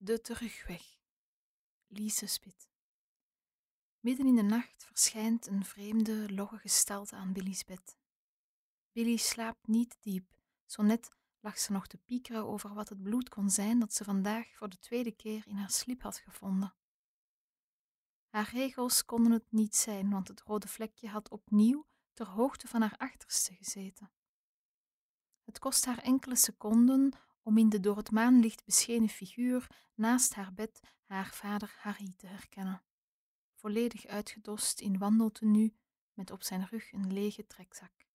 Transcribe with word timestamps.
De 0.00 0.20
terugweg. 0.20 0.82
Lise 1.86 2.26
Spit. 2.26 2.68
Midden 4.00 4.26
in 4.26 4.36
de 4.36 4.42
nacht 4.42 4.84
verschijnt 4.84 5.46
een 5.46 5.64
vreemde, 5.64 6.32
logge 6.32 6.58
gestalte 6.58 7.16
aan 7.16 7.32
Billy's 7.32 7.64
bed. 7.64 7.98
Billy 8.92 9.16
slaapt 9.16 9.66
niet 9.66 9.96
diep. 10.00 10.36
Zo 10.66 10.82
net 10.82 11.10
lag 11.40 11.58
ze 11.58 11.72
nog 11.72 11.86
te 11.86 11.96
piekeren 11.96 12.46
over 12.46 12.74
wat 12.74 12.88
het 12.88 13.02
bloed 13.02 13.28
kon 13.28 13.50
zijn 13.50 13.78
dat 13.78 13.94
ze 13.94 14.04
vandaag 14.04 14.56
voor 14.56 14.68
de 14.68 14.78
tweede 14.78 15.12
keer 15.12 15.46
in 15.46 15.56
haar 15.56 15.70
sliep 15.70 16.02
had 16.02 16.18
gevonden. 16.18 16.74
Haar 18.28 18.50
regels 18.50 19.04
konden 19.04 19.32
het 19.32 19.52
niet 19.52 19.76
zijn, 19.76 20.10
want 20.10 20.28
het 20.28 20.40
rode 20.40 20.68
vlekje 20.68 21.08
had 21.08 21.30
opnieuw 21.30 21.86
ter 22.12 22.26
hoogte 22.26 22.68
van 22.68 22.80
haar 22.80 22.96
achterste 22.96 23.54
gezeten. 23.54 24.10
Het 25.44 25.58
kost 25.58 25.84
haar 25.84 25.98
enkele 25.98 26.36
seconden 26.36 27.12
om 27.48 27.58
in 27.58 27.68
de 27.68 27.80
door 27.80 27.96
het 27.96 28.10
maanlicht 28.10 28.64
beschenen 28.64 29.08
figuur 29.08 29.66
naast 29.94 30.34
haar 30.34 30.54
bed 30.54 30.80
haar 31.04 31.32
vader 31.34 31.74
Harry 31.78 32.12
te 32.16 32.26
herkennen. 32.26 32.82
Volledig 33.54 34.06
uitgedost 34.06 34.80
in 34.80 34.98
wandeltenu, 34.98 35.76
met 36.12 36.30
op 36.30 36.42
zijn 36.42 36.66
rug 36.66 36.92
een 36.92 37.12
lege 37.12 37.46
trekzak. 37.46 38.06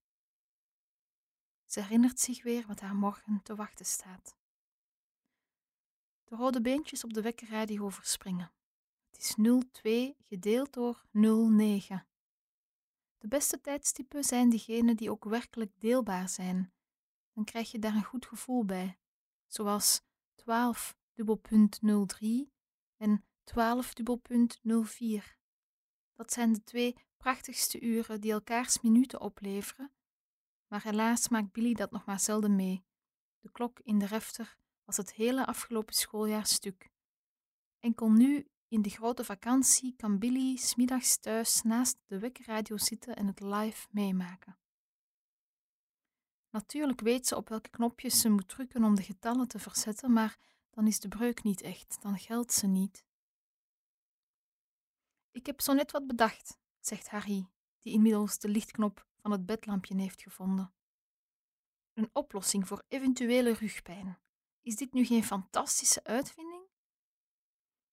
Ze 1.65 1.81
herinnert 1.81 2.19
zich 2.19 2.43
weer 2.43 2.67
wat 2.67 2.79
haar 2.79 2.95
morgen 2.95 3.41
te 3.43 3.55
wachten 3.55 3.85
staat. 3.85 4.35
De 6.23 6.35
rode 6.35 6.61
beentjes 6.61 7.03
op 7.03 7.13
de 7.13 7.21
wekkerradio 7.21 7.89
verspringen. 7.89 8.51
Het 9.09 9.19
is 9.19 9.35
02 9.71 10.15
gedeeld 10.19 10.73
door 10.73 11.05
09. 11.11 12.07
De 13.17 13.27
beste 13.27 13.61
tijdstippen 13.61 14.23
zijn 14.23 14.49
diegenen 14.49 14.95
die 14.95 15.11
ook 15.11 15.23
werkelijk 15.23 15.71
deelbaar 15.79 16.29
zijn. 16.29 16.73
Dan 17.33 17.43
krijg 17.43 17.71
je 17.71 17.79
daar 17.79 17.95
een 17.95 18.03
goed 18.03 18.25
gevoel 18.25 18.65
bij 18.65 18.97
zoals 19.53 20.01
12 20.35 20.97
dubbelpunt 21.13 21.79
03 22.07 22.51
en 22.97 23.25
12 23.43 23.93
dubbelpunt 23.93 24.59
04. 24.85 25.37
Dat 26.13 26.33
zijn 26.33 26.53
de 26.53 26.63
twee 26.63 26.95
prachtigste 27.17 27.81
uren 27.81 28.21
die 28.21 28.31
elkaars 28.31 28.81
minuten 28.81 29.21
opleveren, 29.21 29.91
maar 30.67 30.83
helaas 30.83 31.29
maakt 31.29 31.51
Billy 31.51 31.73
dat 31.73 31.91
nog 31.91 32.05
maar 32.05 32.19
zelden 32.19 32.55
mee. 32.55 32.85
De 33.39 33.51
klok 33.51 33.79
in 33.79 33.99
de 33.99 34.05
refter 34.05 34.57
was 34.85 34.97
het 34.97 35.13
hele 35.13 35.45
afgelopen 35.45 35.93
schooljaar 35.93 36.45
stuk. 36.45 36.91
Enkel 37.79 38.11
nu, 38.11 38.47
in 38.67 38.81
de 38.81 38.89
grote 38.89 39.23
vakantie, 39.23 39.95
kan 39.95 40.19
Billy 40.19 40.55
smiddags 40.55 41.17
thuis 41.17 41.61
naast 41.61 41.97
de 42.05 42.19
wekkerradio 42.19 42.77
zitten 42.77 43.15
en 43.15 43.27
het 43.27 43.39
live 43.39 43.87
meemaken. 43.91 44.57
Natuurlijk 46.53 47.01
weet 47.01 47.27
ze 47.27 47.35
op 47.35 47.49
welke 47.49 47.69
knopjes 47.69 48.19
ze 48.19 48.29
moet 48.29 48.47
drukken 48.47 48.83
om 48.83 48.95
de 48.95 49.03
getallen 49.03 49.47
te 49.47 49.59
verzetten, 49.59 50.13
maar 50.13 50.37
dan 50.69 50.87
is 50.87 50.99
de 50.99 51.07
breuk 51.07 51.43
niet 51.43 51.61
echt, 51.61 52.01
dan 52.01 52.19
geldt 52.19 52.53
ze 52.53 52.67
niet. 52.67 53.05
Ik 55.31 55.45
heb 55.45 55.61
zo 55.61 55.73
net 55.73 55.91
wat 55.91 56.07
bedacht, 56.07 56.59
zegt 56.79 57.09
Harry, 57.09 57.47
die 57.79 57.93
inmiddels 57.93 58.39
de 58.39 58.49
lichtknop 58.49 59.05
van 59.17 59.31
het 59.31 59.45
bedlampje 59.45 59.95
heeft 59.95 60.21
gevonden. 60.21 60.73
Een 61.93 62.09
oplossing 62.13 62.67
voor 62.67 62.83
eventuele 62.87 63.53
rugpijn. 63.53 64.19
Is 64.61 64.75
dit 64.75 64.93
nu 64.93 65.05
geen 65.05 65.23
fantastische 65.23 66.03
uitvinding? 66.03 66.63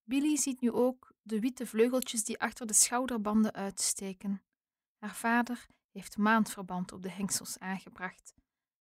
Billy 0.03 0.37
ziet 0.37 0.61
nu 0.61 0.73
ook 0.73 1.13
de 1.23 1.41
witte 1.41 1.67
vleugeltjes 1.67 2.25
die 2.25 2.41
achter 2.41 2.67
de 2.67 2.73
schouderbanden 2.73 3.53
uitsteken. 3.53 4.43
Haar 4.99 5.17
vader 5.17 5.67
heeft 5.91 6.17
maandverband 6.17 6.93
op 6.93 7.03
de 7.03 7.11
hengsels 7.11 7.59
aangebracht 7.59 8.39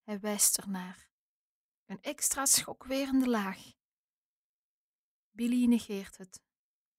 hij 0.10 0.20
wijst 0.20 0.58
ernaar. 0.58 1.10
Een 1.86 2.02
extra 2.02 2.46
schokwerende 2.46 3.30
laag. 3.30 3.74
Billy 5.32 5.66
negeert 5.66 6.18
het. 6.18 6.42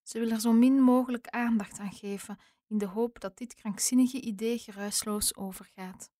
Ze 0.03 0.19
wil 0.19 0.31
er 0.31 0.41
zo 0.41 0.53
min 0.53 0.81
mogelijk 0.81 1.29
aandacht 1.29 1.79
aan 1.79 1.93
geven, 1.93 2.39
in 2.67 2.79
de 2.79 2.87
hoop 2.87 3.21
dat 3.21 3.39
dit 3.39 3.55
krankzinnige 3.55 4.21
idee 4.21 4.59
geruisloos 4.59 5.35
overgaat. 5.35 6.11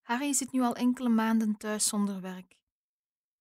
Harry 0.00 0.32
zit 0.32 0.52
nu 0.52 0.60
al 0.60 0.74
enkele 0.74 1.08
maanden 1.08 1.56
thuis 1.56 1.88
zonder 1.88 2.20
werk. 2.20 2.56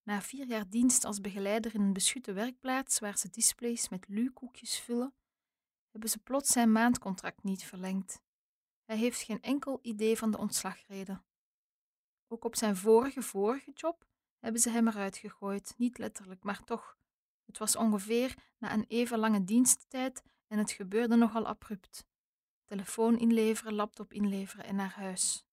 Na 0.03 0.21
vier 0.21 0.47
jaar 0.47 0.69
dienst 0.69 1.03
als 1.03 1.21
begeleider 1.21 1.73
in 1.73 1.81
een 1.81 1.93
beschutte 1.93 2.33
werkplaats 2.33 2.99
waar 2.99 3.17
ze 3.17 3.29
displays 3.29 3.89
met 3.89 4.07
lukoekjes 4.07 4.79
vullen, 4.79 5.13
hebben 5.91 6.09
ze 6.09 6.19
plots 6.19 6.49
zijn 6.49 6.71
maandcontract 6.71 7.43
niet 7.43 7.63
verlengd. 7.63 8.21
Hij 8.85 8.97
heeft 8.97 9.21
geen 9.21 9.41
enkel 9.41 9.79
idee 9.81 10.17
van 10.17 10.31
de 10.31 10.37
ontslagreden. 10.37 11.25
Ook 12.27 12.43
op 12.43 12.55
zijn 12.55 12.75
vorige, 12.75 13.21
vorige 13.21 13.71
job 13.71 14.05
hebben 14.39 14.61
ze 14.61 14.69
hem 14.69 14.87
eruit 14.87 15.17
gegooid. 15.17 15.73
Niet 15.77 15.97
letterlijk, 15.97 16.43
maar 16.43 16.63
toch. 16.63 16.97
Het 17.45 17.57
was 17.57 17.75
ongeveer 17.75 18.35
na 18.57 18.73
een 18.73 18.85
even 18.87 19.19
lange 19.19 19.43
diensttijd 19.43 20.23
en 20.47 20.57
het 20.57 20.71
gebeurde 20.71 21.15
nogal 21.15 21.45
abrupt. 21.45 22.05
Telefoon 22.65 23.17
inleveren, 23.17 23.73
laptop 23.73 24.13
inleveren 24.13 24.65
en 24.65 24.75
naar 24.75 24.93
huis. 24.93 25.45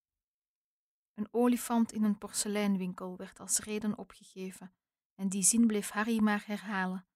Een 1.14 1.28
olifant 1.30 1.92
in 1.92 2.04
een 2.04 2.18
porseleinwinkel 2.18 3.16
werd 3.16 3.40
als 3.40 3.58
reden 3.58 3.98
opgegeven, 3.98 4.74
en 5.14 5.28
die 5.28 5.42
zin 5.42 5.66
bleef 5.66 5.90
Harry 5.90 6.18
maar 6.18 6.42
herhalen. 6.46 7.06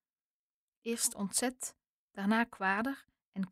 Eerst 0.81 1.15
ontzet, 1.15 1.77
daarna 2.11 2.45
kwader 2.45 3.07
en 3.33 3.49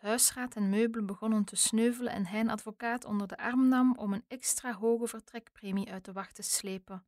huisraad 0.00 0.56
en 0.56 0.68
meubelen 0.68 1.06
begonnen 1.06 1.44
te 1.44 1.56
sneuvelen 1.56 2.12
en 2.12 2.26
hij 2.26 2.40
een 2.40 2.50
advocaat 2.50 3.04
onder 3.04 3.26
de 3.26 3.36
arm 3.36 3.68
nam 3.68 3.96
om 3.96 4.12
een 4.12 4.24
extra 4.28 4.72
hoge 4.72 5.06
vertrekpremie 5.06 5.90
uit 5.90 6.04
de 6.04 6.12
wacht 6.12 6.34
te 6.34 6.42
slepen. 6.42 7.04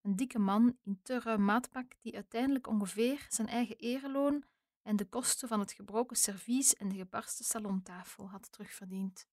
Een 0.00 0.16
dikke 0.16 0.38
man 0.38 0.78
in 0.82 1.00
te 1.02 1.20
ruim 1.20 1.44
maatpak 1.44 1.92
die 2.00 2.14
uiteindelijk 2.14 2.66
ongeveer 2.66 3.26
zijn 3.28 3.48
eigen 3.48 3.76
ereloon 3.76 4.44
en 4.82 4.96
de 4.96 5.04
kosten 5.04 5.48
van 5.48 5.60
het 5.60 5.72
gebroken 5.72 6.16
servies 6.16 6.74
en 6.74 6.88
de 6.88 6.96
gebarsten 6.96 7.44
salontafel 7.44 8.28
had 8.28 8.52
terugverdiend. 8.52 9.26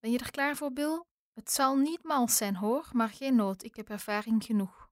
Ben 0.00 0.10
je 0.10 0.18
er 0.18 0.30
klaar 0.30 0.56
voor, 0.56 0.72
Bill? 0.72 1.04
Het 1.32 1.50
zal 1.50 1.76
niet 1.76 2.02
mals 2.02 2.36
zijn 2.36 2.56
hoor, 2.56 2.88
maar 2.92 3.08
geen 3.08 3.36
nood, 3.36 3.62
ik 3.62 3.76
heb 3.76 3.88
ervaring 3.88 4.44
genoeg. 4.44 4.87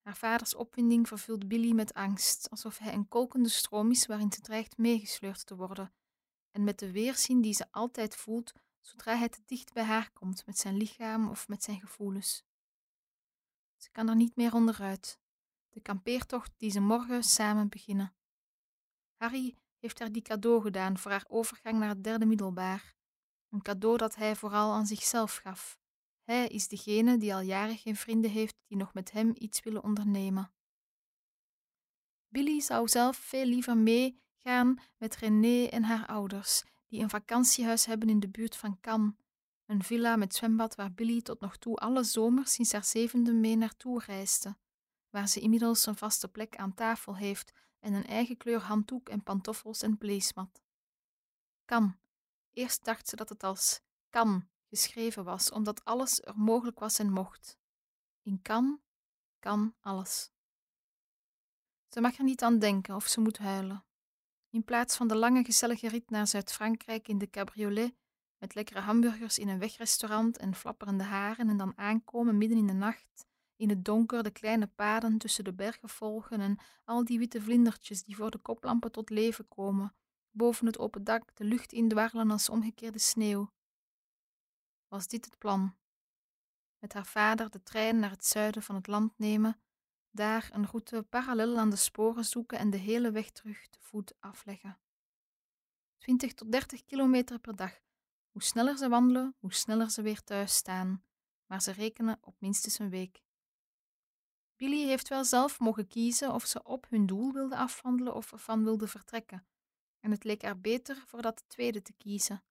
Haar 0.00 0.16
vaders 0.16 0.54
opwinding 0.54 1.08
vervult 1.08 1.48
Billy 1.48 1.72
met 1.72 1.94
angst, 1.94 2.50
alsof 2.50 2.78
hij 2.78 2.92
een 2.92 3.08
kolkende 3.08 3.48
stroom 3.48 3.90
is 3.90 4.06
waarin 4.06 4.32
ze 4.32 4.40
dreigt 4.40 4.78
meegesleurd 4.78 5.46
te 5.46 5.56
worden, 5.56 5.92
en 6.50 6.64
met 6.64 6.78
de 6.78 6.92
weerzin 6.92 7.40
die 7.40 7.54
ze 7.54 7.66
altijd 7.70 8.16
voelt 8.16 8.52
zodra 8.80 9.16
hij 9.16 9.28
te 9.28 9.42
dicht 9.46 9.72
bij 9.72 9.82
haar 9.82 10.10
komt 10.12 10.46
met 10.46 10.58
zijn 10.58 10.76
lichaam 10.76 11.28
of 11.28 11.48
met 11.48 11.62
zijn 11.62 11.80
gevoelens. 11.80 12.44
Ze 13.76 13.90
kan 13.90 14.08
er 14.08 14.16
niet 14.16 14.36
meer 14.36 14.54
onderuit. 14.54 15.18
De 15.68 15.80
kampeertocht 15.80 16.52
die 16.56 16.70
ze 16.70 16.80
morgen 16.80 17.22
samen 17.22 17.68
beginnen. 17.68 18.14
Harry 19.16 19.56
heeft 19.78 19.98
haar 19.98 20.12
die 20.12 20.22
cadeau 20.22 20.62
gedaan 20.62 20.98
voor 20.98 21.10
haar 21.10 21.24
overgang 21.28 21.78
naar 21.78 21.88
het 21.88 22.04
derde 22.04 22.26
middelbaar. 22.26 22.94
Een 23.48 23.62
cadeau 23.62 23.96
dat 23.96 24.14
hij 24.14 24.36
vooral 24.36 24.72
aan 24.72 24.86
zichzelf 24.86 25.36
gaf, 25.36 25.79
hij 26.30 26.48
is 26.48 26.68
degene 26.68 27.18
die 27.18 27.34
al 27.34 27.40
jaren 27.40 27.76
geen 27.76 27.96
vrienden 27.96 28.30
heeft 28.30 28.56
die 28.66 28.76
nog 28.76 28.94
met 28.94 29.10
hem 29.10 29.32
iets 29.34 29.62
willen 29.62 29.82
ondernemen. 29.82 30.52
Billy 32.28 32.60
zou 32.60 32.88
zelf 32.88 33.16
veel 33.16 33.44
liever 33.44 33.76
meegaan 33.76 34.80
met 34.96 35.16
René 35.16 35.64
en 35.64 35.82
haar 35.82 36.06
ouders, 36.06 36.64
die 36.86 37.02
een 37.02 37.10
vakantiehuis 37.10 37.86
hebben 37.86 38.08
in 38.08 38.20
de 38.20 38.28
buurt 38.28 38.56
van 38.56 38.80
Cannes, 38.80 39.14
een 39.66 39.82
villa 39.82 40.16
met 40.16 40.34
zwembad 40.34 40.74
waar 40.74 40.92
Billy 40.92 41.22
tot 41.22 41.40
nog 41.40 41.56
toe 41.56 41.76
alle 41.76 42.02
zomers 42.02 42.52
sinds 42.52 42.72
haar 42.72 42.84
zevende 42.84 43.32
mee 43.32 43.56
naartoe 43.56 44.02
reisde, 44.06 44.56
waar 45.08 45.28
ze 45.28 45.40
inmiddels 45.40 45.86
een 45.86 45.96
vaste 45.96 46.28
plek 46.28 46.56
aan 46.56 46.74
tafel 46.74 47.16
heeft 47.16 47.52
en 47.80 47.92
een 47.92 48.06
eigen 48.06 48.36
kleur 48.36 48.60
handdoek 48.60 49.08
en 49.08 49.22
pantoffels 49.22 49.82
en 49.82 49.98
pleesmat. 49.98 50.62
Kan. 51.64 51.98
Eerst 52.52 52.84
dacht 52.84 53.08
ze 53.08 53.16
dat 53.16 53.28
het 53.28 53.42
als 53.42 53.80
kan 54.10 54.48
geschreven 54.70 55.24
was, 55.24 55.50
omdat 55.50 55.84
alles 55.84 56.20
er 56.20 56.38
mogelijk 56.38 56.78
was 56.78 56.98
en 56.98 57.12
mocht. 57.12 57.58
In 58.22 58.42
kan, 58.42 58.80
kan 59.38 59.74
alles. 59.80 60.30
Ze 61.88 62.00
mag 62.00 62.18
er 62.18 62.24
niet 62.24 62.42
aan 62.42 62.58
denken 62.58 62.94
of 62.94 63.06
ze 63.06 63.20
moet 63.20 63.38
huilen. 63.38 63.84
In 64.50 64.64
plaats 64.64 64.96
van 64.96 65.08
de 65.08 65.16
lange 65.16 65.44
gezellige 65.44 65.88
rit 65.88 66.10
naar 66.10 66.26
Zuid-Frankrijk 66.26 67.08
in 67.08 67.18
de 67.18 67.30
cabriolet, 67.30 67.94
met 68.38 68.54
lekkere 68.54 68.80
hamburgers 68.80 69.38
in 69.38 69.48
een 69.48 69.58
wegrestaurant 69.58 70.38
en 70.38 70.54
flapperende 70.54 71.04
haren 71.04 71.48
en 71.48 71.56
dan 71.56 71.78
aankomen 71.78 72.38
midden 72.38 72.58
in 72.58 72.66
de 72.66 72.72
nacht, 72.72 73.26
in 73.56 73.68
het 73.68 73.84
donker 73.84 74.22
de 74.22 74.30
kleine 74.30 74.66
paden 74.66 75.18
tussen 75.18 75.44
de 75.44 75.52
bergen 75.52 75.88
volgen 75.88 76.40
en 76.40 76.58
al 76.84 77.04
die 77.04 77.18
witte 77.18 77.42
vlindertjes 77.42 78.02
die 78.02 78.16
voor 78.16 78.30
de 78.30 78.38
koplampen 78.38 78.92
tot 78.92 79.10
leven 79.10 79.48
komen, 79.48 79.94
boven 80.30 80.66
het 80.66 80.78
open 80.78 81.04
dak 81.04 81.36
de 81.36 81.44
lucht 81.44 81.72
indwarrelen 81.72 82.30
als 82.30 82.48
omgekeerde 82.48 82.98
sneeuw, 82.98 83.50
was 84.90 85.06
dit 85.06 85.24
het 85.24 85.38
plan. 85.38 85.76
Met 86.78 86.92
haar 86.92 87.06
vader 87.06 87.50
de 87.50 87.62
trein 87.62 87.98
naar 87.98 88.10
het 88.10 88.26
zuiden 88.26 88.62
van 88.62 88.74
het 88.74 88.86
land 88.86 89.18
nemen, 89.18 89.60
daar 90.10 90.50
een 90.52 90.66
route 90.66 91.02
parallel 91.02 91.58
aan 91.58 91.70
de 91.70 91.76
sporen 91.76 92.24
zoeken 92.24 92.58
en 92.58 92.70
de 92.70 92.76
hele 92.76 93.10
weg 93.10 93.30
terug 93.30 93.68
te 93.68 93.78
voet 93.80 94.14
afleggen. 94.20 94.78
20 95.98 96.34
tot 96.34 96.52
30 96.52 96.84
kilometer 96.84 97.38
per 97.38 97.56
dag. 97.56 97.80
Hoe 98.30 98.42
sneller 98.42 98.78
ze 98.78 98.88
wandelen, 98.88 99.36
hoe 99.38 99.52
sneller 99.52 99.90
ze 99.90 100.02
weer 100.02 100.22
thuis 100.22 100.54
staan, 100.54 101.04
maar 101.46 101.62
ze 101.62 101.72
rekenen 101.72 102.18
op 102.20 102.36
minstens 102.38 102.78
een 102.78 102.90
week. 102.90 103.22
Billy 104.56 104.86
heeft 104.86 105.08
wel 105.08 105.24
zelf 105.24 105.58
mogen 105.58 105.86
kiezen 105.86 106.34
of 106.34 106.46
ze 106.46 106.62
op 106.62 106.86
hun 106.88 107.06
doel 107.06 107.32
wilde 107.32 107.56
afwandelen 107.56 108.14
of 108.14 108.32
ervan 108.32 108.64
wilde 108.64 108.86
vertrekken. 108.86 109.46
En 110.00 110.10
het 110.10 110.24
leek 110.24 110.42
er 110.42 110.60
beter 110.60 110.96
voor 111.06 111.22
dat 111.22 111.44
tweede 111.46 111.82
te 111.82 111.92
kiezen. 111.92 112.44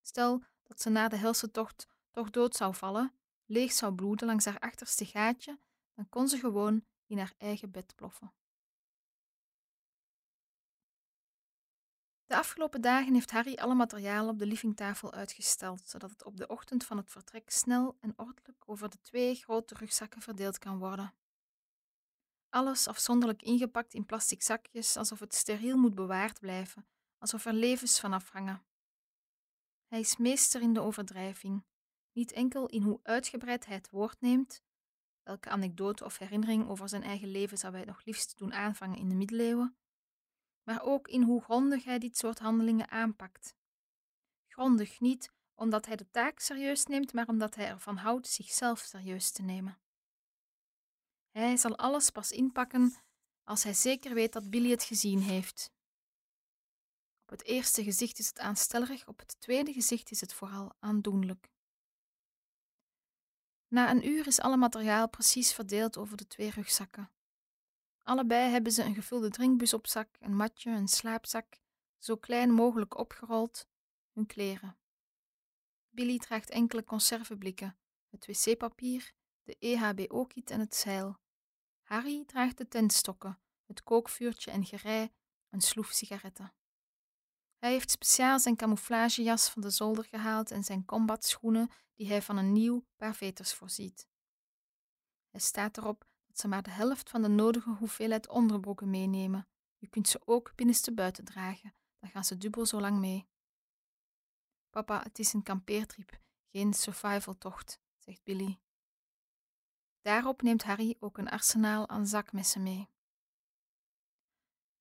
Stel 0.00 0.44
dat 0.70 0.80
ze 0.80 0.90
na 0.90 1.08
de 1.08 1.16
helse 1.16 1.50
tocht 1.50 1.86
toch 2.10 2.30
dood 2.30 2.56
zou 2.56 2.74
vallen, 2.74 3.14
leeg 3.46 3.72
zou 3.72 3.94
bloeden 3.94 4.26
langs 4.26 4.44
haar 4.44 4.58
achterste 4.58 5.04
gaatje, 5.04 5.58
dan 5.94 6.08
kon 6.08 6.28
ze 6.28 6.38
gewoon 6.38 6.84
in 7.06 7.18
haar 7.18 7.34
eigen 7.38 7.70
bed 7.70 7.94
ploffen. 7.94 8.32
De 12.26 12.36
afgelopen 12.36 12.80
dagen 12.80 13.14
heeft 13.14 13.30
Harry 13.30 13.54
alle 13.54 13.74
materiaal 13.74 14.28
op 14.28 14.38
de 14.38 14.46
livingtafel 14.46 15.12
uitgesteld, 15.12 15.88
zodat 15.88 16.10
het 16.10 16.24
op 16.24 16.36
de 16.36 16.46
ochtend 16.46 16.84
van 16.84 16.96
het 16.96 17.10
vertrek 17.10 17.50
snel 17.50 17.96
en 18.00 18.12
ordelijk 18.16 18.62
over 18.66 18.90
de 18.90 19.00
twee 19.00 19.34
grote 19.34 19.74
rugzakken 19.74 20.22
verdeeld 20.22 20.58
kan 20.58 20.78
worden. 20.78 21.14
Alles 22.48 22.88
afzonderlijk 22.88 23.42
ingepakt 23.42 23.94
in 23.94 24.06
plastic 24.06 24.42
zakjes, 24.42 24.96
alsof 24.96 25.20
het 25.20 25.34
steriel 25.34 25.76
moet 25.76 25.94
bewaard 25.94 26.40
blijven, 26.40 26.86
alsof 27.18 27.44
er 27.44 27.52
levens 27.52 28.00
van 28.00 28.12
afhangen. 28.12 28.69
Hij 29.90 30.00
is 30.00 30.16
meester 30.16 30.62
in 30.62 30.72
de 30.72 30.80
overdrijving, 30.80 31.64
niet 32.12 32.32
enkel 32.32 32.66
in 32.66 32.82
hoe 32.82 33.00
uitgebreid 33.02 33.66
hij 33.66 33.74
het 33.74 33.90
woord 33.90 34.20
neemt, 34.20 34.62
welke 35.22 35.48
anekdote 35.48 36.04
of 36.04 36.18
herinnering 36.18 36.68
over 36.68 36.88
zijn 36.88 37.02
eigen 37.02 37.28
leven 37.28 37.58
zou 37.58 37.74
hij 37.74 37.84
nog 37.84 38.04
liefst 38.04 38.38
doen 38.38 38.52
aanvangen 38.52 38.98
in 38.98 39.08
de 39.08 39.14
middeleeuwen, 39.14 39.76
maar 40.62 40.82
ook 40.82 41.08
in 41.08 41.22
hoe 41.22 41.42
grondig 41.42 41.84
hij 41.84 41.98
dit 41.98 42.16
soort 42.16 42.38
handelingen 42.38 42.90
aanpakt. 42.90 43.56
Grondig 44.46 45.00
niet 45.00 45.32
omdat 45.54 45.86
hij 45.86 45.96
de 45.96 46.10
taak 46.10 46.38
serieus 46.38 46.86
neemt, 46.86 47.12
maar 47.12 47.28
omdat 47.28 47.54
hij 47.54 47.68
ervan 47.68 47.96
houdt 47.96 48.26
zichzelf 48.26 48.78
serieus 48.78 49.30
te 49.30 49.42
nemen. 49.42 49.78
Hij 51.30 51.56
zal 51.56 51.76
alles 51.76 52.10
pas 52.10 52.30
inpakken 52.30 52.94
als 53.44 53.62
hij 53.62 53.74
zeker 53.74 54.14
weet 54.14 54.32
dat 54.32 54.50
Billy 54.50 54.70
het 54.70 54.82
gezien 54.82 55.20
heeft. 55.20 55.72
Op 57.30 57.38
het 57.38 57.46
eerste 57.46 57.82
gezicht 57.82 58.18
is 58.18 58.26
het 58.28 58.38
aanstellerig, 58.38 59.08
op 59.08 59.18
het 59.18 59.40
tweede 59.40 59.72
gezicht 59.72 60.10
is 60.10 60.20
het 60.20 60.34
vooral 60.34 60.72
aandoenlijk. 60.78 61.50
Na 63.68 63.90
een 63.90 64.08
uur 64.08 64.26
is 64.26 64.40
alle 64.40 64.56
materiaal 64.56 65.08
precies 65.08 65.52
verdeeld 65.52 65.96
over 65.96 66.16
de 66.16 66.26
twee 66.26 66.50
rugzakken. 66.50 67.10
Allebei 68.02 68.50
hebben 68.50 68.72
ze 68.72 68.82
een 68.82 68.94
gevulde 68.94 69.30
drinkbus 69.30 69.72
op 69.72 69.86
zak, 69.86 70.16
een 70.20 70.36
matje, 70.36 70.70
een 70.70 70.88
slaapzak, 70.88 71.60
zo 71.98 72.16
klein 72.16 72.50
mogelijk 72.50 72.98
opgerold, 72.98 73.68
hun 74.12 74.26
kleren. 74.26 74.78
Billy 75.88 76.18
draagt 76.18 76.50
enkele 76.50 76.84
conserveblikken, 76.84 77.78
het 78.08 78.26
wc-papier, 78.26 79.12
de 79.42 79.56
EHBO-kit 79.58 80.50
en 80.50 80.60
het 80.60 80.74
zeil. 80.74 81.18
Harry 81.82 82.24
draagt 82.24 82.58
de 82.58 82.68
tentstokken, 82.68 83.40
het 83.66 83.82
kookvuurtje 83.82 84.50
en 84.50 84.64
gerei, 84.64 85.10
een 85.50 85.60
sloef 85.60 85.90
sigaretten. 85.90 86.52
Hij 87.60 87.70
heeft 87.70 87.90
speciaal 87.90 88.38
zijn 88.38 88.56
camouflagejas 88.56 89.48
van 89.48 89.62
de 89.62 89.70
zolder 89.70 90.04
gehaald 90.04 90.50
en 90.50 90.64
zijn 90.64 90.84
combatschoenen 90.84 91.70
die 91.94 92.08
hij 92.08 92.22
van 92.22 92.36
een 92.36 92.52
nieuw 92.52 92.86
paar 92.96 93.14
veters 93.14 93.54
voorziet. 93.54 94.08
Hij 95.30 95.40
staat 95.40 95.76
erop 95.76 96.08
dat 96.26 96.38
ze 96.38 96.48
maar 96.48 96.62
de 96.62 96.70
helft 96.70 97.10
van 97.10 97.22
de 97.22 97.28
nodige 97.28 97.70
hoeveelheid 97.70 98.28
onderbroeken 98.28 98.90
meenemen. 98.90 99.48
Je 99.78 99.88
kunt 99.88 100.08
ze 100.08 100.20
ook 100.24 100.52
binnenste 100.54 100.92
buiten 100.94 101.24
dragen, 101.24 101.74
dan 101.98 102.10
gaan 102.10 102.24
ze 102.24 102.38
dubbel 102.38 102.66
zo 102.66 102.80
lang 102.80 102.98
mee. 102.98 103.28
Papa, 104.70 105.02
het 105.02 105.18
is 105.18 105.32
een 105.32 105.42
kampeertrip, 105.42 106.20
geen 106.50 106.74
survivaltocht, 106.74 107.80
zegt 107.98 108.22
Billy. 108.22 108.60
Daarop 110.00 110.42
neemt 110.42 110.62
Harry 110.62 110.96
ook 110.98 111.18
een 111.18 111.28
arsenaal 111.28 111.88
aan 111.88 112.06
zakmessen 112.06 112.62
mee. 112.62 112.88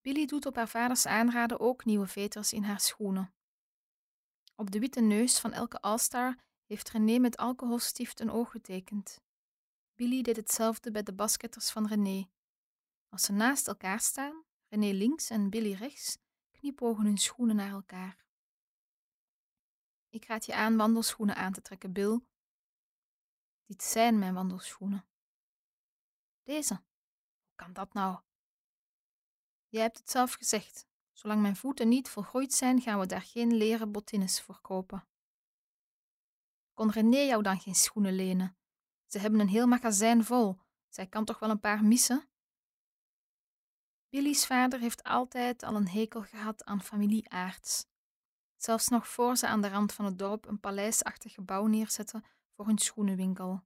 Billy 0.01 0.25
doet 0.25 0.45
op 0.45 0.55
haar 0.55 0.69
vaders 0.69 1.05
aanraden 1.05 1.59
ook 1.59 1.85
nieuwe 1.85 2.07
veters 2.07 2.53
in 2.53 2.63
haar 2.63 2.79
schoenen. 2.79 3.33
Op 4.55 4.71
de 4.71 4.79
witte 4.79 5.01
neus 5.01 5.39
van 5.39 5.53
elke 5.53 5.81
All-Star 5.81 6.37
heeft 6.65 6.89
René 6.89 7.19
met 7.19 7.37
alcoholstift 7.37 8.19
een 8.19 8.31
oog 8.31 8.51
getekend. 8.51 9.21
Billy 9.95 10.21
deed 10.21 10.35
hetzelfde 10.35 10.91
bij 10.91 11.03
de 11.03 11.13
basketters 11.13 11.71
van 11.71 11.87
René. 11.87 12.29
Als 13.09 13.23
ze 13.23 13.31
naast 13.31 13.67
elkaar 13.67 13.99
staan, 13.99 14.43
René 14.67 14.91
links 14.91 15.29
en 15.29 15.49
Billy 15.49 15.73
rechts, 15.73 16.17
knipogen 16.51 17.05
hun 17.05 17.17
schoenen 17.17 17.55
naar 17.55 17.71
elkaar. 17.71 18.25
Ik 20.09 20.25
raad 20.25 20.45
je 20.45 20.55
aan 20.55 20.77
wandelschoenen 20.77 21.35
aan 21.35 21.53
te 21.53 21.61
trekken, 21.61 21.93
Bill. 21.93 22.21
Dit 23.65 23.83
zijn 23.83 24.19
mijn 24.19 24.33
wandelschoenen. 24.33 25.07
Deze. 26.43 26.73
Hoe 26.73 27.55
kan 27.55 27.73
dat 27.73 27.93
nou? 27.93 28.19
Jij 29.69 29.81
hebt 29.81 29.97
het 29.97 30.09
zelf 30.09 30.33
gezegd. 30.33 30.87
Zolang 31.13 31.41
mijn 31.41 31.55
voeten 31.55 31.87
niet 31.87 32.09
volgroeid 32.09 32.53
zijn, 32.53 32.81
gaan 32.81 32.99
we 32.99 33.05
daar 33.05 33.21
geen 33.21 33.53
leren 33.53 33.91
bottines 33.91 34.41
voor 34.41 34.61
kopen. 34.61 35.07
Kon 36.73 36.91
René 36.91 37.17
jou 37.17 37.43
dan 37.43 37.59
geen 37.59 37.75
schoenen 37.75 38.13
lenen? 38.13 38.57
Ze 39.05 39.19
hebben 39.19 39.39
een 39.39 39.47
heel 39.47 39.67
magazijn 39.67 40.23
vol. 40.23 40.57
Zij 40.89 41.07
kan 41.07 41.25
toch 41.25 41.39
wel 41.39 41.49
een 41.49 41.59
paar 41.59 41.83
missen? 41.83 42.29
Billy's 44.09 44.45
vader 44.45 44.79
heeft 44.79 45.03
altijd 45.03 45.63
al 45.63 45.75
een 45.75 45.87
hekel 45.87 46.21
gehad 46.21 46.65
aan 46.65 46.81
familie 46.81 47.29
Aarts. 47.29 47.85
Zelfs 48.55 48.87
nog 48.87 49.07
voor 49.07 49.37
ze 49.37 49.47
aan 49.47 49.61
de 49.61 49.69
rand 49.69 49.93
van 49.93 50.05
het 50.05 50.19
dorp 50.19 50.45
een 50.45 50.59
paleisachtig 50.59 51.33
gebouw 51.33 51.65
neerzetten 51.65 52.25
voor 52.55 52.65
hun 52.65 52.77
schoenenwinkel. 52.77 53.63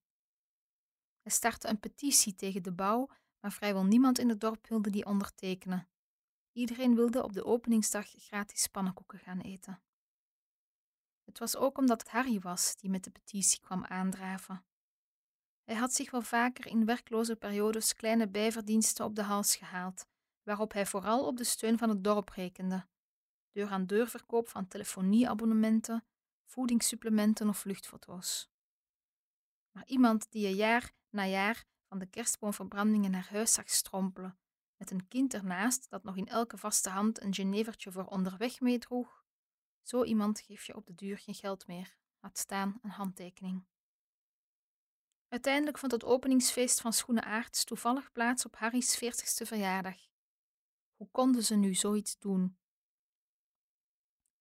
Hij 1.22 1.32
startte 1.32 1.68
een 1.68 1.80
petitie 1.80 2.36
tegen 2.36 2.64
de 2.64 2.72
bouw, 2.72 3.10
maar 3.40 3.52
vrijwel 3.52 3.86
niemand 3.86 4.20
in 4.20 4.30
het 4.30 4.40
dorp 4.42 4.68
wilde 4.68 4.90
die 4.90 5.06
ondertekenen. 5.06 5.88
Iedereen 6.54 6.96
wilde 6.96 7.24
op 7.24 7.34
de 7.34 7.46
openingsdag 7.46 8.08
gratis 8.08 8.68
pannenkoeken 8.68 9.20
gaan 9.20 9.40
eten. 9.40 9.82
Het 11.26 11.40
was 11.40 11.56
ook 11.56 11.78
omdat 11.78 12.02
het 12.02 12.12
Harry 12.12 12.40
was 12.40 12.76
die 12.76 12.90
met 12.90 13.04
de 13.04 13.12
petitie 13.12 13.60
kwam 13.60 13.86
aandraven. 13.86 14.66
Hij 15.64 15.76
had 15.76 15.94
zich 15.94 16.12
wel 16.12 16.22
vaker 16.22 16.68
in 16.68 16.86
werkloze 16.86 17.36
periodes 17.36 17.94
kleine 17.94 18.28
bijverdiensten 18.28 19.06
op 19.06 19.16
de 19.16 19.24
hals 19.24 19.56
gehaald, 19.56 20.06
waarop 20.44 20.74
hij 20.74 20.86
vooral 20.86 21.26
op 21.26 21.38
de 21.38 21.44
steun 21.44 21.78
van 21.78 21.90
het 21.90 22.04
dorp 22.04 22.30
rekende. 22.30 22.88
Deur-aan-deur 23.52 24.08
verkoop 24.08 24.50
van 24.50 24.68
telefonieabonnementen, 24.68 26.06
voedingssupplementen 26.46 27.50
of 27.50 27.64
luchtfoto's. 27.64 28.50
Maar 29.72 29.88
iemand 29.88 30.32
die 30.32 30.48
je 30.48 30.56
jaar 30.56 30.92
na 31.10 31.26
jaar 31.26 31.66
van 31.88 32.00
de 32.00 32.06
kerstboomverbrandingen 32.06 33.12
naar 33.12 33.28
huis 33.30 33.54
zag 33.54 33.70
strompelen, 33.70 34.38
met 34.78 34.92
een 34.92 35.08
kind 35.08 35.34
ernaast 35.34 35.90
dat 35.90 36.04
nog 36.04 36.18
in 36.18 36.28
elke 36.28 36.58
vaste 36.58 36.90
hand 36.90 37.22
een 37.22 37.34
genevertje 37.34 37.92
voor 37.92 38.06
onderweg 38.06 38.60
meedroeg, 38.60 39.24
zo 39.82 40.04
iemand 40.04 40.40
geef 40.40 40.66
je 40.66 40.76
op 40.76 40.86
de 40.86 40.96
duur 40.96 41.18
geen 41.18 41.36
geld 41.36 41.68
meer, 41.68 41.98
laat 42.20 42.38
staan 42.38 42.80
een 42.82 42.90
handtekening. 42.90 43.66
Uiteindelijk 45.28 45.78
vond 45.78 45.92
het 45.92 46.04
openingsfeest 46.04 46.82
van 46.82 46.94
Schoenen 46.94 47.24
Aarts 47.24 47.64
toevallig 47.64 48.12
plaats 48.12 48.46
op 48.46 48.56
Harry's 48.56 48.98
veertigste 48.98 49.46
verjaardag. 49.46 49.98
Hoe 50.96 51.10
konden 51.12 51.44
ze 51.44 51.56
nu 51.56 51.74
zoiets 51.74 52.20
doen? 52.20 52.58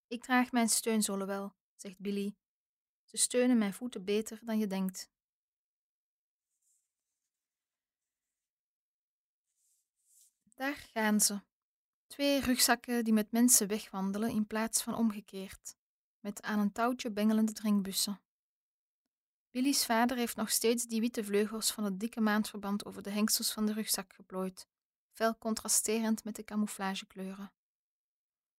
Ik 0.07 0.23
draag 0.23 0.53
mijn 0.53 0.69
steunzolen 0.69 1.27
wel, 1.27 1.55
zegt 1.77 1.99
Billy. 1.99 2.37
Ze 3.05 3.17
steunen 3.17 3.59
mijn 3.59 3.75
voeten 3.75 4.05
beter 4.05 4.41
dan 4.45 4.59
je 4.59 4.67
denkt. 4.67 5.12
Daar 10.63 10.89
gaan 10.93 11.21
ze. 11.21 11.41
Twee 12.07 12.41
rugzakken 12.41 13.05
die 13.05 13.13
met 13.13 13.33
mensen 13.33 13.69
wegwandelen 13.69 14.31
in 14.31 14.47
plaats 14.47 14.83
van 14.83 14.95
omgekeerd, 14.95 15.77
met 16.21 16.43
aan 16.43 16.59
een 16.59 16.73
touwtje 16.73 17.11
bengelende 17.11 17.53
drinkbussen. 17.53 18.21
Billy's 19.51 19.87
vader 19.87 20.17
heeft 20.17 20.37
nog 20.37 20.51
steeds 20.51 20.87
die 20.87 21.01
witte 21.01 21.25
vleugels 21.25 21.73
van 21.73 21.85
het 21.85 22.01
dikke 22.01 22.21
maandverband 22.21 22.85
over 22.85 23.03
de 23.03 23.11
hengsels 23.11 23.53
van 23.53 23.67
de 23.67 23.73
rugzak 23.73 24.13
geplooid, 24.13 24.67
fel 25.11 25.39
contrasterend 25.39 26.25
met 26.25 26.37
de 26.37 26.45
camouflagekleuren. 26.45 27.53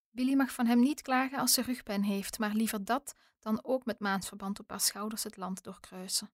Billy 0.10 0.34
mag 0.34 0.52
van 0.54 0.66
hem 0.66 0.80
niet 0.80 1.02
klagen 1.02 1.40
als 1.40 1.54
ze 1.54 1.62
rugpijn 1.62 2.04
heeft, 2.04 2.40
maar 2.40 2.54
liever 2.54 2.86
dat 2.86 3.16
dan 3.40 3.64
ook 3.64 3.86
met 3.86 4.00
maandverband 4.00 4.60
op 4.60 4.70
haar 4.70 4.82
schouders 4.82 5.24
het 5.24 5.38
land 5.38 5.64
doorkruisen. 5.64 6.32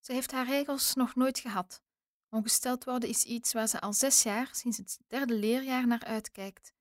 Ze 0.00 0.12
heeft 0.12 0.32
haar 0.32 0.46
regels 0.46 0.94
nog 0.94 1.14
nooit 1.14 1.38
gehad, 1.38 1.82
Ongesteld 2.34 2.84
worden 2.84 3.08
is 3.08 3.24
iets 3.24 3.52
waar 3.52 3.68
ze 3.68 3.80
al 3.80 3.92
zes 3.92 4.22
jaar, 4.22 4.48
sinds 4.52 4.76
het 4.76 4.98
derde 5.06 5.34
leerjaar, 5.34 5.86
naar 5.86 6.04
uitkijkt. 6.04 6.72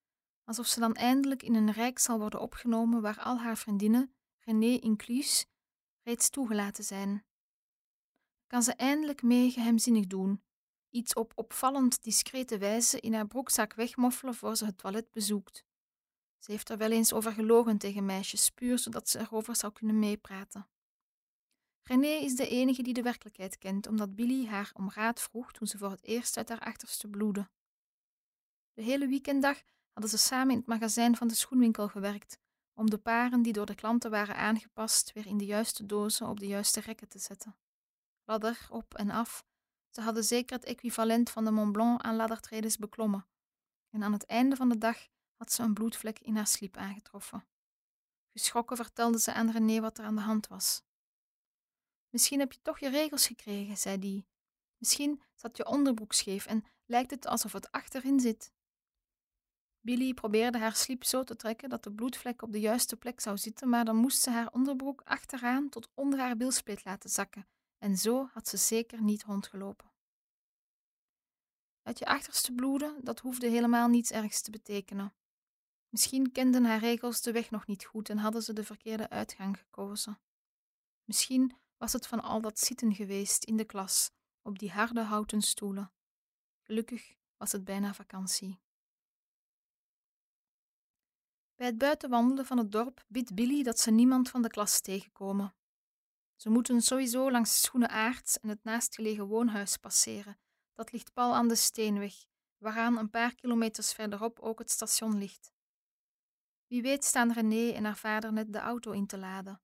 Alsof 0.43 0.67
ze 0.67 0.79
dan 0.79 0.93
eindelijk 0.93 1.43
in 1.43 1.55
een 1.55 1.71
rijk 1.71 1.99
zal 1.99 2.19
worden 2.19 2.39
opgenomen 2.39 3.01
waar 3.01 3.19
al 3.19 3.37
haar 3.37 3.57
vriendinnen, 3.57 4.13
René 4.39 4.79
inclus, 4.79 5.45
reeds 6.03 6.29
toegelaten 6.29 6.83
zijn. 6.83 7.25
Kan 8.47 8.63
ze 8.63 8.73
eindelijk 8.73 9.21
mee 9.21 9.51
geheimzinnig 9.51 10.07
doen, 10.07 10.43
iets 10.89 11.13
op 11.13 11.31
opvallend 11.35 12.03
discrete 12.03 12.57
wijze 12.57 12.99
in 12.99 13.13
haar 13.13 13.27
broekzak 13.27 13.73
wegmoffelen 13.73 14.35
voor 14.35 14.55
ze 14.55 14.65
het 14.65 14.77
toilet 14.77 15.11
bezoekt. 15.11 15.65
Ze 16.39 16.51
heeft 16.51 16.69
er 16.69 16.77
wel 16.77 16.91
eens 16.91 17.13
over 17.13 17.31
gelogen 17.31 17.77
tegen 17.77 18.05
meisjes, 18.05 18.49
puur 18.49 18.79
zodat 18.79 19.09
ze 19.09 19.19
erover 19.19 19.55
zou 19.55 19.73
kunnen 19.73 19.99
meepraten. 19.99 20.67
René 21.83 22.07
is 22.07 22.35
de 22.35 22.47
enige 22.47 22.83
die 22.83 22.93
de 22.93 23.01
werkelijkheid 23.01 23.57
kent, 23.57 23.87
omdat 23.87 24.15
Billy 24.15 24.47
haar 24.47 24.71
om 24.73 24.89
raad 24.89 25.21
vroeg 25.21 25.51
toen 25.51 25.67
ze 25.67 25.77
voor 25.77 25.89
het 25.89 26.03
eerst 26.03 26.37
uit 26.37 26.49
haar 26.49 26.59
achterste 26.59 27.07
bloedde. 27.07 27.49
De 28.73 28.81
hele 28.81 29.07
weekenddag 29.07 29.61
hadden 29.91 30.11
ze 30.11 30.17
samen 30.17 30.51
in 30.51 30.57
het 30.57 30.67
magazijn 30.67 31.15
van 31.15 31.27
de 31.27 31.35
schoenwinkel 31.35 31.87
gewerkt, 31.87 32.39
om 32.73 32.89
de 32.89 32.97
paren 32.97 33.41
die 33.41 33.53
door 33.53 33.65
de 33.65 33.75
klanten 33.75 34.11
waren 34.11 34.35
aangepast 34.35 35.13
weer 35.13 35.25
in 35.25 35.37
de 35.37 35.45
juiste 35.45 35.85
dozen 35.85 36.27
op 36.27 36.39
de 36.39 36.47
juiste 36.47 36.79
rekken 36.79 37.07
te 37.07 37.19
zetten. 37.19 37.55
Ladder 38.23 38.67
op 38.69 38.93
en 38.93 39.09
af, 39.09 39.45
ze 39.89 40.01
hadden 40.01 40.23
zeker 40.23 40.55
het 40.55 40.65
equivalent 40.65 41.29
van 41.29 41.45
de 41.45 41.51
Mont 41.51 41.71
Blanc 41.71 42.01
aan 42.01 42.15
laddertredens 42.15 42.77
beklommen. 42.77 43.27
En 43.89 44.03
aan 44.03 44.13
het 44.13 44.25
einde 44.25 44.55
van 44.55 44.69
de 44.69 44.77
dag 44.77 45.07
had 45.35 45.51
ze 45.51 45.63
een 45.63 45.73
bloedvlek 45.73 46.19
in 46.19 46.35
haar 46.35 46.47
sliep 46.47 46.77
aangetroffen. 46.77 47.45
Geschrokken 48.31 48.77
vertelde 48.77 49.19
ze 49.19 49.33
aan 49.33 49.51
René 49.51 49.79
wat 49.79 49.97
er 49.97 50.05
aan 50.05 50.15
de 50.15 50.21
hand 50.21 50.47
was. 50.47 50.83
Misschien 52.13 52.39
heb 52.39 52.53
je 52.53 52.61
toch 52.61 52.79
je 52.79 52.89
regels 52.89 53.27
gekregen, 53.27 53.77
zei 53.77 53.99
die. 53.99 54.27
Misschien 54.77 55.21
zat 55.35 55.57
je 55.57 55.65
onderbroek 55.65 56.13
scheef 56.13 56.45
en 56.45 56.65
lijkt 56.85 57.11
het 57.11 57.27
alsof 57.27 57.51
het 57.53 57.71
achterin 57.71 58.19
zit. 58.19 58.53
Billy 59.79 60.13
probeerde 60.13 60.57
haar 60.57 60.75
sliep 60.75 61.03
zo 61.03 61.23
te 61.23 61.35
trekken 61.35 61.69
dat 61.69 61.83
de 61.83 61.91
bloedvlek 61.91 62.41
op 62.41 62.51
de 62.51 62.59
juiste 62.59 62.95
plek 62.95 63.19
zou 63.19 63.37
zitten, 63.37 63.69
maar 63.69 63.85
dan 63.85 63.95
moest 63.95 64.21
ze 64.21 64.29
haar 64.29 64.51
onderbroek 64.51 65.01
achteraan 65.01 65.69
tot 65.69 65.89
onder 65.93 66.19
haar 66.19 66.37
bilspleet 66.37 66.85
laten 66.85 67.09
zakken, 67.09 67.47
en 67.77 67.97
zo 67.97 68.29
had 68.33 68.47
ze 68.47 68.57
zeker 68.57 69.01
niet 69.01 69.23
rondgelopen. 69.23 69.91
Uit 71.81 71.99
je 71.99 72.05
achterste 72.05 72.51
bloeden, 72.51 73.03
dat 73.03 73.19
hoefde 73.19 73.47
helemaal 73.47 73.87
niets 73.87 74.11
ergs 74.11 74.41
te 74.41 74.51
betekenen. 74.51 75.13
Misschien 75.89 76.31
kenden 76.31 76.65
haar 76.65 76.79
regels 76.79 77.21
de 77.21 77.31
weg 77.31 77.51
nog 77.51 77.67
niet 77.67 77.85
goed 77.85 78.09
en 78.09 78.17
hadden 78.17 78.41
ze 78.41 78.53
de 78.53 78.63
verkeerde 78.63 79.09
uitgang 79.09 79.57
gekozen. 79.57 80.19
Misschien 81.03 81.61
was 81.83 81.93
het 81.93 82.07
van 82.07 82.21
al 82.21 82.41
dat 82.41 82.59
zitten 82.59 82.95
geweest 82.95 83.43
in 83.43 83.57
de 83.57 83.65
klas, 83.65 84.11
op 84.41 84.59
die 84.59 84.71
harde 84.71 85.01
houten 85.01 85.41
stoelen. 85.41 85.91
Gelukkig 86.61 87.15
was 87.37 87.51
het 87.51 87.63
bijna 87.63 87.93
vakantie. 87.93 88.59
Bij 91.55 91.67
het 91.67 91.77
buitenwandelen 91.77 92.45
van 92.45 92.57
het 92.57 92.71
dorp 92.71 93.05
bidt 93.07 93.35
Billy 93.35 93.63
dat 93.63 93.79
ze 93.79 93.91
niemand 93.91 94.29
van 94.29 94.41
de 94.41 94.47
klas 94.47 94.81
tegenkomen. 94.81 95.55
Ze 96.35 96.49
moeten 96.49 96.81
sowieso 96.81 97.31
langs 97.31 97.61
Schoenen 97.61 97.89
Aarts 97.89 98.39
en 98.39 98.49
het 98.49 98.63
naastgelegen 98.63 99.27
woonhuis 99.27 99.77
passeren. 99.77 100.39
Dat 100.73 100.91
ligt 100.91 101.13
pal 101.13 101.35
aan 101.35 101.47
de 101.47 101.55
Steenweg, 101.55 102.13
waaraan 102.57 102.97
een 102.97 103.09
paar 103.09 103.35
kilometers 103.35 103.93
verderop 103.93 104.39
ook 104.39 104.59
het 104.59 104.71
station 104.71 105.17
ligt. 105.17 105.53
Wie 106.67 106.81
weet 106.81 107.03
staan 107.03 107.31
René 107.31 107.71
en 107.71 107.83
haar 107.83 107.97
vader 107.97 108.33
net 108.33 108.53
de 108.53 108.59
auto 108.59 108.91
in 108.91 109.07
te 109.07 109.17
laden. 109.17 109.62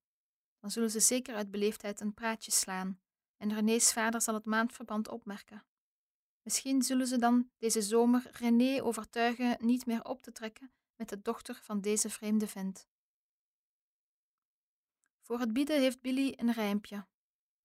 Dan 0.60 0.72
zullen 0.72 0.92
ze 0.92 1.00
zeker 1.00 1.36
uit 1.36 1.52
beleefdheid 1.52 2.02
een 2.02 2.14
praatje 2.14 2.52
slaan, 2.52 3.00
en 3.38 3.54
René's 3.54 3.94
vader 3.94 4.22
zal 4.22 4.34
het 4.34 4.46
maandverband 4.46 5.08
opmerken. 5.08 5.66
Misschien 6.42 6.82
zullen 6.82 7.08
ze 7.08 7.18
dan 7.18 7.50
deze 7.58 7.82
zomer 7.82 8.28
René 8.32 8.84
overtuigen 8.84 9.58
niet 9.60 9.86
meer 9.86 10.04
op 10.04 10.22
te 10.22 10.32
trekken 10.32 10.72
met 10.96 11.10
de 11.10 11.22
dochter 11.22 11.60
van 11.64 11.82
deze 11.82 12.10
vreemde 12.10 12.48
vent. 12.48 12.88
Voor 15.22 15.40
het 15.40 15.54
bieden 15.54 15.80
heeft 15.80 16.02
Billy 16.02 16.34
een 16.36 16.52
rijmpje, 16.52 17.06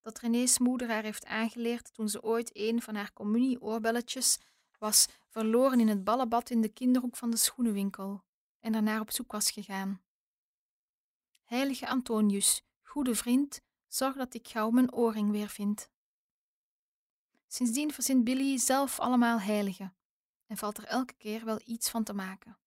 dat 0.00 0.18
René's 0.18 0.58
moeder 0.58 0.88
haar 0.88 1.02
heeft 1.02 1.24
aangeleerd 1.24 1.94
toen 1.94 2.08
ze 2.08 2.22
ooit 2.22 2.50
een 2.52 2.82
van 2.82 2.94
haar 2.94 3.12
communie-oorbelletjes 3.12 4.38
was 4.78 5.08
verloren 5.28 5.80
in 5.80 5.88
het 5.88 6.04
ballenbad 6.04 6.50
in 6.50 6.60
de 6.60 6.68
kinderhoek 6.68 7.16
van 7.16 7.30
de 7.30 7.36
schoenenwinkel 7.36 8.24
en 8.60 8.74
ernaar 8.74 9.00
op 9.00 9.10
zoek 9.10 9.32
was 9.32 9.50
gegaan. 9.50 10.02
Heilige 11.44 11.88
Antonius, 11.88 12.62
goede 12.94 13.14
vriend, 13.14 13.60
zorg 13.86 14.16
dat 14.16 14.34
ik 14.34 14.48
gauw 14.48 14.70
mijn 14.70 14.92
oorring 14.92 15.30
weer 15.30 15.48
vind. 15.48 15.90
Sindsdien 17.46 17.92
verzint 17.92 18.24
Billy 18.24 18.58
zelf 18.58 19.00
allemaal 19.00 19.40
heiligen 19.40 19.96
en 20.46 20.56
valt 20.56 20.78
er 20.78 20.84
elke 20.84 21.14
keer 21.14 21.44
wel 21.44 21.60
iets 21.64 21.90
van 21.90 22.04
te 22.04 22.12
maken. 22.12 22.58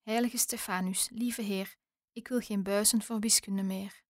Heilige 0.00 0.38
Stefanus, 0.38 1.08
lieve 1.12 1.42
Heer, 1.42 1.76
ik 2.12 2.28
wil 2.28 2.40
geen 2.40 2.62
buizen 2.62 3.02
voor 3.02 3.20
wiskunde 3.20 3.62
meer. 3.62 4.02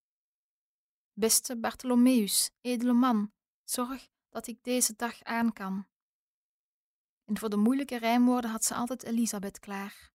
Beste 1.12 1.56
Bartholomeus, 1.56 2.50
edele 2.60 2.92
man, 2.92 3.32
zorg 3.64 4.08
dat 4.28 4.46
ik 4.46 4.62
deze 4.62 4.96
dag 4.96 5.22
aan 5.22 5.52
kan. 5.52 5.86
En 7.24 7.38
voor 7.38 7.50
de 7.50 7.56
moeilijke 7.56 7.98
rijmwoorden 7.98 8.50
had 8.50 8.64
ze 8.64 8.74
altijd 8.74 9.02
Elisabeth 9.02 9.58
klaar. 9.58 10.12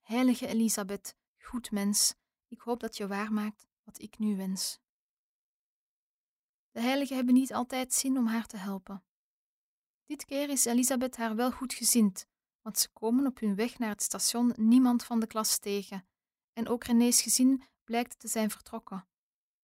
Heilige 0.00 0.46
Elisabeth, 0.46 1.16
goed 1.38 1.70
mens, 1.70 2.14
ik 2.48 2.60
hoop 2.60 2.80
dat 2.80 2.96
je 2.96 3.06
waarmaakt 3.06 3.72
wat 3.84 4.00
ik 4.00 4.18
nu 4.18 4.36
wens. 4.36 4.80
De 6.70 6.80
heiligen 6.80 7.16
hebben 7.16 7.34
niet 7.34 7.52
altijd 7.52 7.92
zin 7.92 8.18
om 8.18 8.26
haar 8.26 8.46
te 8.46 8.56
helpen. 8.56 9.04
Dit 10.06 10.24
keer 10.24 10.48
is 10.48 10.64
Elisabeth 10.64 11.16
haar 11.16 11.36
wel 11.36 11.52
goed 11.52 11.74
gezind, 11.74 12.26
want 12.62 12.78
ze 12.78 12.88
komen 12.92 13.26
op 13.26 13.38
hun 13.38 13.54
weg 13.54 13.78
naar 13.78 13.88
het 13.88 14.02
station 14.02 14.52
niemand 14.56 15.04
van 15.04 15.20
de 15.20 15.26
klas 15.26 15.58
tegen, 15.58 16.06
en 16.52 16.68
ook 16.68 16.84
René's 16.84 17.22
gezin 17.22 17.62
blijkt 17.84 18.18
te 18.18 18.28
zijn 18.28 18.50
vertrokken. 18.50 19.06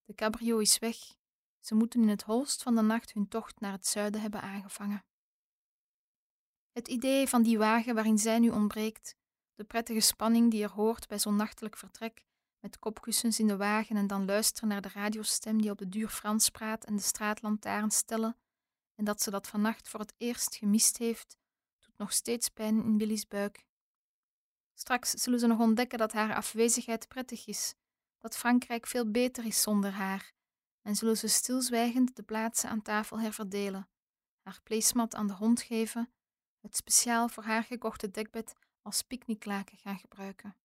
De 0.05 0.15
cabrio 0.15 0.59
is 0.59 0.79
weg. 0.79 0.97
Ze 1.59 1.75
moeten 1.75 2.03
in 2.03 2.09
het 2.09 2.23
holst 2.23 2.63
van 2.63 2.75
de 2.75 2.83
nacht 2.83 3.13
hun 3.13 3.29
tocht 3.29 3.61
naar 3.61 3.73
het 3.73 3.87
zuiden 3.87 4.21
hebben 4.21 4.43
aangevangen. 4.43 5.05
Het 6.73 6.89
idee 6.89 7.29
van 7.29 7.43
die 7.43 7.59
wagen 7.59 7.95
waarin 7.95 8.19
zij 8.19 8.39
nu 8.39 8.51
ontbreekt, 8.51 9.17
de 9.55 9.65
prettige 9.65 10.01
spanning 10.01 10.51
die 10.51 10.63
er 10.63 10.71
hoort 10.71 11.09
bij 11.09 11.19
zo'n 11.19 11.37
nachtelijk 11.37 11.77
vertrek, 11.77 12.25
met 12.61 12.79
kopkussens 12.79 13.39
in 13.39 13.47
de 13.47 13.57
wagen 13.57 13.97
en 13.97 14.07
dan 14.07 14.25
luisteren 14.25 14.69
naar 14.69 14.81
de 14.81 14.91
radiostem 14.95 15.61
die 15.61 15.71
op 15.71 15.79
de 15.79 15.89
duur 15.89 16.09
Frans 16.09 16.51
praat 16.51 16.85
en 16.85 16.97
de 16.97 17.03
straatlantaarns 17.03 17.97
stellen, 17.97 18.37
en 18.95 19.05
dat 19.05 19.23
ze 19.23 19.31
dat 19.31 19.49
vannacht 19.49 19.89
voor 19.89 20.01
het 20.01 20.15
eerst 20.17 20.57
gemist 20.57 20.99
heeft, 20.99 21.39
doet 21.79 21.99
nog 21.99 22.13
steeds 22.13 22.49
pijn 22.49 22.83
in 22.85 22.99
Billy's 22.99 23.29
buik. 23.29 23.67
Straks 24.75 25.11
zullen 25.11 25.39
ze 25.39 25.47
nog 25.47 25.59
ontdekken 25.59 25.99
dat 25.99 26.13
haar 26.13 26.35
afwezigheid 26.35 27.09
prettig 27.09 27.47
is, 27.47 27.75
dat 28.19 28.37
Frankrijk 28.37 28.87
veel 28.87 29.11
beter 29.11 29.45
is 29.45 29.63
zonder 29.63 29.91
haar, 29.91 30.33
en 30.83 30.97
zullen 30.97 31.17
ze 31.17 31.29
stilzwijgend 31.29 32.17
de 32.17 32.23
plaatsen 32.23 32.71
aan 32.71 32.83
tafel 32.83 33.21
herverdelen, 33.21 33.89
haar 34.43 34.61
placemat 34.63 35.15
aan 35.15 35.27
de 35.27 35.35
hond 35.35 35.63
geven, 35.63 36.13
het 36.61 36.77
speciaal 36.77 37.29
voor 37.29 37.43
haar 37.43 37.65
gekochte 37.65 38.11
dekbed 38.11 38.55
als 38.83 39.03
picknicklaken 39.03 39.79
gaan 39.79 39.99
gebruiken. 39.99 40.57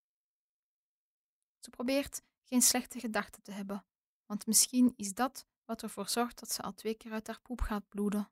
Ze 1.65 1.71
probeert 1.71 2.21
geen 2.43 2.61
slechte 2.61 2.99
gedachten 2.99 3.43
te 3.43 3.51
hebben, 3.51 3.85
want 4.25 4.47
misschien 4.47 4.93
is 4.95 5.13
dat 5.13 5.47
wat 5.63 5.83
ervoor 5.83 6.09
zorgt 6.09 6.39
dat 6.39 6.51
ze 6.51 6.61
al 6.61 6.73
twee 6.73 6.95
keer 6.95 7.11
uit 7.11 7.27
haar 7.27 7.41
poep 7.41 7.61
gaat 7.61 7.89
bloeden. 7.89 8.31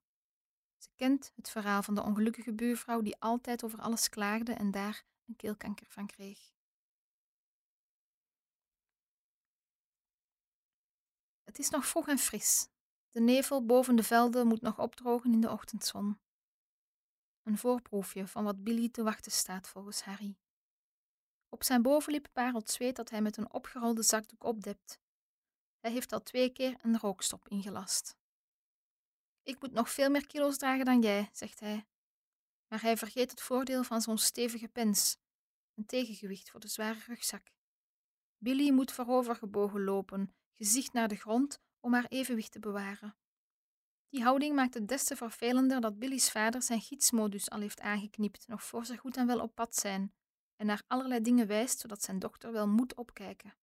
Ze 0.78 0.90
kent 0.96 1.32
het 1.36 1.50
verhaal 1.50 1.84
van 1.84 1.96
de 1.96 2.02
ongelukkige 2.02 2.54
buurvrouw 2.54 3.02
die 3.02 3.20
altijd 3.20 3.64
over 3.64 3.80
alles 3.80 4.10
klaagde 4.10 4.54
en 4.54 4.72
daar 4.72 5.04
een 5.26 5.36
keelkanker 5.36 5.86
van 5.90 6.08
kreeg. 6.08 6.54
Het 11.44 11.60
is 11.60 11.70
nog 11.70 11.88
vroeg 11.88 12.08
en 12.08 12.18
fris. 12.18 12.70
De 13.10 13.20
nevel 13.20 13.66
boven 13.66 13.96
de 13.96 14.04
velden 14.04 14.48
moet 14.48 14.62
nog 14.62 14.80
opdrogen 14.80 15.34
in 15.34 15.42
de 15.42 15.52
ochtendzon. 15.52 16.20
Een 17.44 17.58
voorproefje 17.58 18.28
van 18.28 18.44
wat 18.44 18.64
Billy 18.64 18.90
te 18.90 19.04
wachten 19.04 19.32
staat 19.32 19.68
volgens 19.68 20.04
Harry. 20.04 20.38
Op 21.54 21.64
zijn 21.64 21.82
bovenlip 21.82 22.28
parelt 22.32 22.70
zweet 22.70 22.96
dat 22.96 23.10
hij 23.10 23.22
met 23.22 23.38
een 23.38 23.54
opgerolde 23.54 24.04
zakdoek 24.04 24.44
opdept. 24.44 25.00
Hij 25.80 25.92
heeft 25.92 26.12
al 26.12 26.24
twee 26.24 26.50
keer 26.50 26.76
een 26.82 26.98
rookstop 26.98 27.48
ingelast. 27.48 28.16
Ik 29.44 29.62
moet 29.62 29.72
nog 29.72 29.90
veel 29.90 30.10
meer 30.10 30.28
kilo's 30.28 30.58
dragen 30.58 30.86
dan 30.86 31.02
jij, 31.02 31.30
zegt 31.32 31.60
hij. 31.60 31.88
Maar 32.68 32.82
hij 32.82 32.98
vergeet 32.98 33.32
het 33.32 33.42
voordeel 33.42 33.84
van 33.84 34.02
zo'n 34.02 34.18
stevige 34.18 34.68
pens, 34.68 35.18
een 35.74 35.86
tegengewicht 35.86 36.50
voor 36.50 36.60
de 36.60 36.68
zware 36.68 37.00
rugzak. 37.06 37.52
Billy 38.38 38.72
moet 38.72 38.92
voorovergebogen 38.92 39.84
lopen, 39.84 40.36
gezicht 40.56 40.94
naar 40.94 41.08
de 41.08 41.16
grond, 41.16 41.60
om 41.80 41.94
haar 41.94 42.06
evenwicht 42.08 42.52
te 42.52 42.60
bewaren. 42.60 43.18
Die 44.10 44.24
houding 44.24 44.56
maakt 44.56 44.74
het 44.74 44.88
des 44.88 45.04
te 45.04 45.16
vervelender 45.16 45.82
dat 45.82 46.00
Billy's 46.00 46.32
vader 46.32 46.62
zijn 46.62 46.82
gidsmodus 46.82 47.50
al 47.50 47.60
heeft 47.60 47.82
aangeknipt, 47.82 48.48
nog 48.48 48.64
voor 48.64 48.86
ze 48.86 48.98
goed 48.98 49.18
en 49.18 49.28
wel 49.28 49.40
op 49.40 49.56
pad 49.56 49.76
zijn, 49.76 50.14
en 50.64 50.70
naar 50.70 50.84
allerlei 50.88 51.22
dingen 51.22 51.48
wijst, 51.48 51.80
zodat 51.80 52.04
zijn 52.04 52.20
dochter 52.20 52.52
wel 52.52 52.68
moet 52.68 52.96
opkijken. 52.96 53.54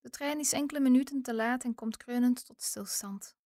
De 0.00 0.10
trein 0.10 0.38
is 0.38 0.52
enkele 0.52 0.80
minuten 0.80 1.22
te 1.22 1.34
laat 1.34 1.64
en 1.64 1.74
komt 1.74 1.96
kreunend 1.96 2.46
tot 2.46 2.62
stilstand. 2.62 3.36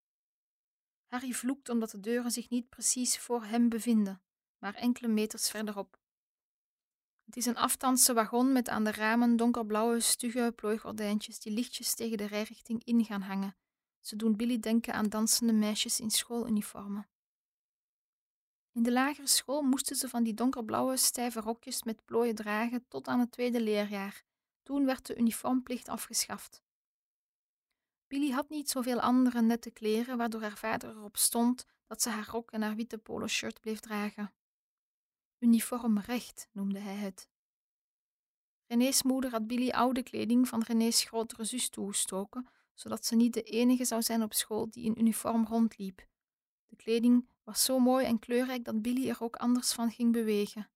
Harry 1.07 1.33
vloekt 1.33 1.69
omdat 1.69 1.91
de 1.91 2.01
deuren 2.01 2.31
zich 2.31 2.51
niet 2.51 2.69
precies 2.69 3.19
voor 3.19 3.45
hem 3.45 3.69
bevinden, 3.69 4.23
maar 4.59 4.75
enkele 4.75 5.09
meters 5.09 5.51
verderop. 5.51 5.99
Het 7.25 7.37
is 7.37 7.47
een 7.47 7.57
aftandse 7.57 8.13
wagon 8.13 8.53
met 8.53 8.69
aan 8.69 8.85
de 8.85 8.93
ramen 8.93 9.37
donkerblauwe, 9.37 10.01
stugge 10.01 10.53
plooigordijntjes 10.57 11.41
die 11.41 11.53
lichtjes 11.53 11.95
tegen 11.95 12.19
de 12.19 12.27
rijrichting 12.27 12.85
in 12.85 13.05
gaan 13.05 13.23
hangen. 13.23 13.57
Ze 14.01 14.17
doen 14.17 14.37
Billy 14.37 14.61
denken 14.61 14.95
aan 14.95 15.09
dansende 15.09 15.53
meisjes 15.53 16.01
in 16.01 16.11
schooluniformen. 16.11 17.09
In 18.73 18.83
de 18.83 18.93
lagere 18.93 19.27
school 19.27 19.63
moesten 19.63 19.97
ze 19.97 20.09
van 20.09 20.23
die 20.23 20.35
donkerblauwe, 20.35 20.97
stijve 20.97 21.41
rokjes 21.41 21.83
met 21.83 22.05
plooien 22.05 22.35
dragen 22.35 22.85
tot 22.89 23.09
aan 23.09 23.21
het 23.21 23.33
tweede 23.33 23.61
leerjaar. 23.61 24.23
Toen 24.63 24.85
werd 24.85 25.07
de 25.07 25.17
uniformplicht 25.17 25.89
afgeschaft. 25.89 26.63
Billy 28.07 28.31
had 28.31 28.49
niet 28.49 28.71
zoveel 28.71 29.01
andere 29.01 29.43
nette 29.43 29.71
kleren, 29.71 30.17
waardoor 30.17 30.41
haar 30.41 30.57
vader 30.57 30.91
erop 30.91 31.17
stond 31.17 31.67
dat 31.87 32.03
ze 32.03 32.09
haar 32.09 32.29
rok 32.31 32.51
en 32.51 32.63
haar 32.63 32.75
witte 32.77 32.99
polo-shirt 32.99 33.61
bleef 33.61 33.81
dragen. 33.81 34.33
Uniform 35.39 35.99
recht 35.99 36.49
noemde 36.53 36.79
hij 36.79 36.95
het. 36.95 37.29
René's 38.67 39.03
moeder 39.03 39.31
had 39.31 39.47
Billy 39.47 39.71
oude 39.71 40.03
kleding 40.03 40.49
van 40.49 40.63
René's 40.63 41.05
grotere 41.05 41.45
zus 41.45 41.69
toegestoken, 41.69 42.49
zodat 42.75 43.07
ze 43.07 43.17
niet 43.17 43.33
de 43.33 43.43
enige 43.43 43.85
zou 43.85 44.03
zijn 44.03 44.23
op 44.23 44.35
school 44.35 44.71
die 44.71 44.85
in 44.85 44.99
uniform 44.99 45.47
rondliep. 45.47 46.07
De 46.67 46.77
kleding 46.77 47.29
was 47.43 47.65
zo 47.65 47.79
mooi 47.79 48.07
en 48.07 48.19
kleurrijk 48.19 48.65
dat 48.65 48.83
Billy 48.83 49.09
er 49.09 49.23
ook 49.23 49.37
anders 49.37 49.73
van 49.73 49.91
ging 49.91 50.13
bewegen. 50.13 50.71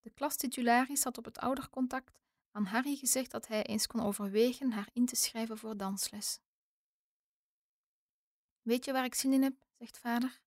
De 0.00 0.10
klastitularis 0.10 1.04
had 1.04 1.18
op 1.18 1.24
het 1.24 1.38
oudercontact 1.38 2.20
aan 2.50 2.64
Harry 2.64 2.96
gezegd 2.96 3.30
dat 3.30 3.46
hij 3.46 3.64
eens 3.64 3.86
kon 3.86 4.00
overwegen 4.00 4.72
haar 4.72 4.88
in 4.92 5.06
te 5.06 5.16
schrijven 5.16 5.58
voor 5.58 5.76
dansles. 5.76 6.40
Weet 8.62 8.84
je 8.84 8.92
waar 8.92 9.04
ik 9.04 9.14
zin 9.14 9.32
in 9.32 9.42
heb? 9.42 9.66
zegt 9.78 9.98
vader. 9.98 10.40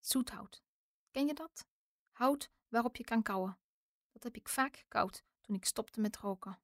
Zoethout. 0.00 0.62
Ken 1.10 1.26
je 1.26 1.34
dat? 1.34 1.66
Hout 2.10 2.50
waarop 2.68 2.96
je 2.96 3.04
kan 3.04 3.22
kauwen. 3.22 3.58
Dat 4.12 4.22
heb 4.22 4.36
ik 4.36 4.48
vaak 4.48 4.76
gekauwd 4.76 5.24
toen 5.40 5.56
ik 5.56 5.64
stopte 5.64 6.00
met 6.00 6.16
roken. 6.16 6.60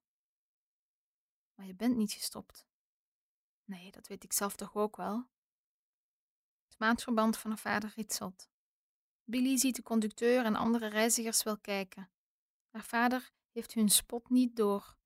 Maar 1.55 1.65
je 1.65 1.75
bent 1.75 1.95
niet 1.95 2.11
gestopt. 2.11 2.67
Nee, 3.65 3.91
dat 3.91 4.07
weet 4.07 4.23
ik 4.23 4.33
zelf 4.33 4.55
toch 4.55 4.75
ook 4.75 4.95
wel. 4.95 5.27
Het 6.73 6.81
maandverband 6.81 7.37
van 7.37 7.49
haar 7.49 7.59
vader 7.59 7.93
ritselt. 7.95 8.49
Billy 9.23 9.57
ziet 9.57 9.75
de 9.75 9.83
conducteur 9.83 10.45
en 10.45 10.55
andere 10.55 10.87
reizigers 10.87 11.43
wel 11.43 11.57
kijken. 11.57 12.09
Haar 12.69 12.83
vader 12.83 13.31
heeft 13.51 13.73
hun 13.73 13.89
spot 13.89 14.29
niet 14.29 14.55
door. 14.55 14.97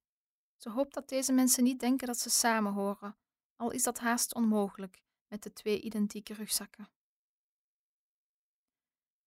Ze 0.56 0.70
hoopt 0.70 0.94
dat 0.94 1.08
deze 1.08 1.32
mensen 1.32 1.64
niet 1.64 1.80
denken 1.80 2.06
dat 2.06 2.18
ze 2.18 2.30
samen 2.30 2.72
horen, 2.72 3.16
al 3.56 3.70
is 3.70 3.82
dat 3.82 3.98
haast 3.98 4.34
onmogelijk 4.34 5.02
met 5.26 5.42
de 5.42 5.52
twee 5.52 5.80
identieke 5.80 6.34
rugzakken. 6.34 6.88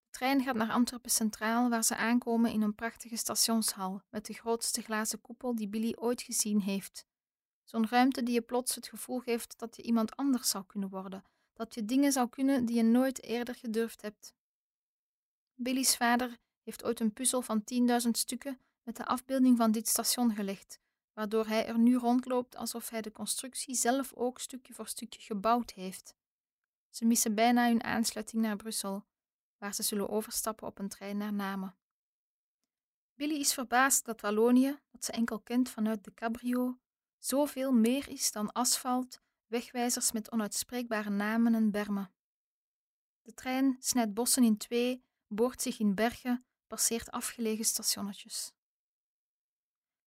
De 0.04 0.10
trein 0.10 0.44
gaat 0.44 0.56
naar 0.56 0.72
Antwerpen 0.72 1.12
Centraal, 1.12 1.70
waar 1.70 1.84
ze 1.84 1.96
aankomen 1.96 2.52
in 2.52 2.62
een 2.62 2.76
prachtige 2.76 3.18
stationshal 3.18 4.02
met 4.10 4.26
de 4.26 4.34
grootste 4.34 4.82
glazen 4.82 5.22
koepel 5.22 5.56
die 5.56 5.68
Billy 5.70 5.96
ooit 5.96 6.22
gezien 6.22 6.62
heeft. 6.62 7.06
Zo'n 7.64 7.88
ruimte 7.88 8.24
die 8.24 8.34
je 8.34 8.42
plots 8.42 8.76
het 8.76 8.88
gevoel 8.88 9.20
geeft 9.20 9.60
dat 9.60 9.76
je 9.76 9.82
iemand 9.82 10.16
anders 10.16 10.50
zou 10.50 10.66
kunnen 10.66 10.90
worden, 10.90 11.26
dat 11.62 11.74
je 11.74 11.86
dingen 11.86 12.12
zou 12.12 12.30
kunnen 12.30 12.66
die 12.66 12.76
je 12.76 12.84
nooit 12.84 13.24
eerder 13.24 13.56
gedurfd 13.56 14.02
hebt. 14.02 14.34
Billy's 15.56 15.96
vader 15.96 16.40
heeft 16.64 16.84
ooit 16.84 17.00
een 17.00 17.14
puzzel 17.14 17.42
van 17.42 17.64
10.000 18.06 18.10
stukken 18.12 18.60
met 18.84 18.96
de 18.96 19.06
afbeelding 19.06 19.58
van 19.58 19.72
dit 19.72 19.88
station 19.88 20.36
gelegd, 20.36 20.80
waardoor 21.14 21.48
hij 21.48 21.68
er 21.68 21.80
nu 21.80 21.96
rondloopt 21.98 22.56
alsof 22.56 22.90
hij 22.90 23.02
de 23.02 23.12
constructie 23.12 23.76
zelf 23.76 24.14
ook 24.14 24.40
stukje 24.40 24.74
voor 24.74 24.88
stukje 24.88 25.22
gebouwd 25.22 25.72
heeft. 25.72 26.16
Ze 26.90 27.06
missen 27.06 27.36
bijna 27.36 27.68
hun 27.68 27.84
aansluiting 27.84 28.42
naar 28.42 28.56
Brussel, 28.56 29.06
waar 29.58 29.74
ze 29.74 29.84
zullen 29.84 30.10
overstappen 30.10 30.68
op 30.68 30.80
een 30.80 30.90
trein 30.90 31.18
naar 31.18 31.34
Namen. 31.34 31.76
Billy 33.14 33.40
is 33.40 33.54
verbaasd 33.54 34.06
dat 34.06 34.22
Wallonië, 34.22 34.80
dat 34.92 35.06
ze 35.06 35.12
enkel 35.12 35.40
kent 35.40 35.70
vanuit 35.70 36.04
de 36.04 36.14
cabrio, 36.14 36.80
zoveel 37.18 37.72
meer 37.72 38.10
is 38.10 38.32
dan 38.32 38.52
asfalt, 38.52 39.22
wegwijzers 39.52 40.12
met 40.12 40.32
onuitspreekbare 40.32 41.10
namen 41.10 41.56
en 41.56 41.72
bermen. 41.72 42.14
De 43.22 43.34
trein 43.34 43.76
snijdt 43.80 44.14
bossen 44.14 44.44
in 44.44 44.58
twee, 44.58 45.04
boort 45.28 45.62
zich 45.62 45.80
in 45.80 45.96
bergen, 45.96 46.46
passeert 46.68 47.12
afgelegen 47.12 47.66
stationnetjes. 47.66 48.54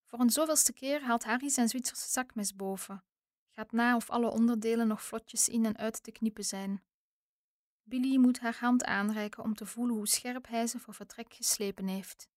Voor 0.05 0.21
een 0.21 0.31
zoveelste 0.31 0.73
keer 0.73 1.03
haalt 1.03 1.25
Harry 1.25 1.49
zijn 1.49 1.69
Zwitserse 1.69 2.11
zakmes 2.11 2.55
boven, 2.55 3.05
gaat 3.51 3.73
na 3.73 3.97
of 3.97 4.11
alle 4.11 4.31
onderdelen 4.31 4.87
nog 4.87 5.03
vlotjes 5.03 5.49
in 5.49 5.65
en 5.65 5.77
uit 5.77 6.03
te 6.03 6.13
knippen 6.13 6.45
zijn. 6.45 6.85
Billy 7.83 8.17
moet 8.17 8.41
haar 8.41 8.57
hand 8.57 8.85
aanreiken 8.85 9.43
om 9.43 9.55
te 9.55 9.67
voelen 9.67 9.97
hoe 9.97 10.09
scherp 10.09 10.47
hij 10.47 10.67
ze 10.67 10.79
voor 10.79 10.95
vertrek 10.95 11.35
geslepen 11.35 11.87
heeft. 11.87 12.29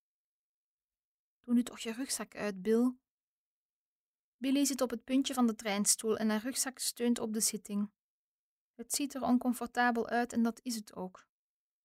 Doe 1.43 1.53
nu 1.53 1.63
toch 1.63 1.79
je 1.79 1.91
rugzak 1.91 2.35
uit, 2.35 2.61
Bill. 2.61 2.95
Billy 4.37 4.65
zit 4.65 4.81
op 4.81 4.89
het 4.89 5.03
puntje 5.03 5.33
van 5.33 5.47
de 5.47 5.55
treinstoel 5.55 6.17
en 6.17 6.29
haar 6.29 6.41
rugzak 6.41 6.79
steunt 6.79 7.19
op 7.19 7.33
de 7.33 7.39
zitting. 7.39 7.91
Het 8.75 8.93
ziet 8.93 9.13
er 9.13 9.21
oncomfortabel 9.21 10.07
uit 10.07 10.33
en 10.33 10.43
dat 10.43 10.59
is 10.63 10.75
het 10.75 10.95
ook. 10.95 11.27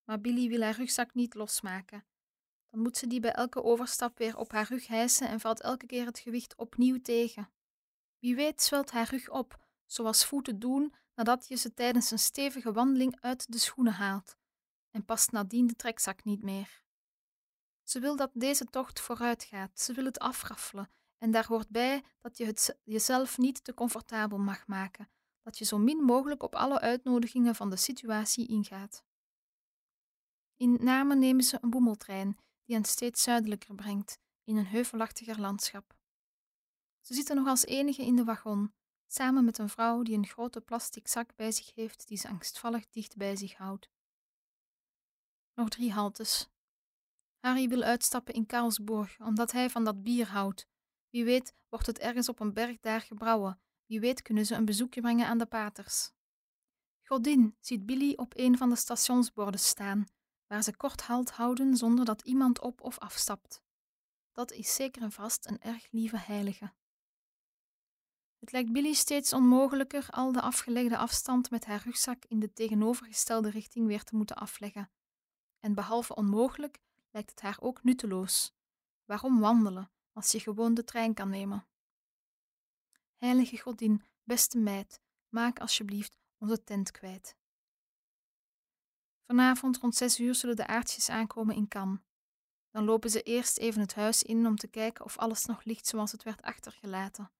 Maar 0.03 0.21
Billy 0.21 0.47
wil 0.47 0.61
haar 0.61 0.75
rugzak 0.75 1.13
niet 1.13 1.33
losmaken 1.33 2.05
dan 2.73 2.81
moet 2.81 2.97
ze 2.97 3.07
die 3.07 3.19
bij 3.19 3.31
elke 3.31 3.63
overstap 3.63 4.17
weer 4.17 4.37
op 4.37 4.51
haar 4.51 4.67
rug 4.67 4.87
hijsen 4.87 5.27
en 5.27 5.39
valt 5.39 5.61
elke 5.61 5.85
keer 5.85 6.05
het 6.05 6.19
gewicht 6.19 6.55
opnieuw 6.55 7.01
tegen. 7.01 7.51
Wie 8.19 8.35
weet 8.35 8.61
zwelt 8.61 8.91
haar 8.91 9.09
rug 9.09 9.29
op, 9.29 9.59
zoals 9.85 10.25
voeten 10.25 10.59
doen 10.59 10.93
nadat 11.15 11.47
je 11.47 11.55
ze 11.55 11.73
tijdens 11.73 12.11
een 12.11 12.19
stevige 12.19 12.71
wandeling 12.71 13.17
uit 13.21 13.51
de 13.51 13.57
schoenen 13.57 13.93
haalt, 13.93 14.35
en 14.91 15.05
past 15.05 15.31
nadien 15.31 15.67
de 15.67 15.75
trekzak 15.75 16.23
niet 16.23 16.43
meer. 16.43 16.83
Ze 17.83 17.99
wil 17.99 18.15
dat 18.15 18.31
deze 18.33 18.65
tocht 18.65 18.99
vooruit 18.99 19.43
gaat, 19.43 19.79
ze 19.79 19.93
wil 19.93 20.05
het 20.05 20.19
afraffelen, 20.19 20.91
en 21.23 21.31
daar 21.31 21.47
hoort 21.47 21.69
bij 21.69 22.03
dat 22.21 22.37
je 22.37 22.45
het 22.45 22.79
jezelf 22.83 23.37
niet 23.37 23.63
te 23.63 23.73
comfortabel 23.73 24.37
mag 24.37 24.67
maken, 24.67 25.09
dat 25.41 25.57
je 25.57 25.65
zo 25.65 25.77
min 25.77 25.97
mogelijk 25.97 26.43
op 26.43 26.55
alle 26.55 26.79
uitnodigingen 26.79 27.55
van 27.55 27.69
de 27.69 27.75
situatie 27.75 28.47
ingaat. 28.47 29.03
In 30.55 30.77
Namen 30.83 31.19
nemen 31.19 31.43
ze 31.43 31.57
een 31.61 31.69
boemeltrein 31.69 32.37
die 32.63 32.75
hen 32.75 32.85
steeds 32.85 33.23
zuidelijker 33.23 33.75
brengt, 33.75 34.19
in 34.43 34.57
een 34.57 34.65
heuvelachtiger 34.65 35.39
landschap. 35.39 35.95
Ze 37.01 37.13
zitten 37.13 37.35
nog 37.35 37.47
als 37.47 37.65
enige 37.65 38.05
in 38.05 38.15
de 38.15 38.23
wagon, 38.23 38.73
samen 39.07 39.45
met 39.45 39.57
een 39.57 39.69
vrouw 39.69 40.01
die 40.01 40.17
een 40.17 40.27
grote 40.27 40.61
plastic 40.61 41.07
zak 41.07 41.35
bij 41.35 41.51
zich 41.51 41.75
heeft 41.75 42.07
die 42.07 42.17
ze 42.17 42.27
angstvallig 42.27 42.89
dicht 42.89 43.17
bij 43.17 43.35
zich 43.35 43.53
houdt. 43.53 43.89
Nog 45.53 45.69
drie 45.69 45.91
haltes. 45.91 46.49
Harry 47.39 47.67
wil 47.67 47.83
uitstappen 47.83 48.33
in 48.33 48.45
Karlsburg, 48.45 49.19
omdat 49.19 49.51
hij 49.51 49.69
van 49.69 49.83
dat 49.83 50.03
bier 50.03 50.27
houdt. 50.27 50.71
Wie 51.13 51.23
weet 51.23 51.55
wordt 51.69 51.85
het 51.85 51.99
ergens 51.99 52.29
op 52.29 52.39
een 52.39 52.53
berg 52.53 52.79
daar 52.79 53.01
gebrouwen. 53.01 53.59
Wie 53.85 53.99
weet 53.99 54.21
kunnen 54.21 54.45
ze 54.45 54.55
een 54.55 54.65
bezoekje 54.65 55.01
brengen 55.01 55.27
aan 55.27 55.37
de 55.37 55.45
paters. 55.45 56.11
Godin 57.03 57.57
ziet 57.59 57.85
Billy 57.85 58.13
op 58.15 58.33
een 58.35 58.57
van 58.57 58.69
de 58.69 58.75
stationsborden 58.75 59.59
staan, 59.59 60.05
waar 60.47 60.63
ze 60.63 60.75
kort 60.75 61.01
halt 61.01 61.31
houden 61.31 61.77
zonder 61.77 62.05
dat 62.05 62.21
iemand 62.21 62.59
op 62.59 62.81
of 62.81 62.99
afstapt. 62.99 63.61
Dat 64.31 64.51
is 64.51 64.73
zeker 64.73 65.01
en 65.01 65.11
vast 65.11 65.47
een 65.47 65.61
erg 65.61 65.91
lieve 65.91 66.17
heilige. 66.17 66.73
Het 68.39 68.51
lijkt 68.51 68.71
Billy 68.71 68.93
steeds 68.93 69.33
onmogelijker 69.33 70.07
al 70.09 70.31
de 70.31 70.41
afgelegde 70.41 70.97
afstand 70.97 71.49
met 71.49 71.65
haar 71.65 71.81
rugzak 71.83 72.25
in 72.25 72.39
de 72.39 72.53
tegenovergestelde 72.53 73.49
richting 73.49 73.87
weer 73.87 74.03
te 74.03 74.15
moeten 74.15 74.35
afleggen. 74.35 74.91
En 75.59 75.73
behalve 75.73 76.15
onmogelijk 76.15 76.79
lijkt 77.09 77.29
het 77.29 77.41
haar 77.41 77.57
ook 77.59 77.83
nutteloos. 77.83 78.53
Waarom 79.05 79.39
wandelen 79.39 79.92
als 80.13 80.31
je 80.31 80.39
gewoon 80.39 80.73
de 80.73 80.83
trein 80.83 81.13
kan 81.13 81.29
nemen? 81.29 81.67
Heilige 83.15 83.57
Godin, 83.57 84.03
beste 84.23 84.57
meid, 84.57 85.01
maak 85.29 85.59
alsjeblieft 85.59 86.17
onze 86.37 86.63
tent 86.63 86.91
kwijt. 86.91 87.35
Vanavond 89.25 89.77
rond 89.77 89.95
zes 89.95 90.19
uur 90.19 90.35
zullen 90.35 90.55
de 90.55 90.67
aardjes 90.67 91.09
aankomen 91.09 91.55
in 91.55 91.67
Cannes. 91.67 91.99
Dan 92.71 92.83
lopen 92.83 93.09
ze 93.09 93.21
eerst 93.21 93.57
even 93.57 93.81
het 93.81 93.95
huis 93.95 94.23
in 94.23 94.47
om 94.47 94.55
te 94.55 94.67
kijken 94.67 95.05
of 95.05 95.17
alles 95.17 95.45
nog 95.45 95.63
ligt 95.63 95.87
zoals 95.87 96.11
het 96.11 96.23
werd 96.23 96.41
achtergelaten. 96.41 97.31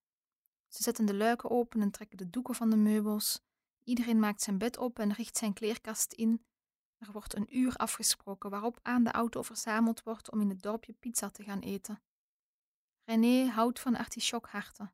Ze 0.68 0.84
zetten 0.84 1.06
de 1.06 1.16
luiken 1.16 1.50
open 1.50 1.82
en 1.82 1.92
trekken 1.92 2.18
de 2.18 2.30
doeken 2.30 2.56
van 2.56 2.70
de 2.70 2.76
meubels. 2.76 3.42
Iedereen 3.84 4.20
maakt 4.20 4.42
zijn 4.42 4.58
bed 4.58 4.78
op 4.78 5.00
en 5.00 5.14
richt 5.14 5.38
zijn 5.38 5.54
kleerkast 5.54 6.14
in. 6.14 6.46
Er 6.98 7.12
wordt 7.12 7.36
een 7.36 7.58
uur 7.58 7.76
afgesproken 7.76 8.50
waarop 8.50 8.80
aan 8.82 9.04
de 9.04 9.12
auto 9.12 9.42
verzameld 9.42 10.04
wordt 10.04 10.32
om 10.32 10.42
in 10.42 10.50
het 10.50 10.62
dorpje 10.62 10.94
pizza 10.94 11.30
te 11.30 11.44
gaan 11.44 11.60
eten. 11.60 12.02
René 13.06 13.50
houdt 13.50 13.80
van 13.80 13.96
artichokharten. 13.96 14.94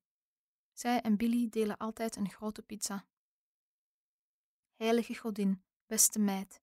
Zij 0.73 1.01
en 1.01 1.17
Billy 1.17 1.49
delen 1.49 1.77
altijd 1.77 2.15
een 2.15 2.29
grote 2.29 2.61
pizza. 2.61 3.05
Heilige 4.75 5.15
godin, 5.15 5.63
beste 5.85 6.19
meid, 6.19 6.61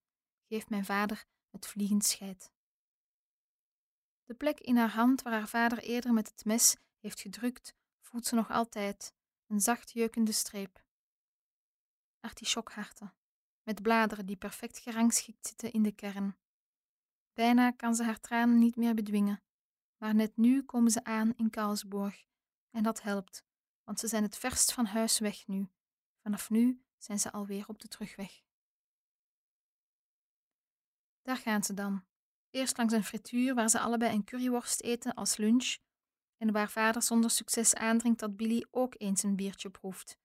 geeft 0.48 0.70
mijn 0.70 0.84
vader 0.84 1.24
het 1.50 1.66
vliegend 1.66 2.04
scheid. 2.04 2.50
De 4.24 4.34
plek 4.34 4.60
in 4.60 4.76
haar 4.76 4.90
hand 4.90 5.22
waar 5.22 5.32
haar 5.32 5.48
vader 5.48 5.78
eerder 5.78 6.12
met 6.12 6.28
het 6.28 6.44
mes 6.44 6.76
heeft 6.98 7.20
gedrukt, 7.20 7.74
voelt 8.00 8.26
ze 8.26 8.34
nog 8.34 8.50
altijd, 8.50 9.14
een 9.46 9.60
zacht 9.60 9.92
jeukende 9.92 10.32
streep. 10.32 10.84
Artichokharten, 12.20 13.14
met 13.62 13.82
bladeren 13.82 14.26
die 14.26 14.36
perfect 14.36 14.78
gerangschikt 14.78 15.46
zitten 15.46 15.72
in 15.72 15.82
de 15.82 15.92
kern. 15.92 16.36
Bijna 17.32 17.70
kan 17.70 17.94
ze 17.94 18.04
haar 18.04 18.20
tranen 18.20 18.58
niet 18.58 18.76
meer 18.76 18.94
bedwingen, 18.94 19.42
maar 19.96 20.14
net 20.14 20.36
nu 20.36 20.62
komen 20.62 20.90
ze 20.90 21.04
aan 21.04 21.34
in 21.36 21.50
Karlsborg, 21.50 22.24
en 22.70 22.82
dat 22.82 23.02
helpt, 23.02 23.44
want 23.84 24.00
ze 24.00 24.08
zijn 24.08 24.22
het 24.22 24.36
verst 24.36 24.72
van 24.72 24.86
huis 24.86 25.18
weg 25.18 25.46
nu. 25.46 25.70
Vanaf 26.22 26.50
nu 26.50 26.82
zijn 26.98 27.18
ze 27.18 27.32
alweer 27.32 27.64
op 27.68 27.78
de 27.78 27.88
terugweg. 27.88 28.42
Daar 31.22 31.36
gaan 31.36 31.64
ze 31.64 31.74
dan. 31.74 32.04
Eerst 32.50 32.76
langs 32.76 32.92
een 32.92 33.04
frituur 33.04 33.54
waar 33.54 33.68
ze 33.68 33.80
allebei 33.80 34.14
een 34.14 34.24
curryworst 34.24 34.80
eten 34.80 35.14
als 35.14 35.36
lunch 35.36 35.76
en 36.36 36.52
waar 36.52 36.70
vader 36.70 37.02
zonder 37.02 37.30
succes 37.30 37.74
aandringt 37.74 38.20
dat 38.20 38.36
Billy 38.36 38.66
ook 38.70 38.94
eens 38.98 39.22
een 39.22 39.36
biertje 39.36 39.70
proeft. 39.70 40.18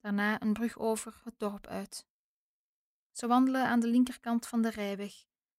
daarna 0.00 0.42
een 0.42 0.52
brug 0.52 0.78
over 0.78 1.20
het 1.24 1.38
dorp 1.38 1.66
uit. 1.66 2.06
Ze 3.10 3.26
wandelen 3.26 3.66
aan 3.66 3.80
de 3.80 3.86
linkerkant 3.86 4.46
van 4.46 4.62
de 4.62 4.70
rijweg. 4.70 5.12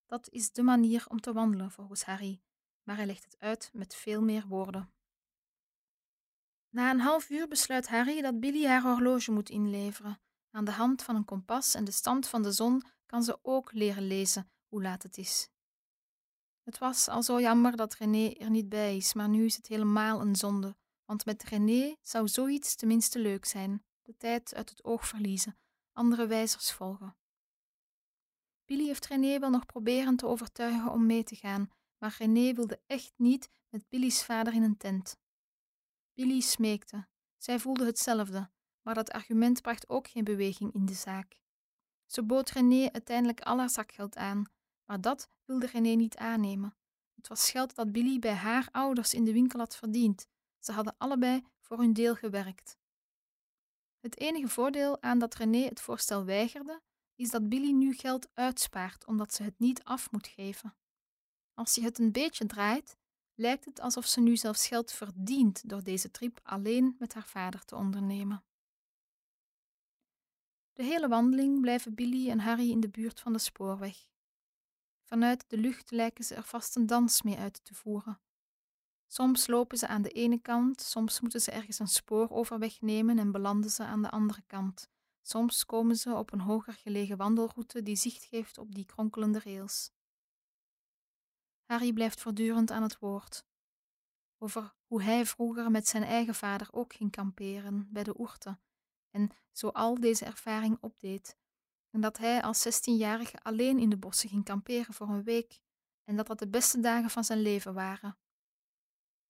Dat 0.06 0.30
is 0.30 0.52
de 0.52 0.62
manier 0.62 1.06
om 1.08 1.20
te 1.20 1.34
wandelen 1.34 1.72
volgens 1.72 2.04
Harry, 2.04 2.42
maar 2.84 2.96
hij 2.96 3.06
legt 3.06 3.24
het 3.24 3.40
uit 3.40 3.70
met 3.74 3.96
veel 3.96 4.22
meer 4.22 4.48
woorden. 4.48 4.94
Na 6.70 6.92
een 6.92 7.00
half 7.00 7.30
uur 7.30 7.48
besluit 7.48 7.88
Harry 7.88 8.22
dat 8.22 8.40
Billy 8.40 8.66
haar 8.66 8.82
horloge 8.82 9.32
moet 9.32 9.50
inleveren. 9.50 10.22
Aan 10.52 10.66
de 10.66 10.72
hand 10.72 11.04
van 11.04 11.16
een 11.16 11.26
kompas 11.26 11.74
en 11.74 11.84
de 11.84 11.92
stand 11.92 12.28
van 12.28 12.44
de 12.44 12.52
zon 12.52 12.84
kan 13.06 13.24
ze 13.24 13.40
ook 13.42 13.72
leren 13.74 14.08
lezen 14.08 14.52
hoe 14.68 14.82
laat 14.82 15.04
het 15.04 15.18
is. 15.18 15.50
Het 16.64 16.78
was 16.78 17.08
al 17.08 17.24
zo 17.24 17.42
jammer 17.42 17.76
dat 17.76 17.94
René 17.94 18.30
er 18.30 18.50
niet 18.50 18.70
bij 18.70 18.96
is, 18.96 19.14
maar 19.14 19.30
nu 19.30 19.46
is 19.46 19.56
het 19.56 19.68
helemaal 19.68 20.22
een 20.22 20.36
zonde, 20.36 20.76
want 21.06 21.26
met 21.26 21.44
René 21.44 21.96
zou 22.02 22.28
zoiets 22.28 22.76
tenminste 22.76 23.20
leuk 23.20 23.46
zijn: 23.46 23.84
de 24.02 24.18
tijd 24.18 24.56
uit 24.56 24.70
het 24.70 24.84
oog 24.84 25.08
verliezen, 25.08 25.58
andere 25.92 26.28
wijzers 26.28 26.72
volgen. 26.72 27.16
Billy 28.66 28.86
heeft 28.86 29.06
René 29.06 29.40
wel 29.40 29.50
nog 29.50 29.66
proberen 29.66 30.16
te 30.16 30.26
overtuigen 30.26 30.92
om 30.92 31.06
mee 31.06 31.24
te 31.24 31.36
gaan, 31.36 31.72
maar 32.02 32.16
René 32.18 32.54
wilde 32.54 32.82
echt 32.88 33.14
niet 33.16 33.50
met 33.70 33.90
Billy's 33.90 34.24
vader 34.24 34.54
in 34.54 34.64
een 34.64 34.78
tent. 34.78 35.20
Billy 36.14 36.40
smeekte. 36.40 37.08
Zij 37.38 37.60
voelde 37.60 37.86
hetzelfde, 37.86 38.50
maar 38.82 38.94
dat 38.94 39.12
argument 39.12 39.62
bracht 39.62 39.90
ook 39.90 40.08
geen 40.08 40.24
beweging 40.24 40.74
in 40.74 40.86
de 40.86 40.94
zaak. 40.94 41.40
Ze 42.06 42.24
bood 42.24 42.50
René 42.50 42.92
uiteindelijk 42.92 43.42
al 43.42 43.58
haar 43.58 43.70
zakgeld 43.70 44.16
aan, 44.16 44.46
maar 44.86 45.02
dat 45.02 45.30
wilde 45.46 45.66
René 45.66 45.90
niet 45.90 46.18
aannemen. 46.18 46.76
Het 47.16 47.28
was 47.28 47.52
geld 47.52 47.76
dat 47.76 47.92
Billy 47.92 48.20
bij 48.20 48.34
haar 48.34 48.68
ouders 48.72 49.14
in 49.14 49.24
de 49.24 49.34
winkel 49.34 49.60
had 49.60 49.76
verdiend. 49.76 50.28
Ze 50.60 50.72
hadden 50.72 50.96
allebei 50.98 51.46
voor 51.60 51.78
hun 51.78 51.94
deel 51.94 52.16
gewerkt. 52.16 52.78
Het 54.00 54.20
enige 54.20 54.48
voordeel 54.48 55.02
aan 55.02 55.20
dat 55.20 55.36
René 55.36 55.64
het 55.66 55.82
voorstel 55.82 56.26
weigerde, 56.26 56.82
is 57.16 57.30
dat 57.30 57.50
Billy 57.50 57.72
nu 57.72 57.94
geld 57.94 58.30
uitspaart 58.34 59.06
omdat 59.06 59.34
ze 59.34 59.44
het 59.44 59.60
niet 59.60 59.84
af 59.84 60.12
moet 60.12 60.28
geven. 60.28 60.76
Als 61.62 61.76
je 61.76 61.82
het 61.82 62.00
een 62.00 62.12
beetje 62.12 62.46
draait, 62.46 62.98
lijkt 63.36 63.66
het 63.66 63.80
alsof 63.80 64.06
ze 64.06 64.22
nu 64.22 64.38
zelfs 64.38 64.68
geld 64.68 64.92
verdient 64.92 65.70
door 65.70 65.84
deze 65.84 66.12
trip 66.12 66.40
alleen 66.44 66.96
met 67.00 67.14
haar 67.14 67.28
vader 67.28 67.66
te 67.66 67.76
ondernemen. 67.76 68.44
De 70.74 70.84
hele 70.84 71.08
wandeling 71.08 71.62
blijven 71.62 71.96
Billy 71.96 72.30
en 72.30 72.40
Harry 72.40 72.70
in 72.70 72.80
de 72.80 72.90
buurt 72.90 73.20
van 73.20 73.34
de 73.34 73.40
spoorweg. 73.40 74.08
Vanuit 75.04 75.50
de 75.50 75.58
lucht 75.58 75.92
lijken 75.92 76.24
ze 76.24 76.36
er 76.36 76.44
vast 76.44 76.76
een 76.76 76.86
dans 76.86 77.22
mee 77.22 77.38
uit 77.38 77.64
te 77.64 77.74
voeren. 77.74 78.22
Soms 79.08 79.48
lopen 79.48 79.78
ze 79.78 79.88
aan 79.88 80.02
de 80.02 80.10
ene 80.10 80.40
kant, 80.40 80.82
soms 80.82 81.20
moeten 81.20 81.42
ze 81.42 81.52
ergens 81.52 81.80
een 81.80 81.88
spooroverweg 81.88 82.82
nemen 82.82 83.20
en 83.20 83.32
belanden 83.32 83.70
ze 83.70 83.84
aan 83.84 84.02
de 84.02 84.10
andere 84.10 84.44
kant. 84.48 84.90
Soms 85.22 85.66
komen 85.66 85.96
ze 85.96 86.14
op 86.14 86.32
een 86.32 86.42
hoger 86.42 86.74
gelegen 86.74 87.18
wandelroute 87.18 87.84
die 87.84 87.96
zicht 87.96 88.24
geeft 88.24 88.58
op 88.58 88.76
die 88.76 88.86
kronkelende 88.86 89.40
rails. 89.40 89.92
Harry 91.72 91.94
blijft 91.94 92.22
voortdurend 92.22 92.72
aan 92.72 92.82
het 92.82 93.00
woord. 93.00 93.46
Over 94.38 94.74
hoe 94.86 95.04
hij 95.04 95.26
vroeger 95.26 95.72
met 95.72 95.88
zijn 95.88 96.04
eigen 96.04 96.36
vader 96.36 96.68
ook 96.72 96.94
ging 96.94 97.12
kamperen 97.12 97.88
bij 97.92 98.04
de 98.04 98.20
oerte 98.20 98.60
en 99.10 99.30
zo 99.52 99.68
al 99.68 100.00
deze 100.00 100.26
ervaring 100.26 100.78
opdeed. 100.82 101.38
En 101.90 102.02
dat 102.02 102.18
hij 102.18 102.42
als 102.42 102.62
zestienjarige 102.62 103.40
alleen 103.40 103.80
in 103.80 103.90
de 103.90 103.98
bossen 103.98 104.30
ging 104.30 104.44
kamperen 104.44 104.94
voor 104.94 105.10
een 105.10 105.24
week 105.24 105.60
en 106.04 106.16
dat 106.16 106.28
dat 106.28 106.40
de 106.40 106.48
beste 106.48 106.80
dagen 106.80 107.10
van 107.10 107.24
zijn 107.24 107.42
leven 107.42 107.74
waren. 107.74 108.18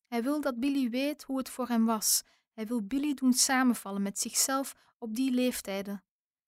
Hij 0.08 0.24
wil 0.24 0.42
dat 0.42 0.60
Billy 0.60 0.90
weet 0.90 1.24
hoe 1.24 1.38
het 1.38 1.50
voor 1.50 1.68
hem 1.68 1.86
was. 1.86 2.24
Hij 2.52 2.66
wil 2.66 2.82
Billy 2.82 3.14
doen 3.14 3.34
samenvallen 3.34 4.02
met 4.02 4.20
zichzelf 4.20 4.76
op 4.98 5.16
die 5.16 5.32
leeftijden. 5.32 6.04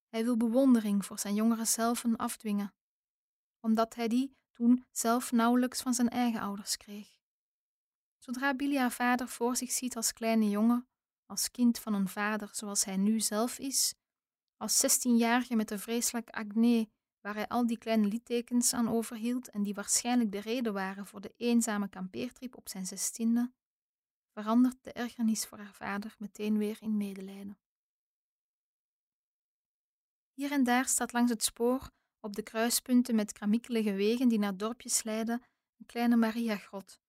Hij 0.08 0.24
wil 0.24 0.38
bewondering 0.38 1.06
voor 1.06 1.20
zijn 1.20 1.36
jongere 1.36 1.66
zelven 1.66 2.16
afdwingen, 2.16 2.74
omdat 3.60 3.96
hij 3.96 4.08
die 4.08 4.42
toen 4.54 4.86
zelf 4.92 5.32
nauwelijks 5.32 5.82
van 5.82 5.94
zijn 5.94 6.10
eigen 6.10 6.42
ouders 6.42 6.78
kreeg. 6.78 7.22
Zodra 8.18 8.56
Billy 8.56 8.78
haar 8.78 8.92
vader 8.92 9.28
voor 9.28 9.56
zich 9.56 9.72
ziet 9.72 9.96
als 9.96 10.14
kleine 10.14 10.50
jongen, 10.50 10.88
als 11.26 11.52
kind 11.52 11.80
van 11.80 11.94
een 11.94 12.08
vader 12.08 12.50
zoals 12.52 12.86
hij 12.86 12.98
nu 12.98 13.20
zelf 13.20 13.60
is, 13.60 13.96
als 14.58 14.78
zestienjarige 14.78 15.56
met 15.56 15.68
de 15.68 15.80
vreselijke 15.80 16.32
acne 16.32 16.90
waar 17.22 17.36
hij 17.36 17.48
al 17.48 17.68
die 17.68 17.78
kleine 17.78 18.08
littekens 18.08 18.74
aan 18.74 18.90
overhield 18.90 19.50
en 19.50 19.64
die 19.64 19.74
waarschijnlijk 19.74 20.32
de 20.32 20.40
reden 20.40 20.74
waren 20.74 21.06
voor 21.06 21.22
de 21.22 21.34
eenzame 21.38 21.88
kampeertrip 21.88 22.58
op 22.58 22.70
zijn 22.70 22.86
zestiende, 22.86 23.52
verandert 24.34 24.78
de 24.82 24.94
ergernis 24.94 25.46
voor 25.46 25.58
haar 25.58 25.74
vader 25.74 26.16
meteen 26.18 26.58
weer 26.58 26.78
in 26.82 26.98
medelijden. 26.98 27.58
Hier 30.34 30.52
en 30.52 30.64
daar 30.64 30.86
staat 30.86 31.14
langs 31.14 31.32
het 31.32 31.44
spoor, 31.44 31.92
op 32.24 32.36
de 32.36 32.42
kruispunten 32.42 33.16
met 33.16 33.32
kramikkelige 33.32 33.94
wegen 33.94 34.28
die 34.28 34.40
naar 34.40 34.58
dorpjes 34.58 35.04
leiden, 35.04 35.44
een 35.78 35.86
kleine 35.86 36.16
Mariagrot, 36.16 37.00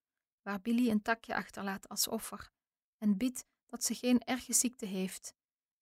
waar 0.41 0.61
Billy 0.61 0.89
een 0.89 1.01
takje 1.01 1.35
achterlaat 1.35 1.89
als 1.89 2.07
offer 2.07 2.51
en 2.97 3.17
bidt 3.17 3.45
dat 3.65 3.83
ze 3.83 3.95
geen 3.95 4.19
erge 4.19 4.53
ziekte 4.53 4.85
heeft 4.85 5.33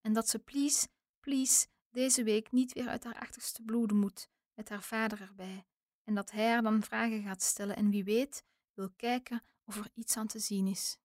en 0.02 0.13
dat 0.13 0.30
ze 0.30 0.39
please, 0.39 0.88
please 1.19 1.67
deze 1.89 2.24
week 2.24 2.52
niet 2.52 2.74
weer 2.74 2.88
uit 2.88 3.04
haar 3.04 3.19
achterste 3.19 3.62
bloeden 3.62 3.98
moet, 3.98 4.30
met 4.54 4.69
haar 4.69 4.84
vader 4.84 5.22
erbij, 5.22 5.65
en 6.04 6.15
dat 6.15 6.32
hij 6.32 6.50
haar 6.50 6.62
dan 6.62 6.84
vragen 6.84 7.24
gaat 7.24 7.41
stellen 7.41 7.76
en 7.76 7.89
wie 7.89 8.04
weet 8.04 8.43
wil 8.74 8.89
kijken 8.96 9.43
of 9.65 9.78
er 9.78 9.89
iets 9.93 10.17
aan 10.17 10.28
te 10.28 10.39
zien 10.39 10.67
is. 10.67 10.98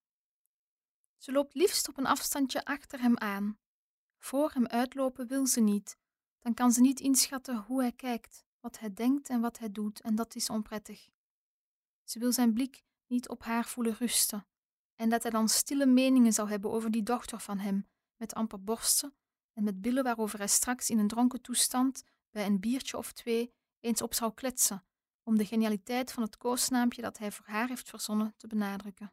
Ze 1.17 1.33
loopt 1.33 1.55
liefst 1.55 1.88
op 1.88 1.99
een 1.99 2.07
afstandje 2.07 2.64
achter 2.64 3.01
hem 3.01 3.17
aan. 3.19 3.59
Voor 4.19 4.51
hem 4.53 4.67
uitlopen 4.67 5.27
wil 5.27 5.47
ze 5.47 5.61
niet, 5.61 5.99
dan 6.40 6.55
kan 6.55 6.72
ze 6.72 6.81
niet 6.81 7.01
inschatten 7.01 7.57
hoe 7.57 7.81
hij 7.81 7.92
kijkt, 7.92 8.44
wat 8.61 8.79
hij 8.79 8.94
denkt 8.94 9.29
en 9.29 9.40
wat 9.40 9.59
hij 9.59 9.72
doet, 9.72 10.01
en 10.01 10.14
dat 10.14 10.35
is 10.35 10.51
onprettig. 10.51 11.09
Ze 12.05 12.18
wil 12.18 12.33
zijn 12.33 12.53
blik 12.53 12.85
niet 13.07 13.29
op 13.29 13.42
haar 13.42 13.66
voelen 13.66 13.94
rusten, 13.94 14.46
en 14.94 15.09
dat 15.09 15.22
hij 15.22 15.31
dan 15.31 15.48
stille 15.48 15.87
meningen 15.87 16.33
zou 16.33 16.48
hebben 16.48 16.70
over 16.70 16.90
die 16.90 17.03
dochter 17.03 17.40
van 17.40 17.59
hem, 17.59 17.88
met 18.16 18.35
amper 18.35 18.64
borsten 18.64 19.14
en 19.53 19.64
met 19.64 19.81
billen 19.81 20.05
waarover 20.05 20.38
hij 20.38 20.48
straks 20.48 20.90
in 20.90 20.98
een 20.98 21.09
dronken 21.09 21.42
toestand 21.42 22.05
bij 22.31 22.46
een 22.46 22.61
biertje 22.61 22.96
of 22.96 23.12
twee 23.12 23.53
eens 23.81 24.03
op 24.03 24.14
zou 24.14 24.35
kletsen, 24.35 24.85
om 25.22 25.37
de 25.37 25.46
genialiteit 25.46 26.12
van 26.12 26.22
het 26.22 26.37
koosnaampje 26.37 27.03
dat 27.03 27.18
hij 27.18 27.33
voor 27.33 27.46
haar 27.46 27.68
heeft 27.68 27.88
verzonnen 27.88 28.35
te 28.37 28.46
benadrukken. 28.46 29.12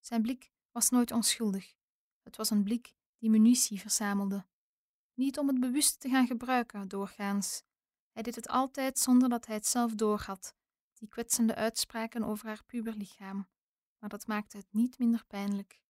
Zijn 0.00 0.22
blik 0.22 0.50
was 0.72 0.90
nooit 0.90 1.12
onschuldig. 1.12 1.74
Het 2.22 2.36
was 2.36 2.50
een 2.50 2.62
blik 2.62 2.94
die 3.18 3.30
munitie 3.30 3.80
verzamelde. 3.80 4.46
Niet 5.18 5.38
om 5.38 5.48
het 5.48 5.60
bewust 5.60 6.00
te 6.00 6.08
gaan 6.08 6.26
gebruiken, 6.26 6.88
doorgaans. 6.88 7.62
Hij 8.12 8.22
deed 8.22 8.34
het 8.34 8.48
altijd 8.48 8.98
zonder 8.98 9.28
dat 9.28 9.46
hij 9.46 9.54
het 9.54 9.66
zelf 9.66 9.94
doorhad, 9.94 10.54
die 10.94 11.08
kwetsende 11.08 11.54
uitspraken 11.54 12.22
over 12.22 12.46
haar 12.46 12.64
puberlichaam, 12.64 13.48
maar 13.98 14.08
dat 14.08 14.26
maakte 14.26 14.56
het 14.56 14.66
niet 14.70 14.98
minder 14.98 15.24
pijnlijk. 15.26 15.80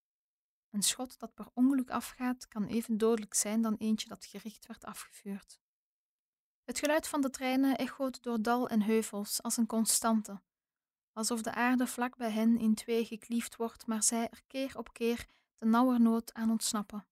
Een 0.71 0.83
schot 0.83 1.19
dat 1.19 1.35
per 1.35 1.49
ongeluk 1.55 1.91
afgaat, 1.91 2.49
kan 2.49 2.67
even 2.67 2.99
dodelijk 2.99 3.35
zijn 3.35 3.62
dan 3.62 3.75
eentje 3.75 4.09
dat 4.09 4.25
gericht 4.25 4.67
werd 4.67 4.85
afgevuurd. 4.85 5.61
Het 6.64 6.79
geluid 6.79 7.09
van 7.09 7.21
de 7.21 7.31
treinen 7.31 7.77
echoot 7.77 8.23
door 8.23 8.43
dal 8.43 8.69
en 8.69 8.83
heuvels 8.83 9.43
als 9.43 9.57
een 9.57 9.67
constante, 9.67 10.43
alsof 11.12 11.43
de 11.43 11.53
aarde 11.53 11.87
vlak 11.87 12.17
bij 12.17 12.31
hen 12.31 12.59
in 12.59 12.75
twee 12.75 13.05
gekliefd 13.05 13.57
wordt, 13.57 13.87
maar 13.87 14.03
zij 14.03 14.29
er 14.29 14.43
keer 14.47 14.79
op 14.79 14.93
keer 14.93 15.27
de 15.59 15.67
nauwernood 15.67 16.35
aan 16.35 16.51
ontsnappen. 16.51 17.07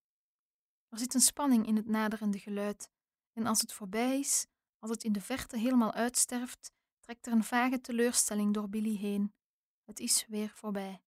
Er 0.89 0.99
zit 0.99 1.15
een 1.15 1.21
spanning 1.21 1.67
in 1.67 1.77
het 1.77 1.87
naderende 1.87 2.39
geluid, 2.39 2.91
en 3.33 3.47
als 3.47 3.61
het 3.61 3.73
voorbij 3.73 4.19
is, 4.19 4.47
als 4.79 4.91
het 4.91 5.05
in 5.05 5.13
de 5.13 5.21
verte 5.21 5.59
helemaal 5.59 5.93
uitsterft, 5.93 6.73
trekt 7.01 7.27
er 7.27 7.33
een 7.33 7.45
vage 7.45 7.81
teleurstelling 7.81 8.55
door 8.55 8.69
Billy 8.69 8.97
heen. 8.97 9.35
Het 9.85 10.01
is 10.01 10.27
weer 10.29 10.51
voorbij. 10.55 11.03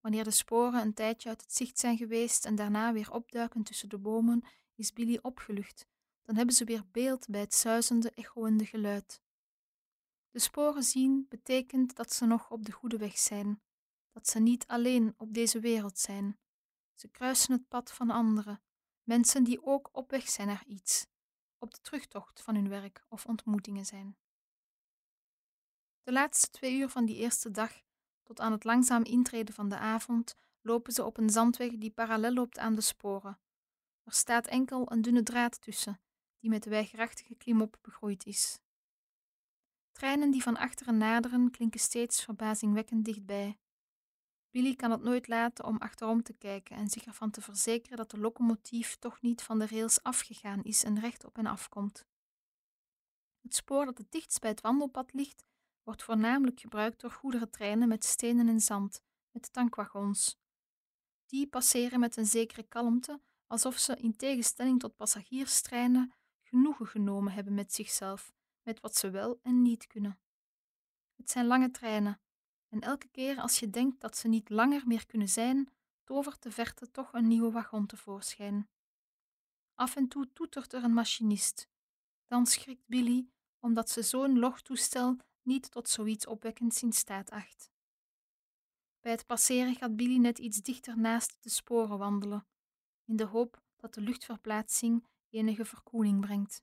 Wanneer 0.00 0.24
de 0.24 0.30
sporen 0.30 0.80
een 0.82 0.94
tijdje 0.94 1.28
uit 1.28 1.40
het 1.40 1.52
zicht 1.54 1.78
zijn 1.78 1.96
geweest 1.96 2.44
en 2.44 2.54
daarna 2.54 2.92
weer 2.92 3.12
opduiken 3.12 3.62
tussen 3.62 3.88
de 3.88 3.98
bomen, 3.98 4.44
is 4.74 4.92
Billy 4.92 5.18
opgelucht. 5.22 5.86
Dan 6.24 6.36
hebben 6.36 6.54
ze 6.54 6.64
weer 6.64 6.84
beeld 6.90 7.26
bij 7.28 7.40
het 7.40 7.54
zuizende, 7.54 8.10
echoende 8.10 8.66
geluid. 8.66 9.20
De 10.30 10.38
sporen 10.38 10.82
zien 10.82 11.26
betekent 11.28 11.96
dat 11.96 12.12
ze 12.12 12.26
nog 12.26 12.50
op 12.50 12.64
de 12.64 12.72
goede 12.72 12.98
weg 12.98 13.18
zijn, 13.18 13.62
dat 14.12 14.28
ze 14.28 14.38
niet 14.38 14.66
alleen 14.66 15.14
op 15.16 15.34
deze 15.34 15.60
wereld 15.60 15.98
zijn. 15.98 16.38
Ze 16.94 17.08
kruisen 17.08 17.52
het 17.52 17.68
pad 17.68 17.92
van 17.92 18.10
anderen, 18.10 18.62
mensen 19.08 19.44
die 19.44 19.64
ook 19.64 19.88
op 19.92 20.10
weg 20.10 20.28
zijn 20.28 20.46
naar 20.46 20.64
iets, 20.66 21.06
op 21.58 21.70
de 21.70 21.80
terugtocht 21.80 22.42
van 22.42 22.54
hun 22.54 22.68
werk 22.68 23.04
of 23.08 23.26
ontmoetingen 23.26 23.84
zijn. 23.84 24.16
De 26.02 26.12
laatste 26.12 26.50
twee 26.50 26.78
uur 26.78 26.88
van 26.88 27.04
die 27.04 27.16
eerste 27.16 27.50
dag, 27.50 27.82
tot 28.22 28.40
aan 28.40 28.52
het 28.52 28.64
langzaam 28.64 29.04
intreden 29.04 29.54
van 29.54 29.68
de 29.68 29.76
avond, 29.78 30.34
lopen 30.60 30.92
ze 30.92 31.04
op 31.04 31.16
een 31.16 31.30
zandweg 31.30 31.70
die 31.76 31.90
parallel 31.90 32.32
loopt 32.32 32.58
aan 32.58 32.74
de 32.74 32.80
sporen. 32.80 33.40
Er 34.04 34.12
staat 34.12 34.46
enkel 34.46 34.92
een 34.92 35.02
dunne 35.02 35.22
draad 35.22 35.60
tussen, 35.60 36.00
die 36.38 36.50
met 36.50 36.64
weigerachtige 36.64 37.34
klimop 37.34 37.78
begroeid 37.82 38.26
is. 38.26 38.60
Treinen 39.92 40.30
die 40.30 40.42
van 40.42 40.56
achteren 40.56 40.96
naderen 40.96 41.50
klinken 41.50 41.80
steeds 41.80 42.24
verbazingwekkend 42.24 43.04
dichtbij. 43.04 43.58
Billy 44.50 44.74
kan 44.74 44.90
het 44.90 45.02
nooit 45.02 45.28
laten 45.28 45.64
om 45.64 45.76
achterom 45.76 46.22
te 46.22 46.32
kijken 46.32 46.76
en 46.76 46.88
zich 46.88 47.04
ervan 47.04 47.30
te 47.30 47.40
verzekeren 47.40 47.96
dat 47.96 48.10
de 48.10 48.18
locomotief 48.18 48.96
toch 48.96 49.20
niet 49.20 49.42
van 49.42 49.58
de 49.58 49.66
rails 49.66 50.02
afgegaan 50.02 50.62
is 50.62 50.84
en 50.84 51.00
recht 51.00 51.24
op 51.24 51.36
hen 51.36 51.46
afkomt. 51.46 52.06
Het 53.40 53.54
spoor 53.54 53.84
dat 53.84 53.98
het 53.98 54.12
dichtst 54.12 54.40
bij 54.40 54.50
het 54.50 54.60
wandelpad 54.60 55.12
ligt, 55.12 55.44
wordt 55.82 56.02
voornamelijk 56.02 56.60
gebruikt 56.60 57.00
door 57.00 57.10
goederentreinen 57.10 57.88
met 57.88 58.04
stenen 58.04 58.48
en 58.48 58.60
zand, 58.60 59.02
met 59.30 59.52
tankwagons. 59.52 60.38
Die 61.26 61.46
passeren 61.46 62.00
met 62.00 62.16
een 62.16 62.26
zekere 62.26 62.62
kalmte, 62.62 63.20
alsof 63.46 63.78
ze 63.78 63.96
in 63.96 64.16
tegenstelling 64.16 64.80
tot 64.80 64.96
passagierstreinen 64.96 66.12
genoegen 66.42 66.86
genomen 66.86 67.32
hebben 67.32 67.54
met 67.54 67.72
zichzelf, 67.74 68.32
met 68.62 68.80
wat 68.80 68.96
ze 68.96 69.10
wel 69.10 69.38
en 69.42 69.62
niet 69.62 69.86
kunnen. 69.86 70.18
Het 71.16 71.30
zijn 71.30 71.46
lange 71.46 71.70
treinen, 71.70 72.20
en 72.68 72.80
elke 72.80 73.08
keer 73.08 73.40
als 73.40 73.58
je 73.58 73.70
denkt 73.70 74.00
dat 74.00 74.16
ze 74.16 74.28
niet 74.28 74.50
langer 74.50 74.86
meer 74.86 75.06
kunnen 75.06 75.28
zijn, 75.28 75.68
tovert 76.04 76.42
de 76.42 76.50
verte 76.50 76.90
toch 76.90 77.12
een 77.12 77.28
nieuwe 77.28 77.50
wagon 77.50 77.86
tevoorschijn. 77.86 78.68
Af 79.74 79.96
en 79.96 80.08
toe 80.08 80.32
toetert 80.32 80.72
er 80.72 80.84
een 80.84 80.94
machinist. 80.94 81.68
Dan 82.26 82.46
schrikt 82.46 82.86
Billy 82.86 83.28
omdat 83.60 83.90
ze 83.90 84.02
zo'n 84.02 84.38
logtoestel 84.38 85.16
niet 85.42 85.70
tot 85.70 85.88
zoiets 85.88 86.26
opwekkends 86.26 86.82
in 86.82 86.92
staat 86.92 87.30
acht. 87.30 87.70
Bij 89.00 89.12
het 89.12 89.26
passeren 89.26 89.74
gaat 89.74 89.96
Billy 89.96 90.16
net 90.16 90.38
iets 90.38 90.62
dichter 90.62 90.98
naast 90.98 91.36
de 91.40 91.50
sporen 91.50 91.98
wandelen, 91.98 92.46
in 93.04 93.16
de 93.16 93.24
hoop 93.24 93.62
dat 93.76 93.94
de 93.94 94.00
luchtverplaatsing 94.00 95.06
enige 95.28 95.64
verkoeling 95.64 96.20
brengt. 96.20 96.62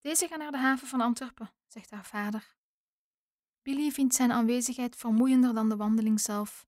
Deze 0.00 0.28
gaan 0.28 0.38
naar 0.38 0.52
de 0.52 0.58
haven 0.58 0.88
van 0.88 1.00
Antwerpen, 1.00 1.54
zegt 1.66 1.90
haar 1.90 2.06
vader. 2.06 2.57
Billy 3.68 3.90
vindt 3.90 4.14
zijn 4.14 4.32
aanwezigheid 4.32 4.96
vermoeiender 4.96 5.54
dan 5.54 5.68
de 5.68 5.76
wandeling 5.76 6.20
zelf, 6.20 6.66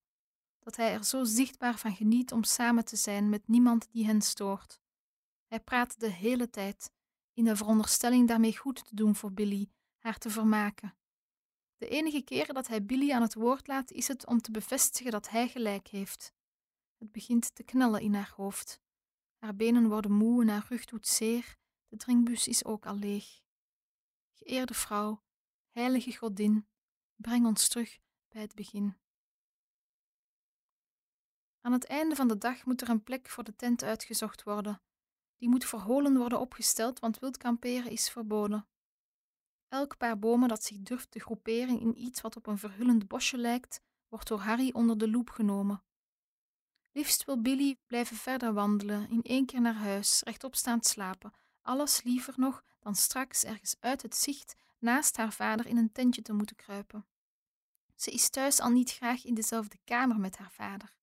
dat 0.58 0.76
hij 0.76 0.92
er 0.92 1.04
zo 1.04 1.24
zichtbaar 1.24 1.78
van 1.78 1.94
geniet 1.94 2.32
om 2.32 2.44
samen 2.44 2.84
te 2.84 2.96
zijn 2.96 3.28
met 3.28 3.48
niemand 3.48 3.88
die 3.90 4.06
hen 4.06 4.22
stoort. 4.22 4.80
Hij 5.46 5.60
praat 5.60 6.00
de 6.00 6.10
hele 6.10 6.50
tijd, 6.50 6.92
in 7.32 7.44
de 7.44 7.56
veronderstelling 7.56 8.28
daarmee 8.28 8.56
goed 8.56 8.86
te 8.86 8.94
doen 8.94 9.16
voor 9.16 9.32
Billy, 9.32 9.70
haar 9.98 10.18
te 10.18 10.30
vermaken. 10.30 10.94
De 11.76 11.88
enige 11.88 12.22
keer 12.22 12.52
dat 12.52 12.66
hij 12.66 12.84
Billy 12.84 13.12
aan 13.12 13.22
het 13.22 13.34
woord 13.34 13.66
laat, 13.66 13.90
is 13.90 14.08
het 14.08 14.26
om 14.26 14.40
te 14.40 14.50
bevestigen 14.50 15.10
dat 15.12 15.28
hij 15.28 15.48
gelijk 15.48 15.88
heeft. 15.88 16.32
Het 16.98 17.12
begint 17.12 17.54
te 17.54 17.62
knellen 17.62 18.00
in 18.00 18.14
haar 18.14 18.32
hoofd. 18.36 18.80
Haar 19.36 19.56
benen 19.56 19.88
worden 19.88 20.12
moe 20.12 20.42
en 20.42 20.48
haar 20.48 20.66
rug 20.68 20.84
doet 20.84 21.06
zeer. 21.06 21.56
De 21.88 21.96
drinkbus 21.96 22.48
is 22.48 22.64
ook 22.64 22.86
al 22.86 22.96
leeg. 22.96 23.40
Geëerde 24.32 24.74
vrouw, 24.74 25.22
heilige 25.70 26.16
godin, 26.16 26.68
breng 27.20 27.46
ons 27.46 27.68
terug 27.68 27.98
bij 28.28 28.42
het 28.42 28.54
begin. 28.54 28.96
Aan 31.60 31.72
het 31.72 31.84
einde 31.84 32.14
van 32.14 32.28
de 32.28 32.38
dag 32.38 32.64
moet 32.64 32.80
er 32.80 32.88
een 32.88 33.02
plek 33.02 33.28
voor 33.28 33.44
de 33.44 33.56
tent 33.56 33.82
uitgezocht 33.82 34.42
worden. 34.42 34.82
Die 35.36 35.48
moet 35.48 35.64
verholen 35.64 36.16
worden 36.16 36.40
opgesteld, 36.40 36.98
want 36.98 37.18
wild 37.18 37.36
kamperen 37.36 37.90
is 37.90 38.10
verboden. 38.10 38.68
Elk 39.68 39.96
paar 39.96 40.18
bomen 40.18 40.48
dat 40.48 40.64
zich 40.64 40.78
durft 40.78 41.10
te 41.10 41.20
groeperen 41.20 41.80
in 41.80 42.02
iets 42.02 42.20
wat 42.20 42.36
op 42.36 42.46
een 42.46 42.58
verhullend 42.58 43.08
bosje 43.08 43.36
lijkt, 43.36 43.82
wordt 44.08 44.28
door 44.28 44.40
Harry 44.40 44.70
onder 44.72 44.98
de 44.98 45.10
loep 45.10 45.30
genomen. 45.30 45.82
Liefst 46.92 47.24
wil 47.24 47.40
Billy 47.40 47.78
blijven 47.86 48.16
verder 48.16 48.52
wandelen, 48.52 49.10
in 49.10 49.22
één 49.22 49.46
keer 49.46 49.60
naar 49.60 49.74
huis, 49.74 50.22
rechtop 50.22 50.54
staan 50.54 50.82
slapen, 50.82 51.32
alles 51.62 52.02
liever 52.02 52.34
nog 52.36 52.64
dan 52.78 52.94
straks 52.94 53.44
ergens 53.44 53.76
uit 53.80 54.02
het 54.02 54.16
zicht 54.16 54.56
naast 54.80 55.16
haar 55.16 55.32
vader 55.32 55.66
in 55.66 55.76
een 55.76 55.92
tentje 55.92 56.22
te 56.22 56.32
moeten 56.32 56.56
kruipen. 56.56 57.06
Ze 57.94 58.10
is 58.10 58.30
thuis 58.30 58.60
al 58.60 58.70
niet 58.70 58.90
graag 58.90 59.24
in 59.24 59.34
dezelfde 59.34 59.78
kamer 59.84 60.18
met 60.18 60.36
haar 60.36 60.50
vader. 60.50 60.94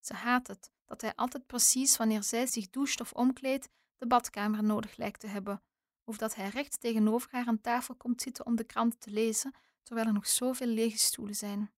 Ze 0.00 0.14
haat 0.14 0.46
het 0.46 0.70
dat 0.84 1.00
hij 1.00 1.14
altijd 1.14 1.46
precies 1.46 1.96
wanneer 1.96 2.22
zij 2.22 2.46
zich 2.46 2.70
doucht 2.70 3.00
of 3.00 3.12
omkleedt, 3.12 3.68
de 3.96 4.06
badkamer 4.06 4.64
nodig 4.64 4.96
lijkt 4.96 5.20
te 5.20 5.26
hebben, 5.26 5.62
of 6.04 6.16
dat 6.16 6.34
hij 6.34 6.48
recht 6.48 6.80
tegenover 6.80 7.28
haar 7.32 7.46
aan 7.46 7.60
tafel 7.60 7.94
komt 7.94 8.22
zitten 8.22 8.46
om 8.46 8.56
de 8.56 8.64
krant 8.64 9.00
te 9.00 9.10
lezen, 9.10 9.54
terwijl 9.82 10.06
er 10.06 10.12
nog 10.12 10.26
zoveel 10.26 10.66
lege 10.66 10.98
stoelen 10.98 11.34
zijn. 11.34 11.72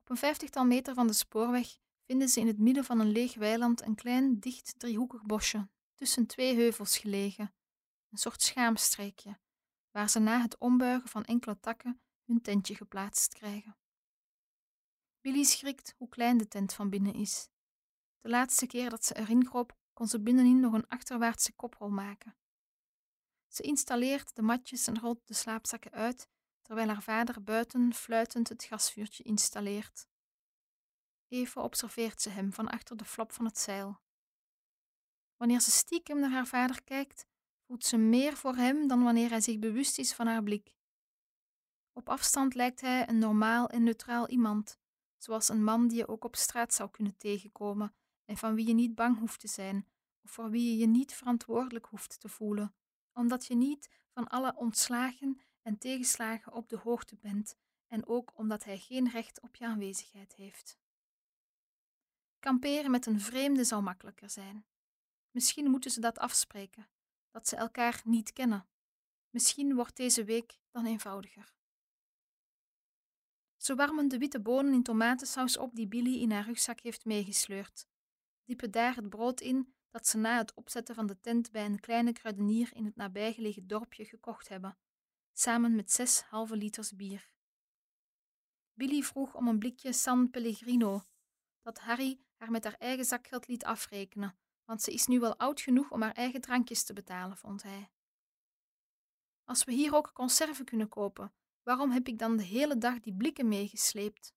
Op 0.00 0.10
een 0.10 0.16
vijftigtal 0.16 0.64
meter 0.64 0.94
van 0.94 1.06
de 1.06 1.12
spoorweg 1.12 1.78
vinden 2.06 2.28
ze 2.28 2.40
in 2.40 2.46
het 2.46 2.58
midden 2.58 2.84
van 2.84 3.00
een 3.00 3.12
leeg 3.12 3.34
weiland 3.34 3.82
een 3.82 3.94
klein, 3.94 4.40
dicht 4.40 4.74
driehoekig 4.78 5.22
bosje, 5.22 5.68
tussen 5.94 6.26
twee 6.26 6.54
heuvels 6.54 6.98
gelegen, 6.98 7.54
een 8.10 8.18
soort 8.18 8.42
schaamstreekje, 8.42 9.38
waar 9.90 10.10
ze 10.10 10.18
na 10.18 10.40
het 10.40 10.58
ombuigen 10.58 11.08
van 11.08 11.24
enkele 11.24 11.60
takken 11.60 12.00
hun 12.24 12.42
tentje 12.42 12.74
geplaatst 12.74 13.34
krijgen. 13.34 13.76
Billy 15.20 15.44
schrikt 15.44 15.94
hoe 15.96 16.08
klein 16.08 16.38
de 16.38 16.48
tent 16.48 16.72
van 16.72 16.90
binnen 16.90 17.14
is. 17.14 17.48
De 18.20 18.28
laatste 18.28 18.66
keer 18.66 18.90
dat 18.90 19.04
ze 19.04 19.16
erin 19.16 19.44
kroop, 19.44 19.78
kon 19.92 20.06
ze 20.08 20.20
binnenin 20.20 20.60
nog 20.60 20.72
een 20.72 20.86
achterwaartse 20.86 21.52
koprol 21.52 21.90
maken. 21.90 22.36
Ze 23.48 23.62
installeert 23.62 24.34
de 24.34 24.42
matjes 24.42 24.86
en 24.86 24.98
rolt 24.98 25.26
de 25.26 25.34
slaapzakken 25.34 25.92
uit, 25.92 26.28
terwijl 26.62 26.88
haar 26.88 27.02
vader 27.02 27.42
buiten 27.42 27.94
fluitend 27.94 28.48
het 28.48 28.64
gasvuurtje 28.64 29.22
installeert. 29.22 30.08
Even 31.28 31.62
observeert 31.62 32.20
ze 32.20 32.30
hem 32.30 32.52
van 32.52 32.68
achter 32.68 32.96
de 32.96 33.04
flap 33.04 33.32
van 33.32 33.44
het 33.44 33.58
zeil. 33.58 34.00
Wanneer 35.36 35.60
ze 35.60 35.70
stiekem 35.70 36.20
naar 36.20 36.30
haar 36.30 36.46
vader 36.46 36.82
kijkt, 36.84 37.26
voelt 37.70 37.84
ze 37.84 37.96
meer 37.96 38.36
voor 38.36 38.54
hem 38.54 38.88
dan 38.88 39.02
wanneer 39.02 39.30
hij 39.30 39.40
zich 39.40 39.58
bewust 39.58 39.98
is 39.98 40.12
van 40.12 40.26
haar 40.26 40.42
blik. 40.42 40.74
Op 41.92 42.08
afstand 42.08 42.54
lijkt 42.54 42.80
hij 42.80 43.08
een 43.08 43.18
normaal 43.18 43.68
en 43.68 43.82
neutraal 43.82 44.28
iemand, 44.28 44.78
zoals 45.16 45.48
een 45.48 45.64
man 45.64 45.88
die 45.88 45.96
je 45.96 46.08
ook 46.08 46.24
op 46.24 46.36
straat 46.36 46.74
zou 46.74 46.90
kunnen 46.90 47.16
tegenkomen 47.16 47.94
en 48.24 48.36
van 48.36 48.54
wie 48.54 48.66
je 48.66 48.74
niet 48.74 48.94
bang 48.94 49.18
hoeft 49.18 49.40
te 49.40 49.48
zijn, 49.48 49.88
of 50.24 50.30
voor 50.30 50.50
wie 50.50 50.70
je 50.70 50.76
je 50.76 50.86
niet 50.86 51.14
verantwoordelijk 51.14 51.86
hoeft 51.86 52.20
te 52.20 52.28
voelen, 52.28 52.74
omdat 53.12 53.46
je 53.46 53.54
niet 53.54 53.88
van 54.08 54.28
alle 54.28 54.56
ontslagen 54.56 55.40
en 55.62 55.78
tegenslagen 55.78 56.52
op 56.52 56.68
de 56.68 56.76
hoogte 56.76 57.16
bent 57.16 57.56
en 57.86 58.06
ook 58.06 58.32
omdat 58.34 58.64
hij 58.64 58.78
geen 58.78 59.08
recht 59.10 59.40
op 59.40 59.56
je 59.56 59.66
aanwezigheid 59.66 60.34
heeft. 60.34 60.78
Kamperen 62.38 62.90
met 62.90 63.06
een 63.06 63.20
vreemde 63.20 63.64
zou 63.64 63.82
makkelijker 63.82 64.30
zijn. 64.30 64.64
Misschien 65.30 65.70
moeten 65.70 65.90
ze 65.90 66.00
dat 66.00 66.18
afspreken, 66.18 66.88
dat 67.30 67.48
ze 67.48 67.56
elkaar 67.56 68.00
niet 68.04 68.32
kennen. 68.32 68.68
Misschien 69.30 69.74
wordt 69.74 69.96
deze 69.96 70.24
week 70.24 70.58
dan 70.70 70.86
eenvoudiger. 70.86 71.54
Ze 73.56 73.74
warmen 73.74 74.08
de 74.08 74.18
witte 74.18 74.40
bonen 74.40 74.72
in 74.72 74.82
tomatensaus 74.82 75.56
op 75.56 75.74
die 75.74 75.88
Billy 75.88 76.20
in 76.20 76.30
haar 76.30 76.44
rugzak 76.44 76.80
heeft 76.80 77.04
meegesleurd. 77.04 77.88
Diepen 78.44 78.70
daar 78.70 78.94
het 78.94 79.08
brood 79.08 79.40
in 79.40 79.74
dat 79.90 80.06
ze 80.06 80.18
na 80.18 80.36
het 80.36 80.54
opzetten 80.54 80.94
van 80.94 81.06
de 81.06 81.20
tent 81.20 81.50
bij 81.50 81.64
een 81.64 81.80
kleine 81.80 82.12
kruidenier 82.12 82.74
in 82.74 82.84
het 82.84 82.96
nabijgelegen 82.96 83.66
dorpje 83.66 84.04
gekocht 84.04 84.48
hebben, 84.48 84.78
samen 85.32 85.74
met 85.74 85.92
zes 85.92 86.20
halve 86.20 86.56
liters 86.56 86.96
bier. 86.96 87.30
Billy 88.72 89.02
vroeg 89.02 89.34
om 89.34 89.48
een 89.48 89.58
blikje 89.58 89.92
San 89.92 90.30
Pellegrino, 90.30 91.02
dat 91.62 91.78
Harry 91.78 92.20
haar 92.36 92.50
met 92.50 92.64
haar 92.64 92.76
eigen 92.78 93.04
zakgeld 93.04 93.48
liet 93.48 93.64
afrekenen, 93.64 94.38
want 94.70 94.82
ze 94.82 94.92
is 94.92 95.06
nu 95.06 95.20
wel 95.20 95.36
oud 95.36 95.60
genoeg 95.60 95.90
om 95.90 96.02
haar 96.02 96.14
eigen 96.14 96.40
drankjes 96.40 96.82
te 96.82 96.92
betalen, 96.92 97.36
vond 97.36 97.62
hij. 97.62 97.90
Als 99.44 99.64
we 99.64 99.72
hier 99.72 99.94
ook 99.94 100.12
conserven 100.12 100.64
kunnen 100.64 100.88
kopen, 100.88 101.32
Waarom 101.62 101.90
heb 101.90 102.08
ik 102.08 102.18
dan 102.18 102.36
de 102.36 102.42
hele 102.42 102.78
dag 102.78 103.00
die 103.00 103.14
blikken 103.14 103.48
meegesleept? 103.48 104.34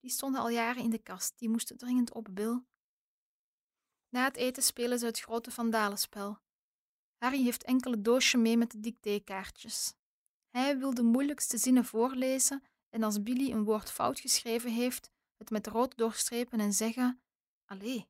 Die 0.00 0.10
stonden 0.10 0.40
al 0.40 0.48
jaren 0.48 0.82
in 0.82 0.90
de 0.90 1.02
kast, 1.02 1.38
die 1.38 1.48
moesten 1.48 1.76
dringend 1.76 2.12
op, 2.12 2.28
Bill. 2.30 2.64
Na 4.08 4.24
het 4.24 4.36
eten 4.36 4.62
spelen 4.62 4.98
ze 4.98 5.06
het 5.06 5.20
grote 5.20 5.50
vandalenspel. 5.50 6.38
Harry 7.16 7.42
heeft 7.42 7.64
enkele 7.64 8.00
doosje 8.00 8.36
mee 8.36 8.56
met 8.56 8.70
de 8.70 8.80
dictékaartjes. 8.80 9.94
Hij 10.50 10.78
wil 10.78 10.94
de 10.94 11.02
moeilijkste 11.02 11.58
zinnen 11.58 11.84
voorlezen 11.84 12.62
en 12.88 13.02
als 13.02 13.22
Billy 13.22 13.52
een 13.52 13.64
woord 13.64 13.90
fout 13.90 14.20
geschreven 14.20 14.72
heeft, 14.72 15.10
het 15.36 15.50
met 15.50 15.66
rood 15.66 15.96
doorstrepen 15.96 16.60
en 16.60 16.72
zeggen: 16.72 17.22
Allee, 17.64 18.08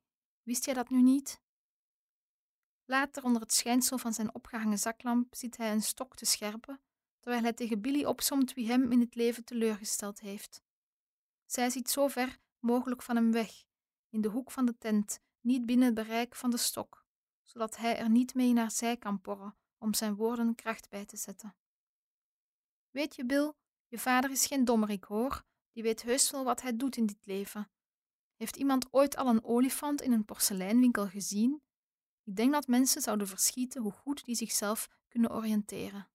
wist 0.50 0.64
jij 0.64 0.74
dat 0.74 0.90
nu 0.90 1.02
niet? 1.02 1.42
Later, 2.84 3.24
onder 3.24 3.42
het 3.42 3.52
schijnsel 3.52 3.98
van 3.98 4.12
zijn 4.12 4.34
opgehangen 4.34 4.78
zaklamp, 4.78 5.34
ziet 5.34 5.56
hij 5.56 5.72
een 5.72 5.82
stok 5.82 6.16
te 6.16 6.24
scherpen 6.24 6.80
terwijl 7.20 7.42
hij 7.42 7.52
tegen 7.52 7.80
Billy 7.80 8.04
opsomt 8.04 8.54
wie 8.54 8.66
hem 8.66 8.92
in 8.92 9.00
het 9.00 9.14
leven 9.14 9.44
teleurgesteld 9.44 10.20
heeft. 10.20 10.62
Zij 11.46 11.70
ziet 11.70 11.90
zo 11.90 12.08
ver 12.08 12.38
mogelijk 12.58 13.02
van 13.02 13.16
hem 13.16 13.32
weg, 13.32 13.64
in 14.08 14.20
de 14.20 14.28
hoek 14.28 14.50
van 14.50 14.64
de 14.64 14.78
tent, 14.78 15.20
niet 15.40 15.66
binnen 15.66 15.86
het 15.86 15.94
bereik 15.94 16.34
van 16.34 16.50
de 16.50 16.56
stok, 16.56 17.04
zodat 17.42 17.76
hij 17.76 17.98
er 17.98 18.10
niet 18.10 18.34
mee 18.34 18.52
naar 18.52 18.70
zij 18.70 18.96
kan 18.96 19.20
porren 19.20 19.56
om 19.78 19.94
zijn 19.94 20.14
woorden 20.14 20.54
kracht 20.54 20.88
bij 20.88 21.04
te 21.04 21.16
zetten. 21.16 21.56
Weet 22.90 23.14
je, 23.14 23.26
Bill, 23.26 23.52
je 23.86 23.98
vader 23.98 24.30
is 24.30 24.46
geen 24.46 24.64
dommerik 24.64 25.04
hoor, 25.04 25.44
die 25.72 25.82
weet 25.82 26.02
heus 26.02 26.30
wel 26.30 26.44
wat 26.44 26.62
hij 26.62 26.76
doet 26.76 26.96
in 26.96 27.06
dit 27.06 27.26
leven. 27.26 27.70
Heeft 28.40 28.56
iemand 28.56 28.92
ooit 28.92 29.16
al 29.16 29.26
een 29.26 29.44
olifant 29.44 30.00
in 30.00 30.12
een 30.12 30.24
porseleinwinkel 30.24 31.08
gezien? 31.08 31.62
Ik 32.22 32.36
denk 32.36 32.52
dat 32.52 32.66
mensen 32.66 33.02
zouden 33.02 33.26
verschieten 33.26 33.82
hoe 33.82 33.92
goed 33.92 34.24
die 34.24 34.34
zichzelf 34.34 34.88
kunnen 35.08 35.32
oriënteren. 35.32 36.10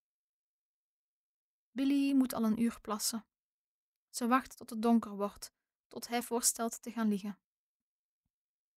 Billy 1.71 2.13
moet 2.13 2.33
al 2.33 2.43
een 2.43 2.61
uur 2.61 2.81
plassen. 2.81 3.25
Ze 4.09 4.27
wacht 4.27 4.57
tot 4.57 4.69
het 4.69 4.81
donker 4.81 5.15
wordt, 5.15 5.53
tot 5.87 6.07
hij 6.07 6.23
voorstelt 6.23 6.81
te 6.81 6.91
gaan 6.91 7.07
liggen. 7.07 7.39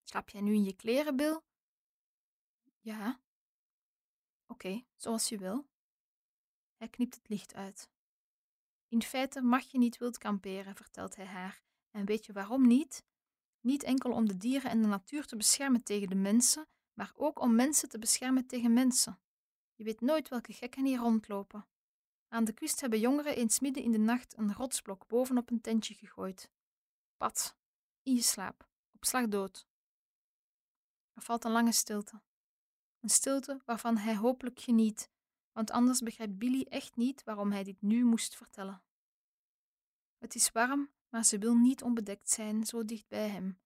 Slaap 0.02 0.28
jij 0.28 0.40
nu 0.40 0.54
in 0.54 0.64
je 0.64 0.76
kleren, 0.76 1.16
Bill? 1.16 1.40
Ja. 2.80 3.20
Oké, 4.46 4.84
zoals 4.96 5.28
je 5.28 5.38
wil. 5.38 5.68
Hij 6.76 6.88
knipt 6.88 7.14
het 7.14 7.28
licht 7.28 7.54
uit. 7.54 7.90
In 8.88 9.02
feite 9.02 9.42
mag 9.42 9.70
je 9.70 9.78
niet 9.78 9.98
wild 9.98 10.18
kamperen, 10.18 10.74
vertelt 10.74 11.16
hij 11.16 11.26
haar. 11.26 11.62
En 11.90 12.04
weet 12.04 12.26
je 12.26 12.32
waarom 12.32 12.66
niet? 12.66 13.06
Niet 13.60 13.82
enkel 13.82 14.12
om 14.12 14.28
de 14.28 14.36
dieren 14.36 14.70
en 14.70 14.82
de 14.82 14.88
natuur 14.88 15.26
te 15.26 15.36
beschermen 15.36 15.82
tegen 15.82 16.08
de 16.08 16.14
mensen, 16.14 16.66
maar 16.94 17.12
ook 17.14 17.40
om 17.40 17.54
mensen 17.54 17.88
te 17.88 17.98
beschermen 17.98 18.46
tegen 18.46 18.72
mensen. 18.72 19.20
Je 19.74 19.84
weet 19.84 20.00
nooit 20.00 20.28
welke 20.28 20.52
gekken 20.52 20.84
hier 20.84 20.98
rondlopen. 20.98 21.66
Aan 22.28 22.44
de 22.44 22.52
kust 22.52 22.80
hebben 22.80 23.00
jongeren 23.00 23.36
eens 23.36 23.60
midden 23.60 23.82
in 23.82 23.92
de 23.92 23.98
nacht 23.98 24.38
een 24.38 24.54
rotsblok 24.54 25.06
bovenop 25.06 25.50
een 25.50 25.60
tentje 25.60 25.94
gegooid. 25.94 26.50
Pat, 27.16 27.56
in 28.02 28.14
je 28.14 28.22
slaap, 28.22 28.68
op 28.92 29.04
slag 29.04 29.28
dood. 29.28 29.66
Er 31.12 31.22
valt 31.22 31.44
een 31.44 31.50
lange 31.50 31.72
stilte. 31.72 32.22
Een 33.00 33.08
stilte 33.08 33.62
waarvan 33.64 33.96
hij 33.96 34.16
hopelijk 34.16 34.60
geniet, 34.60 35.10
want 35.52 35.70
anders 35.70 36.00
begrijpt 36.00 36.38
Billy 36.38 36.66
echt 36.68 36.96
niet 36.96 37.24
waarom 37.24 37.52
hij 37.52 37.64
dit 37.64 37.82
nu 37.82 38.04
moest 38.04 38.36
vertellen. 38.36 38.82
Het 40.18 40.34
is 40.34 40.52
warm, 40.52 40.90
maar 41.08 41.24
ze 41.24 41.38
wil 41.38 41.54
niet 41.54 41.82
onbedekt 41.82 42.30
zijn, 42.30 42.66
zo 42.66 42.84
dicht 42.84 43.08
bij 43.08 43.28
hem. 43.28 43.60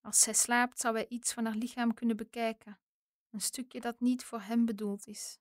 Als 0.00 0.20
zij 0.20 0.34
slaapt, 0.34 0.80
zou 0.80 0.94
hij 0.94 1.08
iets 1.08 1.32
van 1.32 1.44
haar 1.44 1.54
lichaam 1.54 1.94
kunnen 1.94 2.16
bekijken, 2.16 2.80
een 3.30 3.40
stukje 3.40 3.80
dat 3.80 4.00
niet 4.00 4.24
voor 4.24 4.40
hem 4.40 4.64
bedoeld 4.64 5.06
is. 5.06 5.38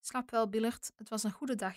Slaap 0.00 0.30
wel, 0.30 0.48
Billard, 0.48 0.92
het 0.96 1.08
was 1.08 1.22
een 1.22 1.32
goede 1.32 1.54
dag. 1.54 1.76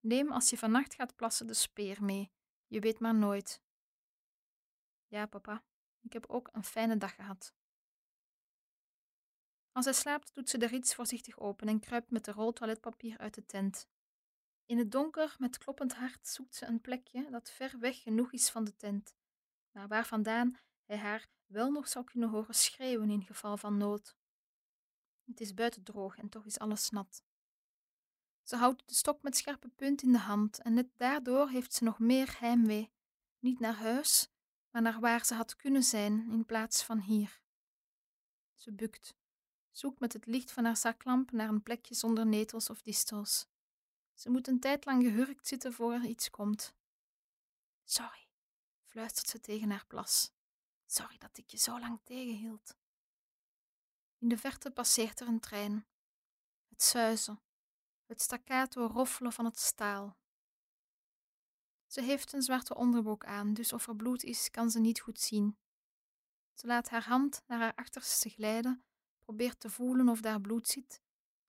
Neem 0.00 0.32
als 0.32 0.50
je 0.50 0.58
vannacht 0.58 0.94
gaat 0.94 1.16
plassen 1.16 1.46
de 1.46 1.54
speer 1.54 2.04
mee. 2.04 2.32
Je 2.66 2.80
weet 2.80 2.98
maar 2.98 3.14
nooit. 3.14 3.62
Ja, 5.06 5.26
papa, 5.26 5.64
ik 6.00 6.12
heb 6.12 6.26
ook 6.26 6.48
een 6.52 6.64
fijne 6.64 6.96
dag 6.96 7.14
gehad. 7.14 7.54
Als 9.72 9.84
hij 9.84 9.94
slaapt, 9.94 10.34
doet 10.34 10.50
ze 10.50 10.58
de 10.58 10.66
rits 10.66 10.94
voorzichtig 10.94 11.38
open 11.38 11.68
en 11.68 11.80
kruipt 11.80 12.10
met 12.10 12.24
de 12.24 12.32
rol 12.32 12.52
toiletpapier 12.52 13.18
uit 13.18 13.34
de 13.34 13.46
tent. 13.46 13.88
In 14.72 14.78
het 14.78 14.92
donker, 14.92 15.36
met 15.38 15.58
kloppend 15.58 15.94
hart, 15.94 16.28
zoekt 16.28 16.54
ze 16.54 16.66
een 16.66 16.80
plekje 16.80 17.30
dat 17.30 17.50
ver 17.50 17.78
weg 17.78 18.02
genoeg 18.02 18.32
is 18.32 18.50
van 18.50 18.64
de 18.64 18.76
tent, 18.76 19.14
maar 19.70 19.88
waar 19.88 20.06
vandaan 20.06 20.56
hij 20.84 20.96
haar 20.96 21.28
wel 21.46 21.70
nog 21.70 21.88
zou 21.88 22.04
kunnen 22.04 22.28
horen 22.28 22.54
schreeuwen 22.54 23.10
in 23.10 23.22
geval 23.22 23.56
van 23.56 23.76
nood. 23.76 24.16
Het 25.24 25.40
is 25.40 25.54
buiten 25.54 25.82
droog 25.82 26.18
en 26.18 26.28
toch 26.28 26.46
is 26.46 26.58
alles 26.58 26.90
nat. 26.90 27.24
Ze 28.42 28.56
houdt 28.56 28.88
de 28.88 28.94
stok 28.94 29.22
met 29.22 29.36
scherpe 29.36 29.68
punt 29.68 30.02
in 30.02 30.12
de 30.12 30.18
hand 30.18 30.58
en 30.62 30.74
net 30.74 30.88
daardoor 30.96 31.48
heeft 31.48 31.72
ze 31.72 31.84
nog 31.84 31.98
meer 31.98 32.36
heimwee. 32.38 32.92
Niet 33.38 33.60
naar 33.60 33.76
huis, 33.76 34.28
maar 34.70 34.82
naar 34.82 35.00
waar 35.00 35.24
ze 35.24 35.34
had 35.34 35.56
kunnen 35.56 35.82
zijn 35.82 36.30
in 36.30 36.44
plaats 36.44 36.82
van 36.82 36.98
hier. 36.98 37.40
Ze 38.54 38.72
bukt, 38.72 39.14
zoekt 39.70 40.00
met 40.00 40.12
het 40.12 40.26
licht 40.26 40.52
van 40.52 40.64
haar 40.64 40.76
zaklamp 40.76 41.30
naar 41.30 41.48
een 41.48 41.62
plekje 41.62 41.94
zonder 41.94 42.26
netels 42.26 42.70
of 42.70 42.82
distels. 42.82 43.50
Ze 44.22 44.30
moet 44.30 44.48
een 44.48 44.60
tijd 44.60 44.84
lang 44.84 45.02
gehurkt 45.02 45.46
zitten 45.46 45.72
voor 45.72 45.92
er 45.92 46.04
iets 46.04 46.30
komt. 46.30 46.74
Sorry, 47.84 48.28
fluistert 48.86 49.28
ze 49.28 49.40
tegen 49.40 49.70
haar 49.70 49.86
plas. 49.86 50.32
Sorry 50.86 51.18
dat 51.18 51.38
ik 51.38 51.50
je 51.50 51.56
zo 51.56 51.80
lang 51.80 52.00
tegenhield. 52.04 52.76
In 54.18 54.28
de 54.28 54.38
verte 54.38 54.70
passeert 54.70 55.20
er 55.20 55.28
een 55.28 55.40
trein. 55.40 55.86
Het 56.68 56.82
zuizen, 56.82 57.40
het 58.06 58.20
staccato 58.20 58.86
roffelen 58.86 59.32
van 59.32 59.44
het 59.44 59.58
staal. 59.58 60.16
Ze 61.86 62.02
heeft 62.02 62.32
een 62.32 62.42
zwarte 62.42 62.74
onderbroek 62.74 63.24
aan, 63.24 63.54
dus 63.54 63.72
of 63.72 63.88
er 63.88 63.96
bloed 63.96 64.22
is, 64.22 64.50
kan 64.50 64.70
ze 64.70 64.80
niet 64.80 65.00
goed 65.00 65.20
zien. 65.20 65.56
Ze 66.54 66.66
laat 66.66 66.88
haar 66.88 67.04
hand 67.04 67.42
naar 67.46 67.58
haar 67.58 67.74
achterste 67.74 68.28
glijden, 68.28 68.84
probeert 69.18 69.60
te 69.60 69.70
voelen 69.70 70.08
of 70.08 70.20
daar 70.20 70.40
bloed 70.40 70.68
zit. 70.68 71.02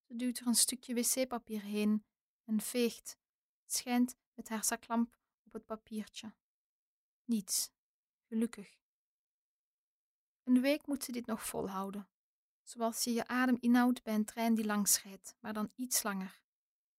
Ze 0.07 0.15
duwt 0.15 0.39
er 0.39 0.47
een 0.47 0.55
stukje 0.55 0.93
wc-papier 0.93 1.61
heen 1.61 2.05
en 2.45 2.61
veegt, 2.61 3.17
schijnt 3.65 4.15
met 4.33 4.49
haar 4.49 4.63
zaklamp 4.63 5.17
op 5.43 5.53
het 5.53 5.65
papiertje. 5.65 6.33
Niets. 7.25 7.71
Gelukkig. 8.27 8.77
Een 10.43 10.61
week 10.61 10.87
moet 10.87 11.03
ze 11.03 11.11
dit 11.11 11.25
nog 11.25 11.45
volhouden, 11.45 12.09
zoals 12.61 13.03
je 13.03 13.13
je 13.13 13.27
adem 13.27 13.57
inhoudt 13.59 14.03
bij 14.03 14.13
een 14.13 14.25
trein 14.25 14.55
die 14.55 14.65
langs 14.65 15.03
rijdt, 15.03 15.35
maar 15.39 15.53
dan 15.53 15.71
iets 15.75 16.03
langer. 16.03 16.41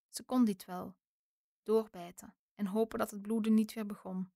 Ze 0.09 0.23
kon 0.23 0.45
dit 0.45 0.65
wel, 0.65 0.97
doorbijten 1.63 2.35
en 2.55 2.67
hopen 2.67 2.99
dat 2.99 3.11
het 3.11 3.23
bloeden 3.23 3.55
niet 3.55 3.73
weer 3.73 3.87
begon. 3.87 4.33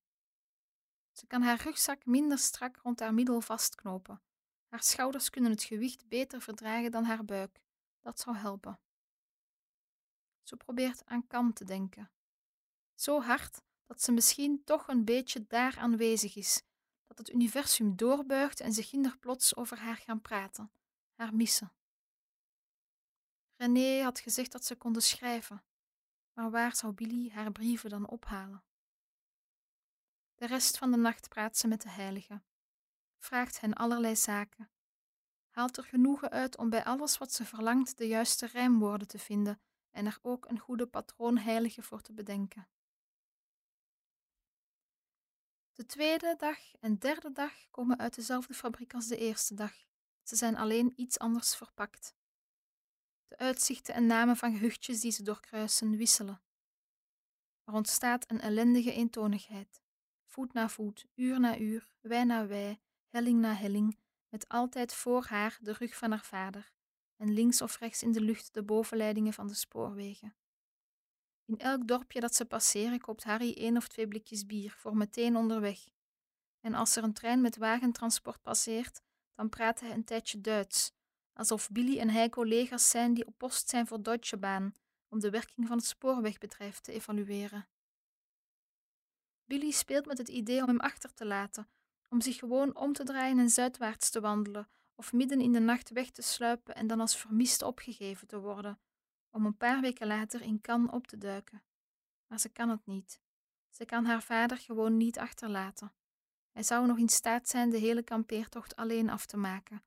Ze 1.12 1.26
kan 1.26 1.42
haar 1.42 1.62
rugzak 1.62 2.04
minder 2.04 2.38
strak 2.38 2.76
rond 2.76 3.00
haar 3.00 3.14
middel 3.14 3.40
vastknopen. 3.40 4.22
Haar 4.68 4.82
schouders 4.82 5.30
kunnen 5.30 5.50
het 5.50 5.62
gewicht 5.62 6.08
beter 6.08 6.40
verdragen 6.40 6.90
dan 6.90 7.04
haar 7.04 7.24
buik. 7.24 7.62
Dat 8.00 8.20
zou 8.20 8.36
helpen. 8.36 8.80
Ze 10.48 10.56
probeert 10.56 11.06
aan 11.06 11.26
Kan 11.26 11.52
te 11.52 11.64
denken. 11.64 12.11
Zo 12.94 13.20
hard 13.20 13.62
dat 13.87 14.02
ze 14.02 14.12
misschien 14.12 14.64
toch 14.64 14.88
een 14.88 15.04
beetje 15.04 15.46
daar 15.46 15.78
aanwezig 15.78 16.37
is, 16.37 16.62
dat 17.06 17.18
het 17.18 17.30
universum 17.30 17.96
doorbuigt 17.96 18.61
en 18.61 18.72
zich 18.72 18.90
hinder 18.90 19.18
plots 19.18 19.56
over 19.56 19.78
haar 19.78 19.96
gaan 19.96 20.20
praten, 20.20 20.72
haar 21.14 21.34
missen. 21.34 21.72
René 23.56 24.02
had 24.02 24.20
gezegd 24.20 24.52
dat 24.52 24.64
ze 24.64 24.76
konden 24.76 25.02
schrijven, 25.02 25.64
maar 26.32 26.50
waar 26.50 26.76
zou 26.76 26.92
Billy 26.92 27.30
haar 27.30 27.52
brieven 27.52 27.90
dan 27.90 28.08
ophalen? 28.08 28.64
De 30.34 30.46
rest 30.46 30.78
van 30.78 30.90
de 30.90 30.96
nacht 30.96 31.28
praat 31.28 31.56
ze 31.56 31.68
met 31.68 31.82
de 31.82 31.90
heiligen, 31.90 32.44
vraagt 33.18 33.61
hen 33.61 33.74
allerlei 33.74 34.16
zaken, 34.16 34.70
haalt 35.48 35.76
er 35.76 35.84
genoegen 35.84 36.30
uit 36.30 36.56
om 36.56 36.70
bij 36.70 36.84
alles 36.84 37.18
wat 37.18 37.32
ze 37.32 37.44
verlangt 37.44 37.98
de 37.98 38.06
juiste 38.06 38.46
rijmwoorden 38.46 39.08
te 39.08 39.18
vinden 39.18 39.61
en 39.90 40.07
er 40.07 40.18
ook 40.22 40.48
een 40.48 40.59
goede 40.59 40.87
patroonheilige 40.87 41.83
voor 41.83 42.01
te 42.01 42.12
bedenken. 42.12 42.68
De 45.72 45.87
tweede 45.87 46.35
dag 46.38 46.59
en 46.81 46.98
derde 46.98 47.33
dag 47.33 47.70
komen 47.70 47.98
uit 47.98 48.14
dezelfde 48.14 48.55
fabriek 48.55 48.94
als 48.94 49.07
de 49.07 49.16
eerste 49.16 49.55
dag. 49.55 49.72
Ze 50.22 50.37
zijn 50.37 50.57
alleen 50.57 50.92
iets 50.96 51.18
anders 51.18 51.57
verpakt. 51.57 52.14
De 53.29 53.38
uitzichten 53.38 53.94
en 53.94 54.07
namen 54.07 54.37
van 54.37 54.53
gehuchtjes 54.53 55.01
die 55.01 55.11
ze 55.11 55.22
doorkruisen 55.22 55.96
wisselen. 55.96 56.42
Er 57.64 57.72
ontstaat 57.72 58.31
een 58.31 58.40
ellendige 58.40 58.92
eentonigheid. 58.92 59.83
Voet 60.27 60.53
na 60.53 60.68
voet, 60.68 61.07
uur 61.14 61.40
na 61.40 61.59
uur, 61.59 61.92
wij 62.01 62.24
na 62.24 62.46
wij, 62.46 62.81
helling 63.09 63.40
na 63.40 63.55
helling, 63.55 63.98
met 64.29 64.48
altijd 64.48 64.94
voor 64.94 65.24
haar 65.24 65.59
de 65.61 65.72
rug 65.72 65.96
van 65.96 66.11
haar 66.11 66.24
vader 66.24 66.72
en 67.18 67.33
links 67.33 67.62
of 67.62 67.78
rechts 67.78 68.02
in 68.02 68.12
de 68.12 68.20
lucht 68.20 68.54
de 68.54 68.62
bovenleidingen 68.62 69.33
van 69.33 69.46
de 69.46 69.54
spoorwegen. 69.54 70.35
In 71.44 71.59
elk 71.59 71.87
dorpje 71.87 72.20
dat 72.20 72.35
ze 72.35 72.44
passeren 72.44 73.00
koopt 73.00 73.24
Harry 73.24 73.54
één 73.54 73.76
of 73.76 73.88
twee 73.88 74.09
blikjes 74.09 74.46
bier 74.46 74.74
voor 74.78 74.96
meteen 74.96 75.37
onderweg. 75.37 75.78
En 76.61 76.74
als 76.74 76.96
er 76.96 77.02
een 77.02 77.12
trein 77.12 77.40
met 77.40 77.57
wagentransport 77.57 78.42
passeert, 78.42 79.00
dan 79.35 79.48
praat 79.48 79.81
hij 79.81 79.90
een 79.90 80.04
tijdje 80.04 80.40
Duits, 80.40 80.92
alsof 81.33 81.70
Billy 81.70 81.98
en 81.98 82.11
hij 82.11 82.28
collega's 82.28 82.90
zijn 82.90 83.14
die 83.14 83.26
op 83.26 83.38
post 83.38 83.68
zijn 83.68 83.87
voor 83.87 84.02
Deutsche 84.02 84.38
Bahn 84.38 84.74
om 85.09 85.20
de 85.20 85.31
werking 85.31 85.66
van 85.66 85.76
het 85.76 85.87
spoorwegbedrijf 85.87 86.81
te 86.81 86.92
evalueren. 86.92 87.68
Billy 89.44 89.70
speelt 89.70 90.07
met 90.07 90.18
het 90.18 90.28
idee 90.28 90.62
om 90.62 90.68
hem 90.68 90.81
achter 90.81 91.14
te 91.14 91.26
laten, 91.26 91.68
om 92.09 92.20
zich 92.20 92.37
gewoon 92.37 92.76
om 92.76 92.92
te 92.92 93.04
draaien 93.04 93.38
en 93.38 93.50
zuidwaarts 93.50 94.11
te 94.11 94.20
wandelen, 94.20 94.68
of 94.98 95.12
midden 95.12 95.40
in 95.40 95.52
de 95.52 95.61
nacht 95.61 95.90
weg 95.90 96.11
te 96.11 96.22
sluipen 96.22 96.74
en 96.74 96.87
dan 96.87 97.00
als 97.00 97.16
vermist 97.16 97.62
opgegeven 97.62 98.26
te 98.26 98.40
worden, 98.40 98.78
om 99.30 99.46
een 99.46 99.56
paar 99.56 99.80
weken 99.80 100.06
later 100.06 100.42
in 100.42 100.61
kan 100.61 100.92
op 100.92 101.06
te 101.06 101.18
duiken. 101.18 101.62
Maar 102.26 102.40
ze 102.40 102.48
kan 102.48 102.68
het 102.68 102.87
niet. 102.87 103.20
Ze 103.70 103.84
kan 103.84 104.05
haar 104.05 104.22
vader 104.22 104.57
gewoon 104.57 104.96
niet 104.96 105.18
achterlaten. 105.18 105.92
Hij 106.53 106.62
zou 106.62 106.86
nog 106.86 106.99
in 106.99 107.09
staat 107.09 107.49
zijn 107.49 107.70
de 107.70 107.78
hele 107.78 108.03
kampeertocht 108.03 108.76
alleen 108.76 109.11
af 109.11 109.26
te 109.26 109.36
maken. 109.36 109.82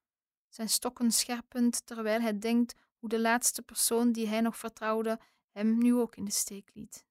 Zijn 0.49 0.69
stokken 0.69 1.11
scherpend 1.11 1.85
terwijl 1.85 2.21
hij 2.21 2.39
denkt 2.39 2.75
hoe 2.97 3.09
de 3.09 3.19
laatste 3.19 3.61
persoon 3.61 4.11
die 4.11 4.27
hij 4.27 4.41
nog 4.41 4.57
vertrouwde 4.57 5.19
hem 5.49 5.77
nu 5.77 5.95
ook 5.95 6.15
in 6.15 6.25
de 6.25 6.31
steek 6.31 6.69
liet. 6.73 7.05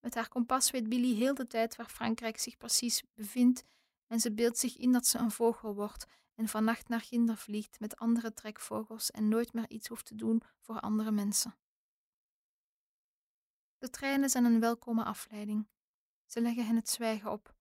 Met 0.00 0.14
haar 0.14 0.28
kompas 0.28 0.70
weet 0.70 0.88
Billy 0.88 1.14
heel 1.14 1.34
de 1.34 1.46
tijd 1.46 1.76
waar 1.76 1.88
Frankrijk 1.88 2.38
zich 2.38 2.56
precies 2.56 3.02
bevindt 3.14 3.64
en 4.06 4.20
ze 4.20 4.32
beeldt 4.32 4.58
zich 4.58 4.76
in 4.76 4.92
dat 4.92 5.06
ze 5.06 5.18
een 5.18 5.30
vogel 5.30 5.74
wordt 5.74 6.06
en 6.36 6.48
vannacht 6.48 6.88
naar 6.88 7.00
ginder 7.00 7.36
vliegt 7.36 7.80
met 7.80 7.96
andere 7.96 8.32
trekvogels 8.32 9.10
en 9.10 9.28
nooit 9.28 9.52
meer 9.52 9.70
iets 9.70 9.88
hoeft 9.88 10.06
te 10.06 10.14
doen 10.14 10.42
voor 10.60 10.80
andere 10.80 11.10
mensen. 11.10 11.56
De 13.78 13.90
treinen 13.90 14.30
zijn 14.30 14.44
een 14.44 14.60
welkome 14.60 15.04
afleiding. 15.04 15.68
Ze 16.26 16.40
leggen 16.40 16.66
hen 16.66 16.76
het 16.76 16.88
zwijgen 16.88 17.32
op. 17.32 17.54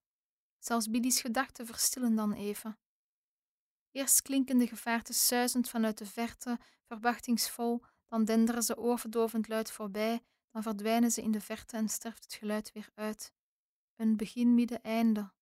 Zelfs 0.59 0.89
Billy's 0.89 1.21
gedachten 1.21 1.65
verstillen 1.65 2.15
dan 2.15 2.33
even. 2.33 2.79
Eerst 3.91 4.21
klinken 4.21 4.57
de 4.57 4.67
gevaarten 4.67 5.13
suizend 5.13 5.69
vanuit 5.69 5.97
de 5.97 6.05
verte, 6.05 6.59
verwachtingsvol, 6.83 7.83
dan 8.07 8.25
denderen 8.25 8.63
ze 8.63 8.77
oorverdovend 8.77 9.47
luid 9.47 9.71
voorbij, 9.71 10.23
Dan 10.51 10.63
verdwijnen 10.63 11.11
ze 11.11 11.21
in 11.21 11.31
de 11.31 11.41
verte 11.41 11.77
en 11.77 11.89
sterft 11.89 12.23
het 12.23 12.33
geluid 12.33 12.71
weer 12.71 12.89
uit. 12.93 13.33
Een 13.95 14.17
begin, 14.17 14.55
midden, 14.55 14.81
einde. 14.81 15.33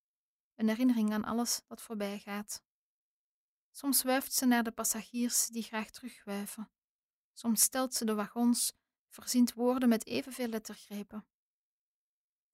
Een 0.55 0.67
herinnering 0.67 1.13
aan 1.13 1.23
alles 1.23 1.61
dat 1.67 1.81
voorbij 1.81 2.19
gaat. 2.19 2.63
Soms 3.75 4.03
wuift 4.03 4.33
ze 4.33 4.45
naar 4.45 4.63
de 4.63 4.71
passagiers 4.71 5.47
die 5.47 5.63
graag 5.63 5.89
terugwuiven. 5.89 6.71
Soms 7.33 7.61
stelt 7.61 7.93
ze 7.93 8.05
de 8.05 8.13
wagons, 8.13 8.73
verzint 9.09 9.53
woorden 9.53 9.89
met 9.89 10.05
evenveel 10.05 10.47
lettergrepen. 10.47 11.25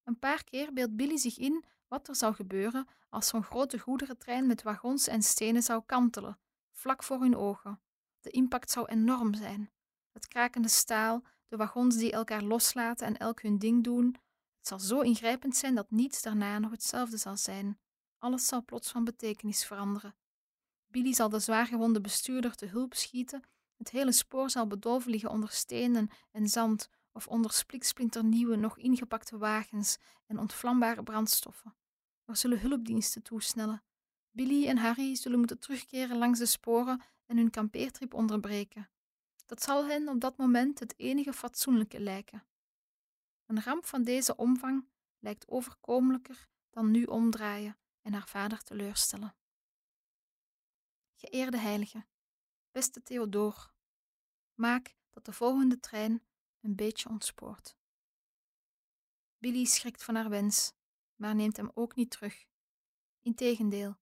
Een 0.03 0.19
paar 0.19 0.43
keer 0.43 0.73
beeldt 0.73 0.95
Billy 0.95 1.17
zich 1.17 1.37
in 1.37 1.65
wat 1.87 2.07
er 2.07 2.15
zou 2.15 2.33
gebeuren 2.33 2.87
als 3.09 3.27
zo'n 3.27 3.43
grote 3.43 3.79
goederentrein 3.79 4.47
met 4.47 4.63
wagons 4.63 5.07
en 5.07 5.21
stenen 5.21 5.61
zou 5.61 5.83
kantelen, 5.85 6.39
vlak 6.71 7.03
voor 7.03 7.19
hun 7.19 7.35
ogen. 7.35 7.81
De 8.19 8.29
impact 8.29 8.71
zou 8.71 8.87
enorm 8.87 9.33
zijn. 9.33 9.71
Het 10.11 10.27
krakende 10.27 10.69
staal, 10.69 11.23
de 11.47 11.57
wagons 11.57 11.95
die 11.97 12.11
elkaar 12.11 12.43
loslaten 12.43 13.07
en 13.07 13.17
elk 13.17 13.41
hun 13.41 13.59
ding 13.59 13.83
doen. 13.83 14.15
Het 14.57 14.67
zal 14.67 14.79
zo 14.79 14.99
ingrijpend 14.99 15.55
zijn 15.55 15.75
dat 15.75 15.91
niets 15.91 16.21
daarna 16.21 16.59
nog 16.59 16.71
hetzelfde 16.71 17.17
zal 17.17 17.37
zijn. 17.37 17.79
Alles 18.17 18.47
zal 18.47 18.63
plots 18.63 18.91
van 18.91 19.03
betekenis 19.03 19.65
veranderen. 19.65 20.15
Billy 20.91 21.13
zal 21.13 21.29
de 21.29 21.39
zwaargewonde 21.39 22.01
bestuurder 22.01 22.55
te 22.55 22.65
hulp 22.65 22.93
schieten. 22.93 23.43
Het 23.77 23.89
hele 23.89 24.11
spoor 24.11 24.49
zal 24.49 24.67
bedolven 24.67 25.11
liggen 25.11 25.29
onder 25.29 25.49
stenen 25.49 26.09
en 26.31 26.47
zand 26.47 26.89
of 27.11 27.27
onder 27.27 27.51
spliksplinternieuwe, 27.51 28.55
nog 28.55 28.77
ingepakte 28.77 29.37
wagens 29.37 29.97
en 30.25 30.39
ontvlambare 30.39 31.03
brandstoffen. 31.03 31.75
Er 32.25 32.35
zullen 32.35 32.59
hulpdiensten 32.59 33.21
toesnellen. 33.21 33.83
Billy 34.31 34.67
en 34.67 34.77
Harry 34.77 35.15
zullen 35.15 35.37
moeten 35.37 35.59
terugkeren 35.59 36.17
langs 36.17 36.39
de 36.39 36.45
sporen 36.45 37.01
en 37.25 37.37
hun 37.37 37.49
kampeertrip 37.49 38.13
onderbreken. 38.13 38.89
Dat 39.45 39.61
zal 39.61 39.85
hen 39.85 40.07
op 40.07 40.21
dat 40.21 40.37
moment 40.37 40.79
het 40.79 40.93
enige 40.97 41.33
fatsoenlijke 41.33 41.99
lijken. 41.99 42.43
Een 43.45 43.63
ramp 43.63 43.85
van 43.85 44.03
deze 44.03 44.35
omvang 44.35 44.87
lijkt 45.19 45.47
overkomelijker 45.47 46.47
dan 46.69 46.91
nu 46.91 47.03
omdraaien 47.03 47.77
en 48.01 48.13
haar 48.13 48.27
vader 48.27 48.63
teleurstellen. 48.63 49.35
Geëerde 51.21 51.57
heilige, 51.57 52.05
beste 52.71 53.03
Theodoor, 53.03 53.73
maak 54.53 54.95
dat 55.09 55.25
de 55.25 55.33
volgende 55.33 55.79
trein 55.79 56.23
een 56.61 56.75
beetje 56.75 57.09
ontspoort. 57.09 57.75
Billy 59.37 59.65
schrikt 59.65 60.03
van 60.03 60.15
haar 60.15 60.29
wens, 60.29 60.73
maar 61.15 61.35
neemt 61.35 61.57
hem 61.57 61.71
ook 61.73 61.95
niet 61.95 62.09
terug. 62.09 62.45
Integendeel, 63.21 63.97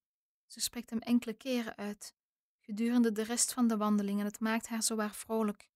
ze 0.46 0.60
spreekt 0.60 0.90
hem 0.90 0.98
enkele 0.98 1.32
keren 1.34 1.76
uit, 1.76 2.14
gedurende 2.60 3.12
de 3.12 3.22
rest 3.22 3.52
van 3.52 3.68
de 3.68 3.76
wandeling 3.76 4.18
en 4.20 4.26
het 4.26 4.40
maakt 4.40 4.68
haar 4.68 4.82
zowaar 4.82 5.14
vrolijk. 5.14 5.68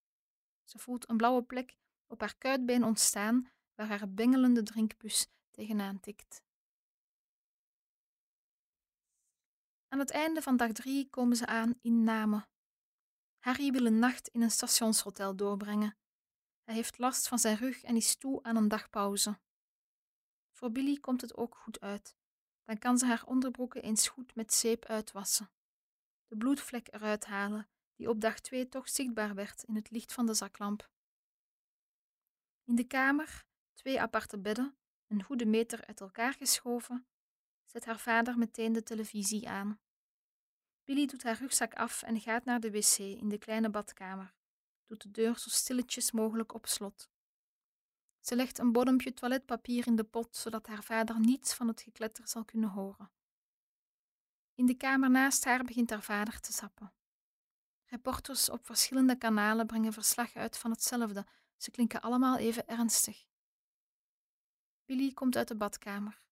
Ze 0.64 0.78
voelt 0.78 1.08
een 1.08 1.16
blauwe 1.16 1.42
plek 1.42 1.76
op 2.06 2.20
haar 2.20 2.36
kuitbeen 2.38 2.84
ontstaan 2.84 3.50
waar 3.74 3.88
haar 3.88 4.12
bengelende 4.12 4.62
drinkbus 4.62 5.26
tegenaan 5.50 6.00
tikt. 6.00 6.42
Aan 9.92 9.98
het 9.98 10.10
einde 10.10 10.42
van 10.42 10.56
dag 10.56 10.72
drie 10.72 11.10
komen 11.10 11.36
ze 11.36 11.46
aan 11.46 11.78
in 11.80 12.04
Namen. 12.04 12.48
Harry 13.38 13.70
wil 13.70 13.86
een 13.86 13.98
nacht 13.98 14.28
in 14.28 14.42
een 14.42 14.50
stationshotel 14.50 15.36
doorbrengen. 15.36 15.96
Hij 16.64 16.74
heeft 16.74 16.98
last 16.98 17.28
van 17.28 17.38
zijn 17.38 17.56
rug 17.56 17.82
en 17.82 17.96
is 17.96 18.16
toe 18.16 18.42
aan 18.42 18.56
een 18.56 18.68
dagpauze. 18.68 19.38
Voor 20.50 20.72
Billy 20.72 20.96
komt 20.96 21.20
het 21.20 21.36
ook 21.36 21.56
goed 21.56 21.80
uit. 21.80 22.16
Dan 22.64 22.78
kan 22.78 22.98
ze 22.98 23.06
haar 23.06 23.24
onderbroeken 23.26 23.82
eens 23.82 24.08
goed 24.08 24.34
met 24.34 24.54
zeep 24.54 24.84
uitwassen. 24.84 25.50
De 26.26 26.36
bloedvlek 26.36 26.88
eruit 26.92 27.24
halen, 27.24 27.68
die 27.96 28.08
op 28.08 28.20
dag 28.20 28.40
twee 28.40 28.68
toch 28.68 28.88
zichtbaar 28.88 29.34
werd 29.34 29.62
in 29.62 29.74
het 29.74 29.90
licht 29.90 30.12
van 30.12 30.26
de 30.26 30.34
zaklamp. 30.34 30.90
In 32.64 32.74
de 32.74 32.84
kamer, 32.84 33.44
twee 33.74 34.00
aparte 34.00 34.38
bedden, 34.38 34.76
een 35.06 35.22
goede 35.22 35.46
meter 35.46 35.86
uit 35.86 36.00
elkaar 36.00 36.32
geschoven, 36.32 37.06
zet 37.72 37.84
haar 37.84 37.98
vader 37.98 38.38
meteen 38.38 38.72
de 38.72 38.82
televisie 38.82 39.48
aan. 39.48 39.80
Billy 40.84 41.06
doet 41.06 41.22
haar 41.22 41.38
rugzak 41.38 41.74
af 41.74 42.02
en 42.02 42.20
gaat 42.20 42.44
naar 42.44 42.60
de 42.60 42.70
wc 42.70 42.98
in 42.98 43.28
de 43.28 43.38
kleine 43.38 43.70
badkamer, 43.70 44.34
doet 44.86 45.02
de 45.02 45.10
deur 45.10 45.38
zo 45.38 45.48
stilletjes 45.48 46.12
mogelijk 46.12 46.54
op 46.54 46.66
slot. 46.66 47.10
Ze 48.20 48.36
legt 48.36 48.58
een 48.58 48.72
bodempje 48.72 49.14
toiletpapier 49.14 49.86
in 49.86 49.96
de 49.96 50.04
pot, 50.04 50.36
zodat 50.36 50.66
haar 50.66 50.84
vader 50.84 51.20
niets 51.20 51.54
van 51.54 51.68
het 51.68 51.82
gekletter 51.82 52.28
zal 52.28 52.44
kunnen 52.44 52.70
horen. 52.70 53.10
In 54.54 54.66
de 54.66 54.74
kamer 54.74 55.10
naast 55.10 55.44
haar 55.44 55.64
begint 55.64 55.90
haar 55.90 56.02
vader 56.02 56.40
te 56.40 56.52
zappen. 56.52 56.92
Reporters 57.84 58.50
op 58.50 58.66
verschillende 58.66 59.16
kanalen 59.16 59.66
brengen 59.66 59.92
verslag 59.92 60.34
uit 60.34 60.58
van 60.58 60.70
hetzelfde. 60.70 61.26
Ze 61.56 61.70
klinken 61.70 62.00
allemaal 62.00 62.36
even 62.36 62.66
ernstig. 62.66 63.24
Billy 64.84 65.12
komt 65.12 65.36
uit 65.36 65.48
de 65.48 65.56
badkamer, 65.56 66.22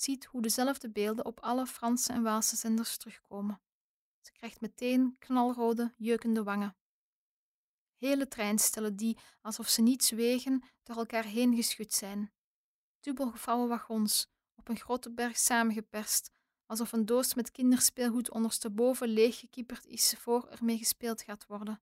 ziet 0.00 0.24
hoe 0.24 0.42
dezelfde 0.42 0.90
beelden 0.90 1.24
op 1.24 1.40
alle 1.40 1.66
Franse 1.66 2.12
en 2.12 2.22
Waalse 2.22 2.56
zenders 2.56 2.96
terugkomen. 2.96 3.60
Ze 4.20 4.32
krijgt 4.32 4.60
meteen 4.60 5.16
knalrode, 5.18 5.92
jeukende 5.96 6.42
wangen. 6.42 6.76
Hele 7.96 8.28
treinstellen 8.28 8.96
die, 8.96 9.18
alsof 9.40 9.68
ze 9.68 9.82
niet 9.82 10.04
zwegen, 10.04 10.64
door 10.82 10.96
elkaar 10.96 11.24
heen 11.24 11.54
geschud 11.54 11.92
zijn. 11.92 12.32
Dubbelgevouwen 13.00 13.68
wagons, 13.68 14.28
op 14.54 14.68
een 14.68 14.78
grote 14.78 15.10
berg 15.10 15.38
samengeperst, 15.38 16.30
alsof 16.66 16.92
een 16.92 17.06
doos 17.06 17.34
met 17.34 17.50
kinderspeelgoed 17.50 18.30
ondersteboven 18.30 19.08
leeggekieperd 19.08 19.86
is 19.86 20.14
voor 20.18 20.48
ermee 20.48 20.78
gespeeld 20.78 21.22
gaat 21.22 21.46
worden. 21.46 21.80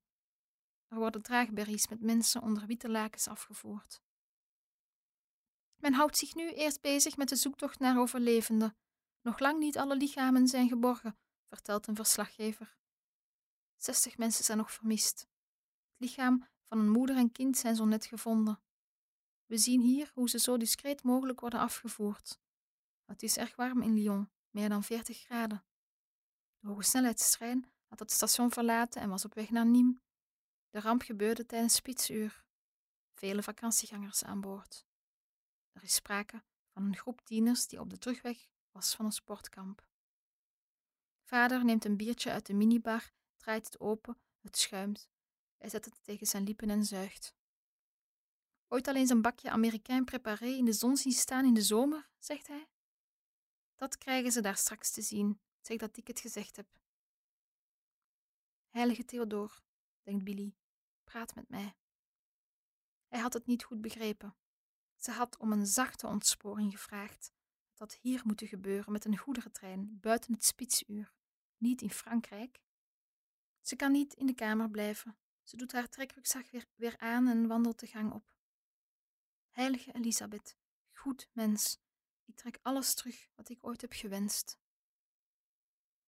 Er 0.89 0.99
worden 0.99 1.23
draagberries 1.23 1.89
met 1.89 2.01
mensen 2.01 2.43
onder 2.43 2.67
witte 2.67 2.91
lakens 2.91 3.29
afgevoerd. 3.29 4.03
Men 5.85 5.93
houdt 5.93 6.17
zich 6.17 6.35
nu 6.35 6.53
eerst 6.53 6.81
bezig 6.81 7.17
met 7.17 7.29
de 7.29 7.37
zoektocht 7.37 7.79
naar 7.79 7.99
overlevenden. 7.99 8.77
Nog 9.23 9.39
lang 9.39 9.59
niet 9.59 9.79
alle 9.79 9.97
lichamen 9.97 10.49
zijn 10.49 10.69
geborgen, 10.69 11.19
vertelt 11.49 11.87
een 11.87 11.95
verslaggever. 11.95 12.77
Zestig 13.77 14.19
mensen 14.19 14.45
zijn 14.45 14.59
nog 14.59 14.73
vermist. 14.73 15.21
Het 15.21 15.29
lichaam 15.97 16.49
van 16.69 16.79
een 16.79 16.91
moeder 16.91 17.17
en 17.17 17.33
kind 17.33 17.57
zijn 17.57 17.77
zo 17.77 17.85
net 17.85 18.07
gevonden. 18.07 18.63
We 19.47 19.59
zien 19.59 19.81
hier 19.81 20.11
hoe 20.15 20.29
ze 20.29 20.39
zo 20.39 20.57
discreet 20.57 21.03
mogelijk 21.03 21.41
worden 21.41 21.61
afgevoerd. 21.61 22.41
Het 23.05 23.23
is 23.23 23.37
erg 23.37 23.57
warm 23.57 23.83
in 23.83 23.95
Lyon, 23.95 24.31
meer 24.51 24.69
dan 24.69 24.83
40 24.83 25.19
graden. 25.19 25.65
De 26.59 26.69
hogesnelheidstrein 26.69 27.73
had 27.87 27.99
het 27.99 28.11
station 28.11 28.51
verlaten 28.51 29.01
en 29.01 29.09
was 29.09 29.25
op 29.25 29.35
weg 29.35 29.51
naar 29.51 29.67
Nîmes. 29.67 30.03
De 30.71 30.81
ramp 30.81 31.03
gebeurde 31.03 31.47
tijdens 31.47 31.75
spitsuur. 31.75 32.45
Vele 33.15 33.43
vakantiegangers 33.43 34.25
aan 34.25 34.41
boord. 34.41 34.87
Er 35.75 35.83
is 35.83 35.95
sprake 35.95 36.43
van 36.73 36.85
een 36.85 36.97
groep 36.97 37.21
tieners 37.21 37.67
die 37.67 37.81
op 37.81 37.91
de 37.91 37.99
terugweg 37.99 38.49
was 38.71 38.95
van 38.95 39.05
een 39.05 39.13
sportkamp. 39.13 39.87
Vader 41.23 41.65
neemt 41.65 41.85
een 41.85 41.97
biertje 41.97 42.31
uit 42.31 42.47
de 42.47 42.55
minibar, 42.55 43.13
draait 43.37 43.67
het 43.67 43.81
open, 43.81 44.19
het 44.41 44.57
schuimt. 44.57 45.09
Hij 45.57 45.69
zet 45.69 45.85
het 45.85 46.03
tegen 46.03 46.27
zijn 46.27 46.45
lippen 46.45 46.71
en 46.71 46.85
zuigt. 46.85 47.35
Ooit 48.69 48.89
al 48.89 48.95
eens 48.95 49.11
een 49.11 49.23
bakje 49.23 49.51
Amerikaan 49.51 50.05
préparé 50.05 50.47
in 50.47 50.65
de 50.65 50.73
zon 50.73 50.97
zien 50.97 51.13
staan 51.13 51.45
in 51.45 51.55
de 51.55 51.63
zomer, 51.63 52.09
zegt 52.19 52.47
hij. 52.47 52.69
Dat 53.75 53.99
krijgen 53.99 54.33
ze 54.33 54.41
daar 54.41 54.57
straks 54.57 54.91
te 54.91 55.03
zien, 55.03 55.41
zeg 55.61 55.79
dat 55.79 55.97
ik 55.97 56.07
het 56.07 56.21
gezegd 56.21 56.57
heb. 56.57 56.67
Heilige 58.69 59.05
Theodor, 59.05 59.63
denkt 60.03 60.25
Billy, 60.25 60.55
praat 61.05 61.35
met 61.35 61.49
mij. 61.49 61.77
Hij 63.09 63.21
had 63.21 63.33
het 63.33 63.47
niet 63.47 63.65
goed 63.65 63.81
begrepen. 63.81 64.37
Ze 65.05 65.11
had 65.11 65.37
om 65.37 65.53
een 65.53 65.67
zachte 65.67 66.07
ontsporing 66.07 66.73
gevraagd. 66.73 67.33
Dat 67.75 67.95
hier 67.95 68.21
moeten 68.25 68.47
gebeuren 68.47 68.93
met 68.93 69.05
een 69.05 69.17
goederentrein 69.17 70.01
buiten 70.01 70.33
het 70.33 70.45
spitsuur, 70.45 71.13
niet 71.57 71.83
in 71.83 71.91
Frankrijk. 71.91 72.63
Ze 73.61 73.77
kan 73.77 73.93
niet 73.93 74.15
in 74.15 74.27
de 74.27 74.35
kamer 74.35 74.71
blijven. 74.71 75.19
Ze 75.43 75.57
doet 75.57 75.73
haar 75.73 75.89
trekrugzak 75.89 76.51
weer, 76.51 76.67
weer 76.75 76.99
aan 76.99 77.29
en 77.29 77.47
wandelt 77.47 77.81
de 77.81 77.87
gang 77.87 78.13
op. 78.13 78.37
Heilige 79.51 79.93
Elisabeth, 79.93 80.57
goed 80.93 81.29
mens, 81.33 81.79
ik 82.25 82.37
trek 82.37 82.59
alles 82.63 82.95
terug 82.95 83.29
wat 83.35 83.49
ik 83.49 83.59
ooit 83.61 83.81
heb 83.81 83.93
gewenst. 83.93 84.59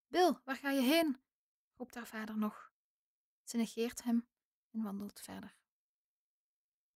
Bill, 0.07 0.39
waar 0.45 0.57
ga 0.57 0.71
je 0.71 0.83
heen? 0.83 1.21
roept 1.75 1.95
haar 1.95 2.07
vader 2.07 2.39
nog. 2.39 2.73
Ze 3.45 3.57
negeert 3.57 4.03
hem 4.03 4.29
en 4.71 4.83
wandelt 4.83 5.21
verder. 5.21 5.57